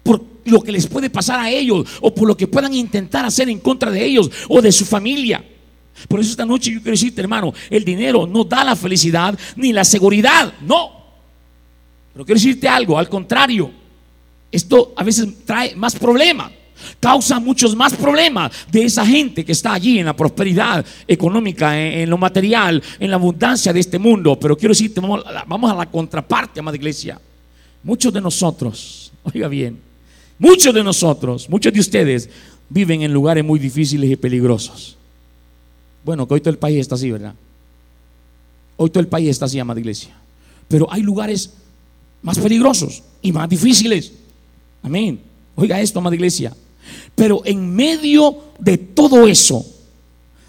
Por 0.03 0.22
lo 0.45 0.62
que 0.62 0.72
les 0.72 0.86
puede 0.86 1.11
pasar 1.11 1.39
a 1.41 1.51
ellos 1.51 1.86
o 2.01 2.14
por 2.14 2.26
lo 2.26 2.36
que 2.36 2.47
puedan 2.47 2.74
intentar 2.74 3.24
hacer 3.24 3.49
en 3.49 3.61
contra 3.61 3.91
de 3.91 4.05
ellos 4.05 4.30
o 4.49 4.61
de 4.61 4.72
su 4.72 4.84
familia. 4.84 5.45
Por 6.07 6.20
eso 6.20 6.30
esta 6.30 6.46
noche 6.46 6.70
yo 6.72 6.78
quiero 6.78 6.92
decirte, 6.92 7.20
hermano, 7.20 7.53
el 7.70 7.84
dinero 7.84 8.26
no 8.26 8.44
da 8.44 8.64
la 8.64 8.76
felicidad 8.76 9.38
ni 9.57 9.72
la 9.72 9.84
seguridad, 9.84 10.53
no. 10.61 10.99
Pero 12.12 12.24
quiero 12.24 12.38
decirte 12.38 12.68
algo, 12.68 12.99
al 12.99 13.09
contrario, 13.09 13.70
esto 14.51 14.92
a 14.96 15.05
veces 15.05 15.44
trae 15.44 15.76
más 15.76 15.94
problemas, 15.94 16.51
causa 16.99 17.38
muchos 17.38 17.76
más 17.76 17.94
problemas 17.94 18.51
de 18.70 18.84
esa 18.84 19.05
gente 19.07 19.44
que 19.44 19.53
está 19.53 19.74
allí 19.74 19.99
en 19.99 20.07
la 20.07 20.16
prosperidad 20.16 20.84
económica, 21.07 21.78
en, 21.80 22.09
lo 22.09 22.18
material, 22.18 22.82
en 22.99 23.11
la 23.11 23.16
abundancia 23.16 23.72
de 23.72 23.80
este 23.80 23.99
mundo. 23.99 24.38
Pero 24.38 24.57
quiero 24.57 24.72
decirte, 24.72 25.01
vamos, 25.01 25.22
vamos 25.46 25.70
a 25.70 25.74
la 25.74 25.86
contraparte, 25.86 26.61
amada 26.61 26.76
iglesia. 26.76 27.20
Muchos 27.82 28.12
de 28.12 28.20
nosotros, 28.20 29.12
oiga 29.22 29.49
bien, 29.49 29.78
muchos 30.38 30.74
de 30.74 30.82
nosotros, 30.82 31.49
muchos 31.49 31.72
de 31.72 31.80
ustedes 31.80 32.28
viven 32.68 33.03
en 33.03 33.12
lugares 33.12 33.44
muy 33.44 33.59
difíciles 33.59 34.11
y 34.11 34.16
peligrosos. 34.16 34.97
Bueno, 36.05 36.26
que 36.26 36.34
hoy 36.34 36.40
todo 36.40 36.51
el 36.51 36.59
país 36.59 36.78
está 36.78 36.94
así, 36.94 37.11
¿verdad? 37.11 37.34
Hoy 38.76 38.90
todo 38.90 39.01
el 39.01 39.09
país 39.09 39.28
está 39.28 39.46
así, 39.46 39.59
amada 39.59 39.80
iglesia. 39.80 40.14
Pero 40.68 40.86
hay 40.90 41.03
lugares 41.03 41.51
más 42.22 42.38
peligrosos 42.38 43.03
y 43.22 43.32
más 43.32 43.49
difíciles. 43.49 44.12
Amén. 44.82 45.20
Oiga 45.57 45.80
esto, 45.80 45.99
amada 45.99 46.14
iglesia. 46.14 46.55
Pero 47.14 47.42
en 47.44 47.74
medio 47.74 48.53
de 48.59 48.78
todo 48.78 49.26
eso, 49.26 49.64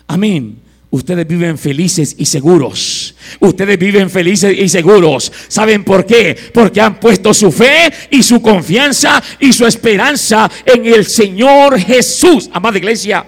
amén, 0.08 0.60
ustedes 0.92 1.28
viven 1.28 1.58
felices 1.58 2.16
y 2.18 2.26
seguros. 2.26 3.16
Ustedes 3.40 3.80
viven 3.80 4.10
felices 4.10 4.56
y 4.58 4.70
seguros. 4.70 5.32
¿Saben 5.48 5.84
por 5.84 6.06
qué? 6.06 6.38
Porque 6.54 6.82
han 6.82 7.00
puesto 7.00 7.34
su 7.34 7.52
fe 7.52 7.92
y 8.12 8.22
su 8.22 8.42
confianza 8.42 9.22
y 9.40 9.52
su 9.52 9.66
esperanza 9.66 10.50
en 10.66 10.86
el 10.86 11.06
Señor 11.06 11.80
Jesús. 11.80 12.50
Amada 12.54 12.78
iglesia. 12.78 13.26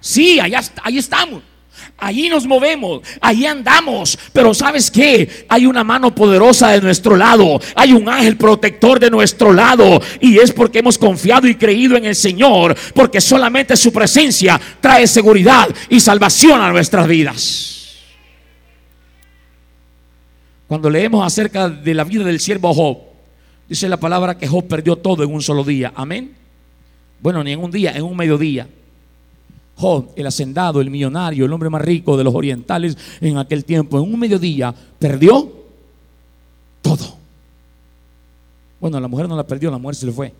Sí, 0.00 0.40
allá, 0.40 0.60
ahí 0.82 0.98
estamos. 0.98 1.42
Allí 2.00 2.30
nos 2.30 2.46
movemos, 2.46 3.02
allí 3.20 3.44
andamos, 3.44 4.18
pero 4.32 4.54
¿sabes 4.54 4.90
qué? 4.90 5.44
Hay 5.48 5.66
una 5.66 5.84
mano 5.84 6.14
poderosa 6.14 6.70
de 6.70 6.80
nuestro 6.80 7.14
lado, 7.14 7.60
hay 7.74 7.92
un 7.92 8.08
ángel 8.08 8.38
protector 8.38 8.98
de 8.98 9.10
nuestro 9.10 9.52
lado 9.52 10.00
y 10.18 10.38
es 10.38 10.50
porque 10.50 10.78
hemos 10.78 10.96
confiado 10.96 11.46
y 11.46 11.56
creído 11.56 11.96
en 11.96 12.06
el 12.06 12.14
Señor, 12.14 12.74
porque 12.94 13.20
solamente 13.20 13.76
su 13.76 13.92
presencia 13.92 14.58
trae 14.80 15.06
seguridad 15.06 15.68
y 15.90 16.00
salvación 16.00 16.62
a 16.62 16.72
nuestras 16.72 17.06
vidas. 17.06 17.98
Cuando 20.66 20.88
leemos 20.88 21.26
acerca 21.26 21.68
de 21.68 21.94
la 21.94 22.04
vida 22.04 22.24
del 22.24 22.40
siervo 22.40 22.72
Job, 22.72 22.98
dice 23.68 23.88
la 23.90 23.98
palabra 23.98 24.38
que 24.38 24.48
Job 24.48 24.66
perdió 24.66 24.96
todo 24.96 25.22
en 25.22 25.34
un 25.34 25.42
solo 25.42 25.64
día, 25.64 25.92
amén. 25.94 26.34
Bueno, 27.20 27.44
ni 27.44 27.52
en 27.52 27.60
un 27.62 27.70
día, 27.70 27.92
en 27.92 28.04
un 28.04 28.16
mediodía. 28.16 28.66
El 30.14 30.26
hacendado, 30.26 30.80
el 30.80 30.90
millonario, 30.90 31.46
el 31.46 31.52
hombre 31.52 31.70
más 31.70 31.80
rico 31.80 32.16
de 32.16 32.24
los 32.24 32.34
orientales 32.34 32.96
en 33.20 33.38
aquel 33.38 33.64
tiempo, 33.64 33.98
en 33.98 34.12
un 34.12 34.18
mediodía, 34.18 34.74
perdió 34.98 35.50
todo. 36.82 37.16
Bueno, 38.78 39.00
la 39.00 39.08
mujer 39.08 39.28
no 39.28 39.36
la 39.36 39.46
perdió, 39.46 39.70
la 39.70 39.78
mujer 39.78 39.94
se 39.94 40.06
le 40.06 40.12
fue. 40.12 40.34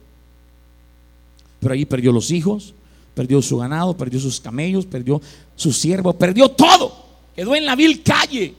Pero 1.58 1.74
ahí 1.74 1.84
perdió 1.84 2.12
los 2.12 2.30
hijos, 2.30 2.74
perdió 3.14 3.40
su 3.40 3.58
ganado, 3.58 3.96
perdió 3.96 4.20
sus 4.20 4.40
camellos, 4.40 4.86
perdió 4.86 5.20
su 5.56 5.72
siervo, 5.72 6.12
perdió 6.12 6.50
todo. 6.50 6.92
Quedó 7.34 7.54
en 7.54 7.64
la 7.64 7.76
vil 7.76 8.02
calle, 8.02 8.54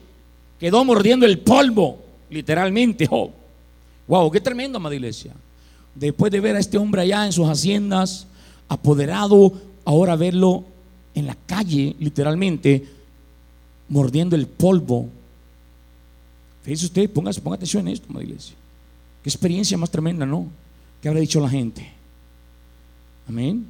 quedó 0.58 0.84
mordiendo 0.84 1.26
el 1.26 1.38
polvo, 1.38 1.98
literalmente. 2.30 3.08
Wow, 4.08 4.30
qué 4.30 4.40
tremendo, 4.40 4.78
amada 4.78 4.94
iglesia. 4.94 5.32
Después 5.94 6.32
de 6.32 6.40
ver 6.40 6.56
a 6.56 6.60
este 6.60 6.78
hombre 6.78 7.02
allá 7.02 7.26
en 7.26 7.32
sus 7.32 7.48
haciendas, 7.48 8.26
apoderado, 8.68 9.52
ahora 9.84 10.16
verlo 10.16 10.64
en 11.14 11.26
la 11.26 11.36
calle, 11.46 11.94
literalmente, 11.98 12.86
mordiendo 13.88 14.36
el 14.36 14.46
polvo. 14.46 15.08
Fíjese 16.62 16.86
usted, 16.86 17.10
ponga, 17.10 17.32
ponga 17.32 17.56
atención 17.56 17.86
en 17.86 17.94
esto, 17.94 18.06
madre 18.12 18.26
iglesia. 18.26 18.54
Qué 19.22 19.28
experiencia 19.28 19.76
más 19.76 19.90
tremenda, 19.90 20.26
¿no? 20.26 20.48
¿Qué 21.00 21.08
habrá 21.08 21.20
dicho 21.20 21.40
la 21.40 21.48
gente? 21.48 21.90
Amén. 23.28 23.66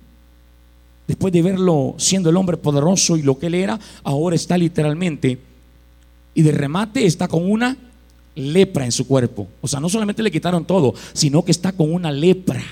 Después 1.06 1.32
de 1.32 1.42
verlo 1.42 1.94
siendo 1.98 2.30
el 2.30 2.36
hombre 2.36 2.56
poderoso 2.56 3.16
y 3.16 3.22
lo 3.22 3.38
que 3.38 3.46
él 3.46 3.54
era, 3.54 3.78
ahora 4.04 4.36
está 4.36 4.56
literalmente, 4.56 5.38
y 6.34 6.42
de 6.42 6.52
remate 6.52 7.04
está 7.04 7.28
con 7.28 7.50
una 7.50 7.76
lepra 8.34 8.84
en 8.84 8.92
su 8.92 9.06
cuerpo. 9.06 9.48
O 9.60 9.68
sea, 9.68 9.80
no 9.80 9.88
solamente 9.88 10.22
le 10.22 10.30
quitaron 10.30 10.64
todo, 10.64 10.94
sino 11.12 11.44
que 11.44 11.50
está 11.50 11.72
con 11.72 11.92
una 11.92 12.10
lepra. 12.10 12.62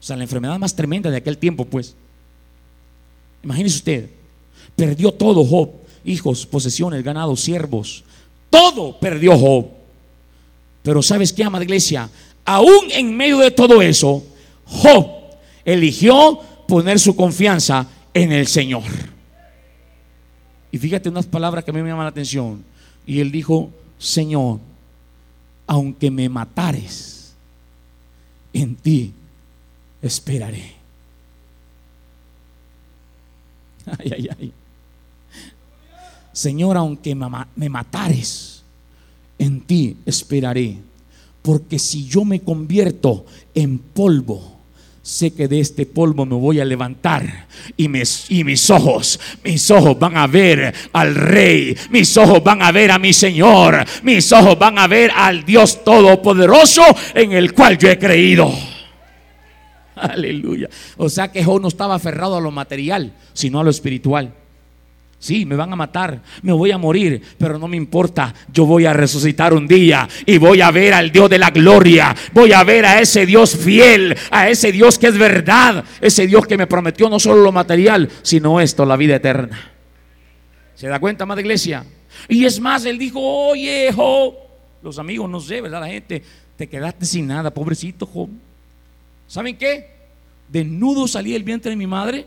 O 0.00 0.02
sea, 0.02 0.16
la 0.16 0.24
enfermedad 0.24 0.58
más 0.58 0.76
tremenda 0.76 1.10
de 1.10 1.16
aquel 1.16 1.38
tiempo, 1.38 1.64
pues. 1.64 1.94
Imagínese 3.42 3.76
usted, 3.76 4.10
perdió 4.76 5.12
todo 5.12 5.44
Job, 5.44 5.70
hijos, 6.04 6.46
posesiones, 6.46 7.02
ganados, 7.02 7.40
siervos, 7.40 8.04
todo 8.50 8.98
perdió 8.98 9.36
Job. 9.38 9.66
Pero 10.82 11.02
¿sabes 11.02 11.32
qué, 11.32 11.44
amada 11.44 11.64
iglesia? 11.64 12.08
Aún 12.44 12.90
en 12.90 13.16
medio 13.16 13.38
de 13.38 13.50
todo 13.50 13.80
eso, 13.82 14.22
Job 14.66 15.06
eligió 15.64 16.40
poner 16.66 16.98
su 16.98 17.14
confianza 17.14 17.86
en 18.12 18.32
el 18.32 18.46
Señor. 18.46 18.82
Y 20.70 20.78
fíjate 20.78 21.08
unas 21.08 21.26
palabras 21.26 21.64
que 21.64 21.70
a 21.70 21.74
mí 21.74 21.82
me 21.82 21.90
llaman 21.90 22.06
la 22.06 22.10
atención. 22.10 22.64
Y 23.06 23.20
él 23.20 23.30
dijo, 23.30 23.70
Señor, 23.98 24.58
aunque 25.66 26.10
me 26.10 26.28
matares, 26.28 27.34
en 28.52 28.74
ti 28.76 29.12
esperaré. 30.00 30.81
Ay, 33.98 34.12
ay, 34.16 34.28
ay. 34.38 34.52
Señor, 36.32 36.76
aunque 36.76 37.14
me 37.14 37.68
matares, 37.68 38.62
en 39.38 39.60
ti 39.60 39.96
esperaré. 40.06 40.78
Porque 41.42 41.78
si 41.78 42.06
yo 42.06 42.24
me 42.24 42.40
convierto 42.40 43.26
en 43.54 43.78
polvo, 43.78 44.52
sé 45.02 45.32
que 45.32 45.48
de 45.48 45.58
este 45.58 45.84
polvo 45.84 46.24
me 46.24 46.36
voy 46.36 46.60
a 46.60 46.64
levantar 46.64 47.48
y 47.76 47.88
mis, 47.88 48.30
y 48.30 48.44
mis 48.44 48.70
ojos, 48.70 49.18
mis 49.42 49.68
ojos 49.72 49.98
van 49.98 50.16
a 50.16 50.28
ver 50.28 50.72
al 50.92 51.14
rey, 51.16 51.76
mis 51.90 52.16
ojos 52.16 52.42
van 52.44 52.62
a 52.62 52.70
ver 52.70 52.92
a 52.92 52.98
mi 53.00 53.12
Señor, 53.12 53.84
mis 54.04 54.30
ojos 54.32 54.56
van 54.56 54.78
a 54.78 54.86
ver 54.86 55.10
al 55.14 55.44
Dios 55.44 55.82
Todopoderoso 55.82 56.82
en 57.14 57.32
el 57.32 57.52
cual 57.52 57.76
yo 57.76 57.90
he 57.90 57.98
creído. 57.98 58.71
Aleluya. 60.10 60.68
O 60.96 61.08
sea 61.08 61.30
que 61.30 61.44
Job 61.44 61.60
no 61.60 61.68
estaba 61.68 61.94
aferrado 61.94 62.36
a 62.36 62.40
lo 62.40 62.50
material, 62.50 63.12
sino 63.32 63.60
a 63.60 63.64
lo 63.64 63.70
espiritual. 63.70 64.34
Sí, 65.18 65.46
me 65.46 65.54
van 65.54 65.72
a 65.72 65.76
matar, 65.76 66.20
me 66.42 66.52
voy 66.52 66.72
a 66.72 66.78
morir, 66.78 67.22
pero 67.38 67.56
no 67.56 67.68
me 67.68 67.76
importa. 67.76 68.34
Yo 68.52 68.66
voy 68.66 68.86
a 68.86 68.92
resucitar 68.92 69.54
un 69.54 69.68
día 69.68 70.08
y 70.26 70.36
voy 70.38 70.60
a 70.60 70.72
ver 70.72 70.94
al 70.94 71.12
Dios 71.12 71.30
de 71.30 71.38
la 71.38 71.50
gloria. 71.50 72.12
Voy 72.32 72.52
a 72.52 72.64
ver 72.64 72.84
a 72.84 73.00
ese 73.00 73.24
Dios 73.24 73.56
fiel, 73.56 74.16
a 74.32 74.48
ese 74.48 74.72
Dios 74.72 74.98
que 74.98 75.06
es 75.06 75.16
verdad, 75.16 75.84
ese 76.00 76.26
Dios 76.26 76.44
que 76.48 76.58
me 76.58 76.66
prometió 76.66 77.08
no 77.08 77.20
solo 77.20 77.40
lo 77.40 77.52
material, 77.52 78.08
sino 78.22 78.60
esto, 78.60 78.84
la 78.84 78.96
vida 78.96 79.14
eterna. 79.14 79.72
¿Se 80.74 80.88
da 80.88 80.98
cuenta, 80.98 81.24
madre 81.24 81.42
iglesia? 81.42 81.84
Y 82.28 82.44
es 82.44 82.58
más, 82.58 82.84
él 82.84 82.98
dijo, 82.98 83.20
oye, 83.20 83.92
Job, 83.94 84.34
los 84.82 84.98
amigos, 84.98 85.30
no 85.30 85.38
sé, 85.38 85.60
¿verdad? 85.60 85.82
La 85.82 85.86
gente, 85.86 86.20
te 86.56 86.68
quedaste 86.68 87.06
sin 87.06 87.28
nada, 87.28 87.54
pobrecito 87.54 88.06
Job. 88.06 88.28
¿Saben 89.32 89.56
qué? 89.56 89.88
Desnudo 90.46 91.08
salí 91.08 91.32
del 91.32 91.42
vientre 91.42 91.70
de 91.70 91.76
mi 91.76 91.86
madre. 91.86 92.26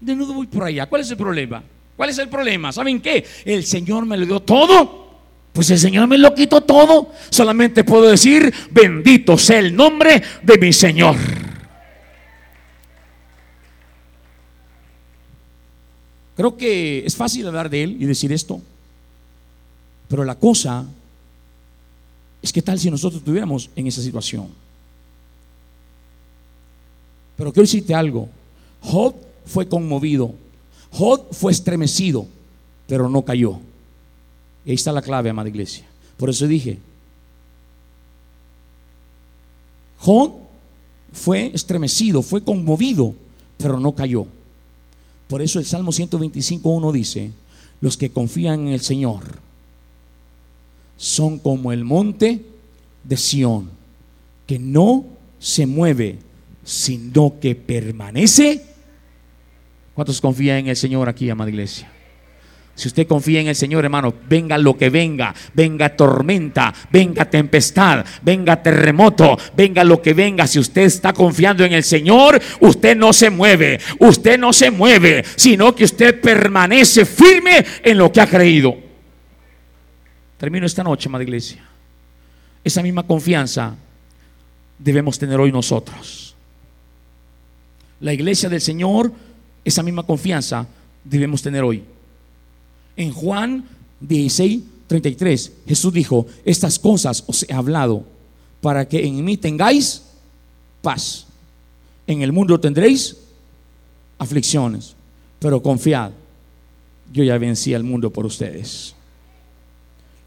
Desnudo 0.00 0.34
voy 0.34 0.46
por 0.46 0.62
allá. 0.62 0.88
¿Cuál 0.88 1.02
es 1.02 1.10
el 1.10 1.16
problema? 1.16 1.64
¿Cuál 1.96 2.10
es 2.10 2.18
el 2.18 2.28
problema? 2.28 2.70
¿Saben 2.70 3.00
qué? 3.00 3.26
El 3.44 3.64
Señor 3.64 4.06
me 4.06 4.16
lo 4.16 4.24
dio 4.24 4.38
todo. 4.38 5.18
Pues 5.52 5.68
el 5.70 5.80
Señor 5.80 6.06
me 6.06 6.16
lo 6.16 6.32
quitó 6.32 6.60
todo. 6.60 7.10
Solamente 7.28 7.82
puedo 7.82 8.08
decir, 8.08 8.54
bendito 8.70 9.36
sea 9.36 9.58
el 9.58 9.74
nombre 9.74 10.22
de 10.44 10.58
mi 10.58 10.72
Señor. 10.72 11.16
Creo 16.36 16.56
que 16.56 17.04
es 17.04 17.16
fácil 17.16 17.48
hablar 17.48 17.68
de 17.68 17.82
Él 17.82 17.96
y 17.98 18.04
decir 18.04 18.30
esto. 18.32 18.62
Pero 20.06 20.24
la 20.24 20.36
cosa 20.36 20.86
es 22.40 22.52
que 22.52 22.62
tal 22.62 22.78
si 22.78 22.92
nosotros 22.92 23.18
estuviéramos 23.18 23.70
en 23.74 23.88
esa 23.88 24.02
situación. 24.02 24.59
Pero 27.40 27.54
quiero 27.54 27.64
decirte 27.64 27.94
algo. 27.94 28.28
Job 28.82 29.14
fue 29.46 29.66
conmovido. 29.66 30.34
Job 30.90 31.28
fue 31.32 31.52
estremecido, 31.52 32.26
pero 32.86 33.08
no 33.08 33.22
cayó. 33.22 33.58
Y 34.66 34.68
ahí 34.68 34.74
está 34.74 34.92
la 34.92 35.00
clave, 35.00 35.30
amada 35.30 35.48
iglesia. 35.48 35.86
Por 36.18 36.28
eso 36.28 36.46
dije, 36.46 36.78
Job 40.00 40.34
fue 41.14 41.50
estremecido, 41.54 42.20
fue 42.20 42.44
conmovido, 42.44 43.14
pero 43.56 43.80
no 43.80 43.94
cayó. 43.94 44.26
Por 45.26 45.40
eso 45.40 45.60
el 45.60 45.64
Salmo 45.64 45.92
125.1 45.92 46.92
dice, 46.92 47.30
los 47.80 47.96
que 47.96 48.10
confían 48.10 48.66
en 48.66 48.74
el 48.74 48.80
Señor 48.80 49.22
son 50.98 51.38
como 51.38 51.72
el 51.72 51.86
monte 51.86 52.44
de 53.02 53.16
Sión, 53.16 53.70
que 54.46 54.58
no 54.58 55.06
se 55.38 55.64
mueve 55.64 56.18
sino 56.70 57.40
que 57.40 57.56
permanece. 57.56 58.62
¿Cuántos 59.92 60.20
confían 60.20 60.58
en 60.58 60.68
el 60.68 60.76
Señor 60.76 61.08
aquí, 61.08 61.28
amada 61.28 61.50
iglesia? 61.50 61.90
Si 62.76 62.86
usted 62.86 63.08
confía 63.08 63.40
en 63.40 63.48
el 63.48 63.56
Señor, 63.56 63.84
hermano, 63.84 64.14
venga 64.28 64.56
lo 64.56 64.76
que 64.76 64.88
venga, 64.88 65.34
venga 65.52 65.96
tormenta, 65.96 66.72
venga 66.92 67.24
tempestad, 67.24 68.06
venga 68.22 68.62
terremoto, 68.62 69.36
venga 69.56 69.82
lo 69.82 70.00
que 70.00 70.14
venga. 70.14 70.46
Si 70.46 70.60
usted 70.60 70.82
está 70.82 71.12
confiando 71.12 71.64
en 71.64 71.72
el 71.72 71.82
Señor, 71.82 72.40
usted 72.60 72.96
no 72.96 73.12
se 73.12 73.30
mueve, 73.30 73.80
usted 73.98 74.38
no 74.38 74.52
se 74.52 74.70
mueve, 74.70 75.24
sino 75.34 75.74
que 75.74 75.82
usted 75.82 76.20
permanece 76.20 77.04
firme 77.04 77.66
en 77.82 77.98
lo 77.98 78.12
que 78.12 78.20
ha 78.20 78.28
creído. 78.28 78.76
Termino 80.38 80.66
esta 80.66 80.84
noche, 80.84 81.08
amada 81.08 81.24
iglesia. 81.24 81.66
Esa 82.62 82.80
misma 82.80 83.02
confianza 83.02 83.74
debemos 84.78 85.18
tener 85.18 85.40
hoy 85.40 85.50
nosotros 85.50 86.19
la 88.00 88.12
iglesia 88.12 88.48
del 88.48 88.60
Señor, 88.60 89.12
esa 89.64 89.82
misma 89.82 90.02
confianza 90.02 90.66
debemos 91.04 91.42
tener 91.42 91.62
hoy. 91.62 91.84
En 92.96 93.12
Juan 93.12 93.64
16, 94.00 94.62
33, 94.86 95.52
Jesús 95.66 95.92
dijo, 95.92 96.26
estas 96.44 96.78
cosas 96.78 97.22
os 97.26 97.46
he 97.48 97.52
hablado 97.52 98.04
para 98.60 98.88
que 98.88 99.06
en 99.06 99.24
mí 99.24 99.36
tengáis 99.36 100.02
paz. 100.82 101.26
En 102.06 102.22
el 102.22 102.32
mundo 102.32 102.58
tendréis 102.58 103.16
aflicciones, 104.18 104.94
pero 105.38 105.62
confiad, 105.62 106.10
yo 107.12 107.22
ya 107.22 107.38
vencí 107.38 107.74
al 107.74 107.84
mundo 107.84 108.10
por 108.10 108.26
ustedes. 108.26 108.94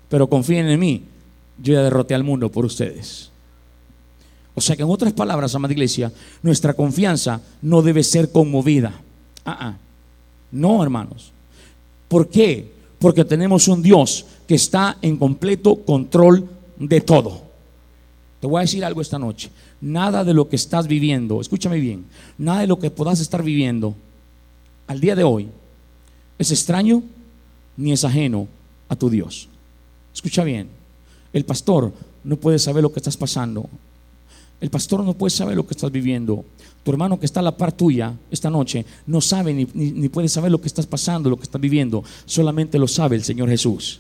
Pero 0.09 0.29
confíen 0.29 0.67
en 0.67 0.79
mí, 0.79 1.03
yo 1.61 1.73
ya 1.73 1.81
derroté 1.81 2.13
al 2.13 2.23
mundo 2.23 2.49
por 2.49 2.65
ustedes. 2.65 3.32
O 4.55 4.61
sea 4.61 4.75
que 4.75 4.83
en 4.83 4.89
otras 4.89 5.13
palabras, 5.13 5.55
amada 5.55 5.73
iglesia, 5.73 6.11
nuestra 6.41 6.73
confianza 6.73 7.41
no 7.61 7.81
debe 7.81 8.03
ser 8.03 8.31
conmovida. 8.31 8.93
Ah, 9.45 9.57
ah. 9.59 9.77
No, 10.51 10.83
hermanos. 10.83 11.31
¿Por 12.07 12.27
qué? 12.27 12.71
Porque 12.99 13.25
tenemos 13.25 13.67
un 13.67 13.81
Dios 13.81 14.25
que 14.47 14.55
está 14.55 14.97
en 15.01 15.17
completo 15.17 15.75
control 15.77 16.47
de 16.77 17.01
todo. 17.01 17.41
Te 18.39 18.47
voy 18.47 18.59
a 18.59 18.61
decir 18.61 18.85
algo 18.85 19.01
esta 19.01 19.17
noche. 19.17 19.49
Nada 19.81 20.23
de 20.23 20.33
lo 20.33 20.47
que 20.47 20.55
estás 20.55 20.87
viviendo, 20.87 21.41
escúchame 21.41 21.79
bien, 21.79 22.05
nada 22.37 22.61
de 22.61 22.67
lo 22.67 22.77
que 22.77 22.91
puedas 22.91 23.19
estar 23.19 23.41
viviendo 23.41 23.95
al 24.87 24.99
día 24.99 25.15
de 25.15 25.23
hoy 25.23 25.47
es 26.37 26.51
extraño 26.51 27.03
ni 27.77 27.91
es 27.91 28.03
ajeno 28.03 28.47
a 28.89 28.95
tu 28.95 29.09
Dios. 29.09 29.47
Escucha 30.13 30.43
bien, 30.43 30.69
el 31.31 31.45
pastor 31.45 31.91
no 32.23 32.35
puede 32.37 32.59
saber 32.59 32.83
lo 32.83 32.91
que 32.91 32.99
estás 32.99 33.17
pasando. 33.17 33.69
El 34.63 34.69
pastor 34.69 35.03
no 35.03 35.13
puede 35.13 35.29
saber 35.29 35.57
lo 35.57 35.67
que 35.67 35.73
estás 35.73 35.91
viviendo. 35.91 36.45
Tu 36.85 36.91
hermano 36.91 37.19
que 37.19 37.25
está 37.25 37.41
a 37.41 37.43
la 37.43 37.57
par 37.57 37.73
tuya 37.73 38.15
esta 38.31 38.49
noche 38.49 38.85
no 39.05 39.19
sabe 39.19 39.53
ni, 39.53 39.67
ni, 39.73 40.07
puede 40.07 40.29
saber 40.29 40.53
lo 40.53 40.61
que 40.61 40.67
estás 40.67 40.87
pasando, 40.87 41.29
lo 41.29 41.35
que 41.35 41.43
estás 41.43 41.59
viviendo. 41.59 42.01
Solamente 42.25 42.79
lo 42.79 42.87
sabe 42.87 43.17
el 43.17 43.25
Señor 43.25 43.49
Jesús. 43.49 43.99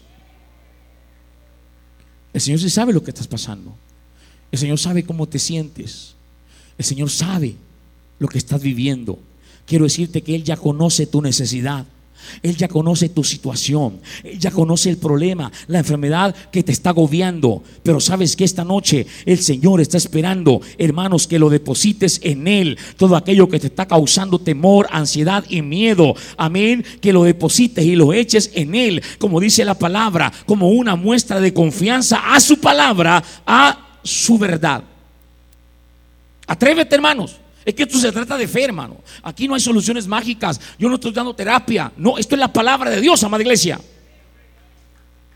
El 2.31 2.39
Señor 2.39 2.61
sí 2.61 2.69
sabe 2.69 2.93
lo 2.93 3.03
que 3.03 3.11
estás 3.11 3.27
pasando. 3.27 3.75
El 4.53 4.57
Señor 4.57 4.79
sabe 4.79 5.03
cómo 5.03 5.27
te 5.27 5.37
sientes. 5.37 6.15
El 6.77 6.85
Señor 6.85 7.09
sabe 7.09 7.57
lo 8.17 8.29
que 8.29 8.37
estás 8.37 8.61
viviendo. 8.61 9.19
Quiero 9.65 9.83
decirte 9.83 10.21
que 10.21 10.33
Él 10.33 10.45
ya 10.45 10.55
conoce 10.55 11.07
tu 11.07 11.21
necesidad. 11.21 11.85
Él 12.41 12.55
ya 12.57 12.67
conoce 12.67 13.09
tu 13.09 13.23
situación, 13.23 13.99
Él 14.23 14.39
ya 14.39 14.51
conoce 14.51 14.89
el 14.89 14.97
problema, 14.97 15.51
la 15.67 15.79
enfermedad 15.79 16.35
que 16.51 16.63
te 16.63 16.71
está 16.71 16.89
agobiando. 16.91 17.63
Pero 17.83 17.99
sabes 17.99 18.35
que 18.35 18.43
esta 18.43 18.63
noche 18.63 19.05
el 19.25 19.39
Señor 19.39 19.81
está 19.81 19.97
esperando, 19.97 20.61
hermanos, 20.77 21.27
que 21.27 21.39
lo 21.39 21.49
deposites 21.49 22.19
en 22.23 22.47
Él. 22.47 22.77
Todo 22.97 23.15
aquello 23.15 23.49
que 23.49 23.59
te 23.59 23.67
está 23.67 23.87
causando 23.87 24.39
temor, 24.39 24.87
ansiedad 24.91 25.43
y 25.49 25.61
miedo. 25.61 26.15
Amén. 26.37 26.83
Que 27.01 27.13
lo 27.13 27.23
deposites 27.23 27.85
y 27.85 27.95
lo 27.95 28.13
eches 28.13 28.51
en 28.53 28.75
Él, 28.75 29.01
como 29.17 29.39
dice 29.39 29.65
la 29.65 29.77
palabra, 29.77 30.31
como 30.45 30.69
una 30.69 30.95
muestra 30.95 31.39
de 31.39 31.53
confianza 31.53 32.33
a 32.33 32.39
su 32.39 32.59
palabra, 32.59 33.23
a 33.45 33.97
su 34.03 34.37
verdad. 34.37 34.83
Atrévete, 36.47 36.95
hermanos. 36.95 37.37
Es 37.65 37.73
que 37.73 37.83
esto 37.83 37.97
se 37.97 38.11
trata 38.11 38.37
de 38.37 38.47
fe, 38.47 38.65
hermano. 38.65 38.97
Aquí 39.21 39.47
no 39.47 39.55
hay 39.55 39.61
soluciones 39.61 40.07
mágicas. 40.07 40.59
Yo 40.77 40.89
no 40.89 40.95
estoy 40.95 41.11
dando 41.11 41.33
terapia. 41.33 41.91
No, 41.97 42.17
esto 42.17 42.35
es 42.35 42.39
la 42.39 42.51
palabra 42.51 42.89
de 42.89 42.99
Dios, 42.99 43.23
amada 43.23 43.43
iglesia. 43.43 43.79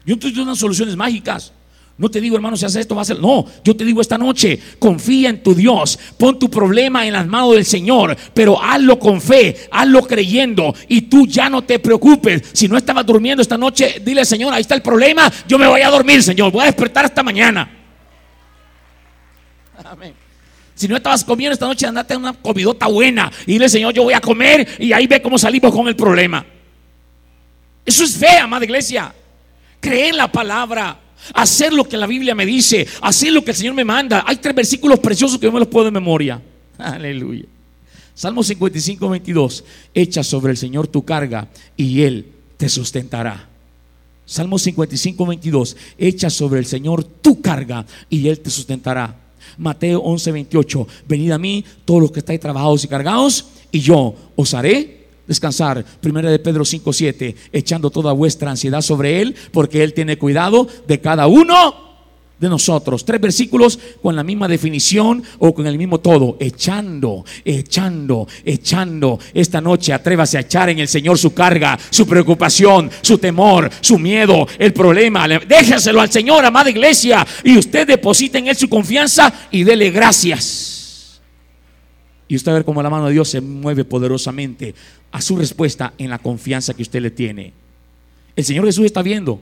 Yo 0.05 0.15
no 0.15 0.19
estoy 0.19 0.31
dando 0.33 0.55
soluciones 0.55 0.95
mágicas. 0.95 1.53
No 1.97 2.09
te 2.09 2.21
digo, 2.21 2.35
hermano, 2.35 2.55
si 2.55 2.63
haces 2.63 2.81
esto, 2.81 2.95
va 2.95 3.01
a 3.01 3.05
ser. 3.05 3.19
No, 3.19 3.45
yo 3.63 3.75
te 3.75 3.83
digo 3.83 4.01
esta 4.01 4.19
noche, 4.19 4.59
confía 4.77 5.29
en 5.29 5.41
tu 5.41 5.55
Dios. 5.55 5.97
Pon 6.17 6.37
tu 6.37 6.49
problema 6.49 7.07
en 7.07 7.13
las 7.13 7.25
manos 7.25 7.55
del 7.55 7.65
Señor, 7.65 8.15
pero 8.35 8.61
hazlo 8.61 8.99
con 8.99 9.19
fe, 9.19 9.67
hazlo 9.71 10.03
creyendo 10.03 10.75
y 10.87 11.01
tú 11.01 11.25
ya 11.25 11.49
no 11.49 11.63
te 11.63 11.79
preocupes. 11.79 12.43
Si 12.53 12.67
no 12.67 12.77
estabas 12.77 13.05
durmiendo 13.05 13.41
esta 13.41 13.57
noche, 13.57 13.99
dile, 14.05 14.25
Señor, 14.25 14.53
ahí 14.53 14.61
está 14.61 14.75
el 14.75 14.83
problema. 14.83 15.31
Yo 15.47 15.57
me 15.57 15.67
voy 15.67 15.81
a 15.81 15.89
dormir, 15.89 16.21
Señor. 16.21 16.51
Voy 16.51 16.61
a 16.61 16.65
despertar 16.65 17.05
hasta 17.05 17.23
mañana. 17.23 17.71
Amén. 19.83 20.26
Si 20.77 20.87
no 20.87 20.95
estabas 20.95 21.23
comiendo 21.23 21.53
esta 21.53 21.65
noche, 21.65 21.87
andate 21.87 22.15
una 22.15 22.33
comidota 22.33 22.85
buena 22.85 23.31
y 23.47 23.53
dile, 23.53 23.67
Señor, 23.67 23.95
yo 23.95 24.03
voy 24.03 24.13
a 24.13 24.21
comer 24.21 24.75
y 24.77 24.93
ahí 24.93 25.07
ve 25.07 25.19
cómo 25.23 25.39
salimos 25.39 25.73
con 25.73 25.87
el 25.87 25.95
problema. 25.95 26.45
Eso 27.83 28.03
es 28.03 28.15
fe, 28.15 28.37
amada 28.37 28.63
iglesia. 28.63 29.11
Creer 29.79 30.09
en 30.09 30.17
la 30.17 30.31
palabra, 30.31 30.99
hacer 31.33 31.73
lo 31.73 31.83
que 31.83 31.97
la 31.97 32.05
Biblia 32.05 32.35
me 32.35 32.45
dice, 32.45 32.87
hacer 33.01 33.33
lo 33.33 33.43
que 33.43 33.51
el 33.51 33.57
Señor 33.57 33.73
me 33.73 33.83
manda. 33.83 34.23
Hay 34.27 34.35
tres 34.35 34.53
versículos 34.53 34.99
preciosos 34.99 35.39
que 35.39 35.47
yo 35.47 35.51
me 35.51 35.57
los 35.57 35.67
puedo 35.67 35.85
de 35.85 35.91
memoria. 35.91 36.39
Aleluya. 36.77 37.45
Salmo 38.13 38.43
55, 38.43 39.09
22. 39.09 39.63
Echa 39.95 40.23
sobre 40.23 40.51
el 40.51 40.57
Señor 40.57 40.87
tu 40.87 41.03
carga 41.03 41.47
y 41.75 42.03
Él 42.03 42.33
te 42.55 42.69
sustentará. 42.69 43.49
Salmo 44.27 44.59
55, 44.59 45.25
22. 45.25 45.75
Echa 45.97 46.29
sobre 46.29 46.59
el 46.59 46.67
Señor 46.67 47.03
tu 47.03 47.41
carga 47.41 47.83
y 48.11 48.27
Él 48.27 48.39
te 48.41 48.51
sustentará. 48.51 49.26
Mateo 49.57 49.99
11, 49.99 50.31
28. 50.31 50.87
Venid 51.07 51.31
a 51.31 51.37
mí 51.37 51.63
todos 51.85 52.01
los 52.01 52.11
que 52.11 52.19
estáis 52.19 52.39
trabajados 52.39 52.83
y 52.83 52.87
cargados, 52.87 53.45
y 53.71 53.79
yo 53.79 54.15
os 54.35 54.53
haré 54.53 55.07
descansar. 55.27 55.83
Primera 56.01 56.29
de 56.29 56.39
Pedro 56.39 56.65
5, 56.65 56.93
7. 56.93 57.35
Echando 57.51 57.89
toda 57.89 58.13
vuestra 58.13 58.51
ansiedad 58.51 58.81
sobre 58.81 59.21
Él, 59.21 59.35
porque 59.51 59.83
Él 59.83 59.93
tiene 59.93 60.17
cuidado 60.17 60.67
de 60.87 60.99
cada 60.99 61.27
uno 61.27 61.86
de 62.39 62.49
nosotros. 62.49 63.03
Tres 63.03 63.19
versículos 63.19 63.79
con 64.01 64.15
la 64.15 64.23
misma 64.23 64.47
definición 64.47 65.23
o 65.39 65.53
con 65.53 65.67
el 65.67 65.77
mismo 65.77 65.99
todo. 65.99 66.37
Echando, 66.39 67.25
echando, 67.43 68.27
echando. 68.45 69.19
Esta 69.33 69.61
noche 69.61 69.93
atrévase 69.93 70.37
a 70.37 70.41
echar 70.41 70.69
en 70.69 70.79
el 70.79 70.87
Señor 70.87 71.17
su 71.17 71.33
carga, 71.33 71.77
su 71.89 72.05
preocupación, 72.05 72.89
su 73.01 73.17
temor, 73.17 73.69
su 73.81 73.97
miedo, 73.97 74.47
el 74.59 74.73
problema. 74.73 75.27
Déjeselo 75.27 76.01
al 76.01 76.11
Señor, 76.11 76.45
amada 76.45 76.69
iglesia. 76.69 77.25
Y 77.43 77.57
usted 77.57 77.87
deposita 77.87 78.37
en 78.37 78.47
Él 78.47 78.55
su 78.55 78.69
confianza 78.69 79.33
y 79.51 79.63
dele 79.63 79.89
gracias. 79.91 81.21
Y 82.27 82.35
usted 82.35 82.51
va 82.51 82.55
a 82.55 82.59
ver 82.59 82.65
cómo 82.65 82.83
la 82.83 82.89
mano 82.89 83.07
de 83.07 83.13
Dios 83.13 83.29
se 83.29 83.39
mueve 83.39 83.85
poderosamente 83.85 84.75
a 85.11 85.21
su 85.21 85.37
respuesta 85.37 85.93
en 85.97 86.09
la 86.09 86.19
confianza 86.19 86.73
que 86.73 86.81
usted 86.81 87.01
le 87.01 87.11
tiene. 87.11 87.53
El 88.35 88.43
Señor 88.43 88.65
Jesús 88.65 88.85
está 88.85 89.01
viendo 89.01 89.41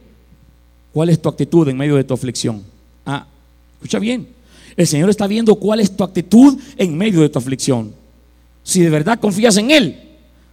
cuál 0.93 1.09
es 1.09 1.21
tu 1.21 1.27
actitud 1.27 1.67
en 1.67 1.77
medio 1.77 1.95
de 1.95 2.03
tu 2.03 2.13
aflicción. 2.13 2.74
Ah, 3.05 3.25
escucha 3.75 3.99
bien. 3.99 4.27
El 4.75 4.87
Señor 4.87 5.09
está 5.09 5.27
viendo 5.27 5.55
cuál 5.55 5.79
es 5.79 5.95
tu 5.95 6.03
actitud 6.03 6.59
en 6.77 6.97
medio 6.97 7.21
de 7.21 7.29
tu 7.29 7.39
aflicción. 7.39 7.93
Si 8.63 8.81
de 8.81 8.89
verdad 8.89 9.19
confías 9.19 9.55
en 9.57 9.71
Él, 9.71 10.01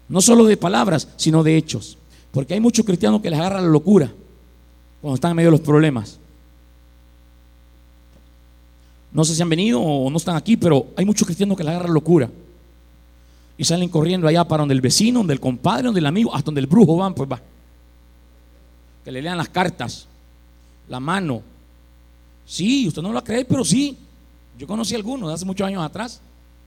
no 0.09 0.21
solo 0.21 0.45
de 0.45 0.57
palabras, 0.57 1.09
sino 1.17 1.43
de 1.43 1.57
hechos. 1.57 1.97
Porque 2.31 2.55
hay 2.55 2.61
muchos 2.61 2.85
cristianos 2.85 3.21
que 3.21 3.31
les 3.31 3.39
agarra 3.39 3.61
la 3.61 3.69
locura 3.69 4.13
cuando 5.01 5.15
están 5.15 5.33
en 5.33 5.37
medio 5.37 5.51
de 5.51 5.59
los 5.59 5.67
problemas. 5.67 6.19
No 9.13 9.25
sé 9.25 9.35
si 9.35 9.43
han 9.43 9.49
venido 9.49 9.81
o 9.81 10.09
no 10.09 10.17
están 10.17 10.37
aquí, 10.37 10.57
pero 10.57 10.87
hay 10.97 11.05
muchos 11.05 11.27
cristianos 11.27 11.57
que 11.57 11.65
les 11.65 11.71
agarra 11.71 11.89
la 11.89 11.95
locura. 11.95 12.31
Y 13.59 13.65
salen 13.65 13.89
corriendo 13.89 14.27
allá 14.27 14.45
para 14.45 14.63
donde 14.63 14.75
el 14.75 14.81
vecino, 14.81 15.21
donde 15.21 15.35
el 15.35 15.41
compadre, 15.41 15.85
donde 15.85 16.01
el 16.01 16.07
amigo, 16.07 16.35
hasta 16.35 16.47
donde 16.47 16.63
el 16.63 16.67
brujo 16.67 16.97
van, 16.97 17.15
pues 17.15 17.31
va. 17.31 17.41
Que 19.05 19.13
le 19.13 19.21
lean 19.21 19.37
las 19.37 19.51
cartas, 19.51 20.07
la 20.89 21.01
mano, 21.01 21.43
Sí, 22.53 22.87
usted 22.87 23.01
no 23.01 23.15
lo 23.15 23.25
cree, 23.25 23.47
pero 23.47 23.65
sí. 23.65 23.97
Yo 24.59 24.67
conocí 24.67 24.95
algunos 24.95 25.33
hace 25.33 25.47
muchos 25.47 25.67
años 25.67 25.83
atrás, 25.83 26.21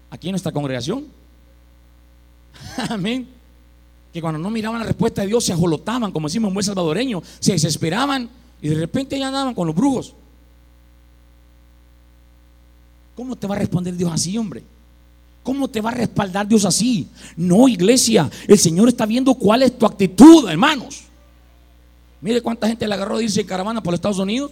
aquí 0.10 0.30
en 0.30 0.32
nuestra 0.32 0.52
congregación. 0.52 1.06
Amén. 2.90 3.28
Que 4.12 4.20
cuando 4.20 4.40
no 4.40 4.50
miraban 4.50 4.80
la 4.80 4.88
respuesta 4.88 5.22
de 5.22 5.28
Dios 5.28 5.46
se 5.46 5.54
ajolotaban, 5.54 6.12
como 6.12 6.28
decimos 6.28 6.48
en 6.48 6.56
buen 6.56 6.64
salvadoreño, 6.64 7.22
se 7.40 7.52
desesperaban 7.52 8.28
y 8.64 8.70
de 8.70 8.74
repente 8.74 9.20
ya 9.20 9.28
andaban 9.28 9.54
con 9.54 9.68
los 9.68 9.76
brujos. 9.76 10.16
¿Cómo 13.16 13.36
te 13.36 13.46
va 13.46 13.54
a 13.54 13.60
responder 13.60 13.96
Dios 13.96 14.12
así, 14.12 14.36
hombre? 14.40 14.64
¿Cómo 15.44 15.68
te 15.68 15.82
va 15.82 15.92
a 15.92 15.94
respaldar 15.94 16.48
Dios 16.48 16.66
así? 16.66 17.08
No, 17.38 17.68
iglesia, 17.68 18.28
el 18.48 18.58
Señor 18.58 18.88
está 18.88 19.06
viendo 19.06 19.36
cuál 19.36 19.62
es 19.62 19.78
tu 19.78 19.86
actitud, 19.86 20.50
hermanos. 20.50 21.04
Mire 22.22 22.42
cuánta 22.42 22.68
gente 22.68 22.88
le 22.88 22.94
agarró 22.96 23.20
de 23.20 23.26
irse 23.26 23.42
en 23.42 23.46
caravana 23.48 23.84
por 23.84 23.94
Estados 23.94 24.18
Unidos 24.18 24.52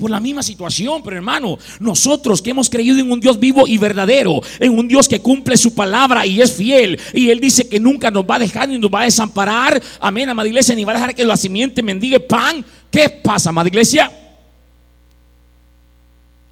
por 0.00 0.10
la 0.10 0.18
misma 0.18 0.42
situación, 0.42 1.02
pero 1.04 1.16
hermano, 1.16 1.58
nosotros 1.78 2.40
que 2.42 2.50
hemos 2.50 2.70
creído 2.70 2.98
en 2.98 3.12
un 3.12 3.20
Dios 3.20 3.38
vivo 3.38 3.68
y 3.68 3.78
verdadero, 3.78 4.40
en 4.58 4.76
un 4.76 4.88
Dios 4.88 5.06
que 5.06 5.20
cumple 5.20 5.56
su 5.56 5.74
palabra 5.74 6.26
y 6.26 6.40
es 6.40 6.54
fiel, 6.54 6.98
y 7.12 7.30
Él 7.30 7.38
dice 7.38 7.68
que 7.68 7.78
nunca 7.78 8.10
nos 8.10 8.24
va 8.24 8.36
a 8.36 8.38
dejar 8.40 8.68
ni 8.68 8.78
nos 8.78 8.90
va 8.90 9.02
a 9.02 9.04
desamparar, 9.04 9.80
amén, 10.00 10.28
amada 10.28 10.48
iglesia, 10.48 10.74
ni 10.74 10.84
va 10.84 10.92
a 10.92 10.94
dejar 10.96 11.14
que 11.14 11.24
la 11.24 11.36
simiente 11.36 11.82
mendigue 11.82 12.18
pan. 12.18 12.64
¿Qué 12.90 13.08
pasa, 13.10 13.50
amada 13.50 13.68
iglesia? 13.68 14.10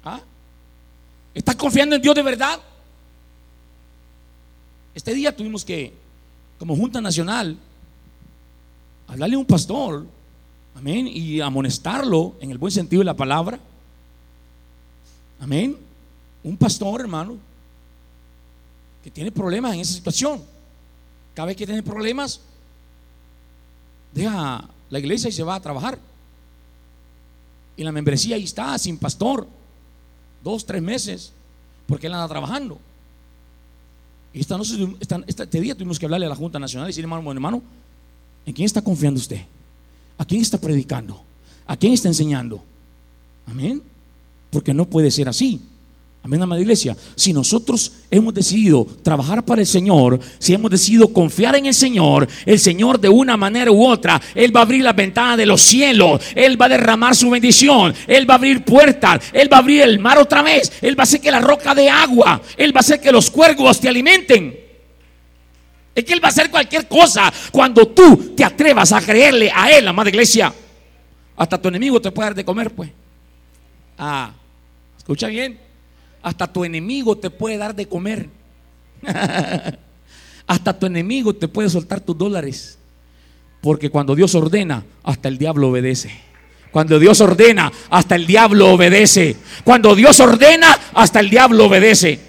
¿Ah? 0.05 0.21
¿Estás 1.33 1.55
confiando 1.55 1.95
en 1.95 2.01
Dios 2.01 2.15
de 2.15 2.21
verdad? 2.21 2.59
Este 4.93 5.13
día 5.13 5.35
tuvimos 5.35 5.65
que, 5.65 5.91
como 6.59 6.75
Junta 6.75 7.01
Nacional, 7.01 7.57
hablarle 9.07 9.35
a 9.35 9.39
un 9.39 9.45
pastor 9.45 10.05
Amén. 10.79 11.09
Y 11.11 11.41
amonestarlo 11.41 12.35
en 12.39 12.51
el 12.51 12.57
buen 12.57 12.71
sentido 12.71 13.01
de 13.01 13.05
la 13.05 13.13
palabra. 13.13 13.59
Amén. 15.41 15.75
Un 16.41 16.55
pastor, 16.55 17.01
hermano, 17.01 17.35
que 19.03 19.11
tiene 19.11 19.29
problemas 19.29 19.73
en 19.73 19.81
esa 19.81 19.93
situación. 19.93 20.41
Cada 21.33 21.47
vez 21.47 21.57
que 21.57 21.65
tiene 21.65 21.83
problemas, 21.83 22.39
deja 24.13 24.69
la 24.89 24.99
iglesia 24.99 25.27
y 25.27 25.33
se 25.33 25.43
va 25.43 25.55
a 25.55 25.59
trabajar. 25.59 25.99
Y 27.75 27.83
la 27.83 27.91
membresía 27.91 28.37
ahí 28.37 28.45
está, 28.45 28.77
sin 28.77 28.97
pastor. 28.97 29.47
Dos, 30.41 30.65
tres 30.65 30.81
meses, 30.81 31.33
porque 31.87 32.07
él 32.07 32.13
anda 32.13 32.27
trabajando. 32.29 32.79
Y 34.33 34.39
esta 34.39 34.57
noche, 34.57 34.75
este 35.27 35.59
día 35.59 35.75
tuvimos 35.75 35.99
que 35.99 36.05
hablarle 36.05 36.25
a 36.25 36.29
la 36.29 36.35
Junta 36.35 36.57
Nacional 36.57 36.87
y 36.87 36.91
decir, 36.91 37.03
hermano, 37.03 37.29
hermano, 37.29 37.61
¿en 38.45 38.53
quién 38.53 38.65
está 38.65 38.81
confiando 38.81 39.19
usted? 39.19 39.41
¿A 40.19 40.25
quién 40.25 40.41
está 40.41 40.59
predicando? 40.59 41.23
¿A 41.65 41.77
quién 41.77 41.93
está 41.93 42.09
enseñando? 42.09 42.61
Amén. 43.47 43.81
Porque 44.51 44.73
no 44.73 44.85
puede 44.85 45.09
ser 45.09 45.29
así. 45.29 45.61
Amén, 46.21 46.41
amada 46.41 46.59
iglesia. 46.59 46.97
Si 47.15 47.31
nosotros 47.31 47.93
hemos 48.11 48.33
decidido 48.33 48.85
trabajar 49.01 49.45
para 49.45 49.61
el 49.61 49.67
Señor, 49.67 50.19
si 50.37 50.53
hemos 50.53 50.69
decidido 50.69 51.07
confiar 51.13 51.55
en 51.55 51.67
el 51.67 51.73
Señor, 51.73 52.27
el 52.45 52.59
Señor 52.59 52.99
de 52.99 53.07
una 53.07 53.37
manera 53.37 53.71
u 53.71 53.87
otra, 53.87 54.21
Él 54.35 54.53
va 54.53 54.59
a 54.59 54.63
abrir 54.63 54.83
las 54.83 54.95
ventanas 54.95 55.37
de 55.37 55.45
los 55.45 55.61
cielos, 55.61 56.21
Él 56.35 56.61
va 56.61 56.65
a 56.65 56.69
derramar 56.69 57.15
su 57.15 57.29
bendición, 57.29 57.93
Él 58.05 58.29
va 58.29 58.33
a 58.33 58.37
abrir 58.37 58.65
puertas, 58.65 59.23
Él 59.31 59.51
va 59.51 59.57
a 59.57 59.59
abrir 59.61 59.81
el 59.83 59.99
mar 59.99 60.17
otra 60.17 60.41
vez, 60.41 60.69
Él 60.81 60.99
va 60.99 61.03
a 61.03 61.05
hacer 61.05 61.21
que 61.21 61.31
la 61.31 61.39
roca 61.39 61.73
de 61.73 61.89
agua, 61.89 62.41
Él 62.57 62.75
va 62.75 62.79
a 62.79 62.81
hacer 62.81 62.99
que 62.99 63.13
los 63.13 63.31
cuervos 63.31 63.79
te 63.79 63.87
alimenten. 63.87 64.68
Que 66.03 66.13
Él 66.13 66.23
va 66.23 66.27
a 66.27 66.31
hacer 66.31 66.49
cualquier 66.49 66.87
cosa 66.87 67.31
cuando 67.51 67.87
tú 67.87 68.33
te 68.35 68.43
atrevas 68.43 68.91
a 68.91 69.01
creerle 69.01 69.51
a 69.53 69.71
Él, 69.71 69.87
amada 69.87 70.09
iglesia. 70.09 70.53
Hasta 71.35 71.61
tu 71.61 71.67
enemigo 71.69 72.01
te 72.01 72.11
puede 72.11 72.29
dar 72.29 72.35
de 72.35 72.45
comer, 72.45 72.71
pues. 72.71 72.91
Ah, 73.97 74.31
escucha 74.97 75.27
bien. 75.27 75.59
Hasta 76.21 76.51
tu 76.51 76.65
enemigo 76.65 77.17
te 77.17 77.29
puede 77.29 77.57
dar 77.57 77.75
de 77.75 77.87
comer. 77.87 78.29
hasta 80.47 80.77
tu 80.77 80.85
enemigo 80.85 81.33
te 81.33 81.47
puede 81.47 81.69
soltar 81.69 82.01
tus 82.01 82.17
dólares. 82.17 82.77
Porque 83.61 83.89
cuando 83.89 84.15
Dios 84.15 84.35
ordena, 84.35 84.85
hasta 85.03 85.27
el 85.27 85.37
diablo 85.37 85.69
obedece. 85.69 86.11
Cuando 86.71 86.99
Dios 86.99 87.19
ordena, 87.19 87.71
hasta 87.89 88.15
el 88.15 88.27
diablo 88.27 88.73
obedece. 88.73 89.35
Cuando 89.63 89.95
Dios 89.95 90.19
ordena, 90.19 90.77
hasta 90.93 91.19
el 91.19 91.29
diablo 91.29 91.65
obedece. 91.65 92.19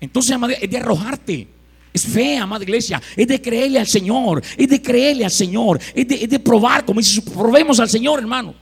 Entonces, 0.00 0.36
es 0.60 0.70
de 0.70 0.76
arrojarte. 0.76 1.48
Es 1.92 2.06
fe, 2.06 2.36
amada 2.36 2.62
iglesia. 2.62 3.02
Es 3.16 3.26
de 3.26 3.40
creerle 3.40 3.78
al 3.78 3.86
Señor. 3.86 4.42
Es 4.56 4.68
de 4.68 4.80
creerle 4.80 5.24
al 5.24 5.30
Señor. 5.30 5.80
Es 5.94 6.06
de, 6.06 6.38
probar, 6.38 6.84
como 6.84 7.00
dice, 7.00 7.20
probemos 7.22 7.80
al 7.80 7.88
Señor, 7.88 8.20
hermano. 8.20 8.54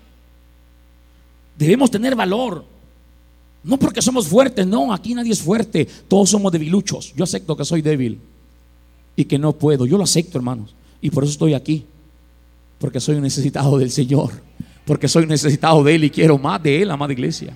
Debemos 1.56 1.90
tener 1.90 2.14
valor. 2.14 2.64
No 3.62 3.78
porque 3.78 4.00
somos 4.00 4.26
fuertes, 4.28 4.66
no, 4.66 4.92
aquí 4.92 5.14
nadie 5.14 5.32
es 5.32 5.42
fuerte, 5.42 5.86
todos 6.06 6.30
somos 6.30 6.52
debiluchos. 6.52 7.12
Yo 7.16 7.24
acepto 7.24 7.56
que 7.56 7.64
soy 7.64 7.82
débil 7.82 8.20
y 9.16 9.24
que 9.24 9.36
no 9.38 9.52
puedo, 9.52 9.84
yo 9.84 9.98
lo 9.98 10.04
acepto, 10.04 10.38
hermanos, 10.38 10.74
y 11.02 11.10
por 11.10 11.24
eso 11.24 11.32
estoy 11.32 11.54
aquí, 11.54 11.84
porque 12.78 13.00
soy 13.00 13.20
necesitado 13.20 13.76
del 13.76 13.90
Señor, 13.90 14.30
porque 14.84 15.08
soy 15.08 15.26
necesitado 15.26 15.82
de 15.82 15.96
Él 15.96 16.04
y 16.04 16.10
quiero 16.10 16.38
más 16.38 16.62
de 16.62 16.82
Él, 16.82 16.90
amada 16.90 17.12
iglesia. 17.12 17.52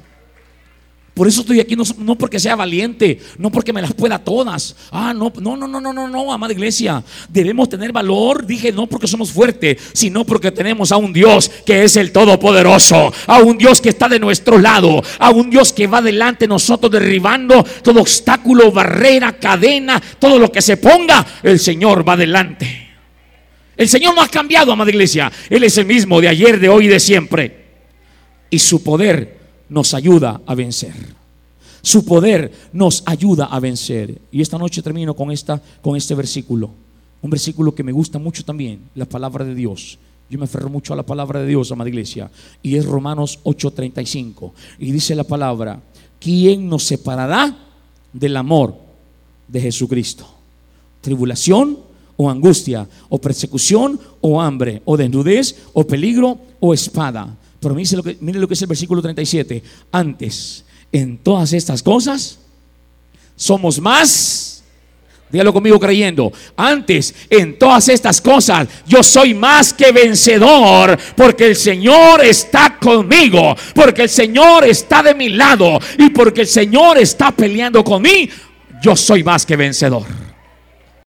Por 1.14 1.28
eso 1.28 1.42
estoy 1.42 1.60
aquí, 1.60 1.76
no, 1.76 2.16
porque 2.16 2.40
sea 2.40 2.56
valiente, 2.56 3.18
no 3.36 3.50
porque 3.50 3.70
me 3.70 3.82
las 3.82 3.92
pueda 3.92 4.18
todas. 4.18 4.74
Ah, 4.90 5.12
no, 5.12 5.30
no, 5.40 5.58
no, 5.58 5.68
no, 5.68 5.78
no, 5.78 5.92
no, 5.92 6.08
no, 6.08 6.32
amada 6.32 6.54
iglesia. 6.54 7.04
Debemos 7.28 7.68
tener 7.68 7.92
valor, 7.92 8.46
dije, 8.46 8.72
no 8.72 8.86
porque 8.86 9.06
somos 9.06 9.30
fuertes, 9.30 9.76
sino 9.92 10.24
porque 10.24 10.50
tenemos 10.50 10.90
a 10.90 10.96
un 10.96 11.12
Dios 11.12 11.50
que 11.66 11.84
es 11.84 11.96
el 11.96 12.12
Todopoderoso, 12.12 13.12
a 13.26 13.40
un 13.40 13.58
Dios 13.58 13.82
que 13.82 13.90
está 13.90 14.08
de 14.08 14.18
nuestro 14.18 14.56
lado, 14.58 15.02
a 15.18 15.30
un 15.30 15.50
Dios 15.50 15.74
que 15.74 15.86
va 15.86 16.00
delante 16.00 16.46
de 16.46 16.48
nosotros 16.48 16.90
derribando 16.90 17.62
todo 17.82 18.00
obstáculo, 18.00 18.72
barrera, 18.72 19.38
cadena, 19.38 20.02
todo 20.18 20.38
lo 20.38 20.50
que 20.50 20.62
se 20.62 20.78
ponga, 20.78 21.26
el 21.42 21.60
Señor 21.60 22.08
va 22.08 22.16
delante. 22.16 22.88
El 23.76 23.88
Señor 23.88 24.14
no 24.14 24.22
ha 24.22 24.28
cambiado, 24.28 24.72
amada 24.72 24.90
iglesia. 24.90 25.30
Él 25.50 25.62
es 25.64 25.76
el 25.76 25.84
mismo 25.84 26.22
de 26.22 26.28
ayer, 26.28 26.58
de 26.58 26.70
hoy 26.70 26.86
y 26.86 26.88
de 26.88 27.00
siempre. 27.00 27.64
Y 28.48 28.58
su 28.58 28.82
poder 28.82 29.41
nos 29.72 29.94
ayuda 29.94 30.42
a 30.46 30.54
vencer. 30.54 30.92
Su 31.80 32.04
poder 32.04 32.52
nos 32.72 33.02
ayuda 33.06 33.46
a 33.46 33.58
vencer. 33.58 34.20
Y 34.30 34.42
esta 34.42 34.58
noche 34.58 34.82
termino 34.82 35.14
con, 35.14 35.32
esta, 35.32 35.60
con 35.80 35.96
este 35.96 36.14
versículo. 36.14 36.70
Un 37.22 37.30
versículo 37.30 37.74
que 37.74 37.82
me 37.82 37.90
gusta 37.90 38.18
mucho 38.18 38.44
también, 38.44 38.80
la 38.94 39.06
palabra 39.06 39.44
de 39.44 39.54
Dios. 39.54 39.98
Yo 40.28 40.38
me 40.38 40.44
aferro 40.44 40.68
mucho 40.68 40.92
a 40.92 40.96
la 40.96 41.02
palabra 41.02 41.40
de 41.40 41.48
Dios, 41.48 41.72
amada 41.72 41.88
iglesia. 41.88 42.30
Y 42.62 42.76
es 42.76 42.84
Romanos 42.84 43.40
8:35. 43.44 44.52
Y 44.78 44.92
dice 44.92 45.14
la 45.14 45.24
palabra, 45.24 45.80
¿quién 46.20 46.68
nos 46.68 46.84
separará 46.84 47.56
del 48.12 48.36
amor 48.36 48.76
de 49.48 49.60
Jesucristo? 49.60 50.26
Tribulación 51.00 51.78
o 52.16 52.28
angustia, 52.30 52.86
o 53.08 53.18
persecución 53.18 53.98
o 54.20 54.40
hambre, 54.40 54.82
o 54.84 54.96
desnudez 54.96 55.56
o 55.72 55.86
peligro 55.86 56.38
o 56.60 56.74
espada. 56.74 57.36
Pero 57.62 57.76
mire 57.76 57.96
lo 57.96 58.02
que, 58.02 58.18
mire 58.20 58.40
lo 58.40 58.48
que 58.48 58.54
es 58.54 58.62
el 58.62 58.68
versículo 58.68 59.00
37. 59.00 59.62
Antes, 59.92 60.64
en 60.90 61.18
todas 61.18 61.52
estas 61.52 61.80
cosas, 61.80 62.38
somos 63.36 63.80
más. 63.80 64.64
Dígalo 65.30 65.52
conmigo 65.52 65.78
creyendo. 65.78 66.32
Antes, 66.56 67.14
en 67.30 67.56
todas 67.56 67.88
estas 67.88 68.20
cosas, 68.20 68.66
yo 68.86 69.02
soy 69.02 69.32
más 69.32 69.72
que 69.72 69.92
vencedor, 69.92 70.98
porque 71.16 71.46
el 71.46 71.56
Señor 71.56 72.24
está 72.24 72.78
conmigo, 72.78 73.56
porque 73.74 74.02
el 74.02 74.10
Señor 74.10 74.64
está 74.64 75.02
de 75.02 75.14
mi 75.14 75.28
lado 75.28 75.78
y 75.98 76.10
porque 76.10 76.42
el 76.42 76.48
Señor 76.48 76.98
está 76.98 77.30
peleando 77.30 77.84
conmigo. 77.84 78.32
Yo 78.82 78.96
soy 78.96 79.22
más 79.22 79.46
que 79.46 79.54
vencedor. 79.54 80.31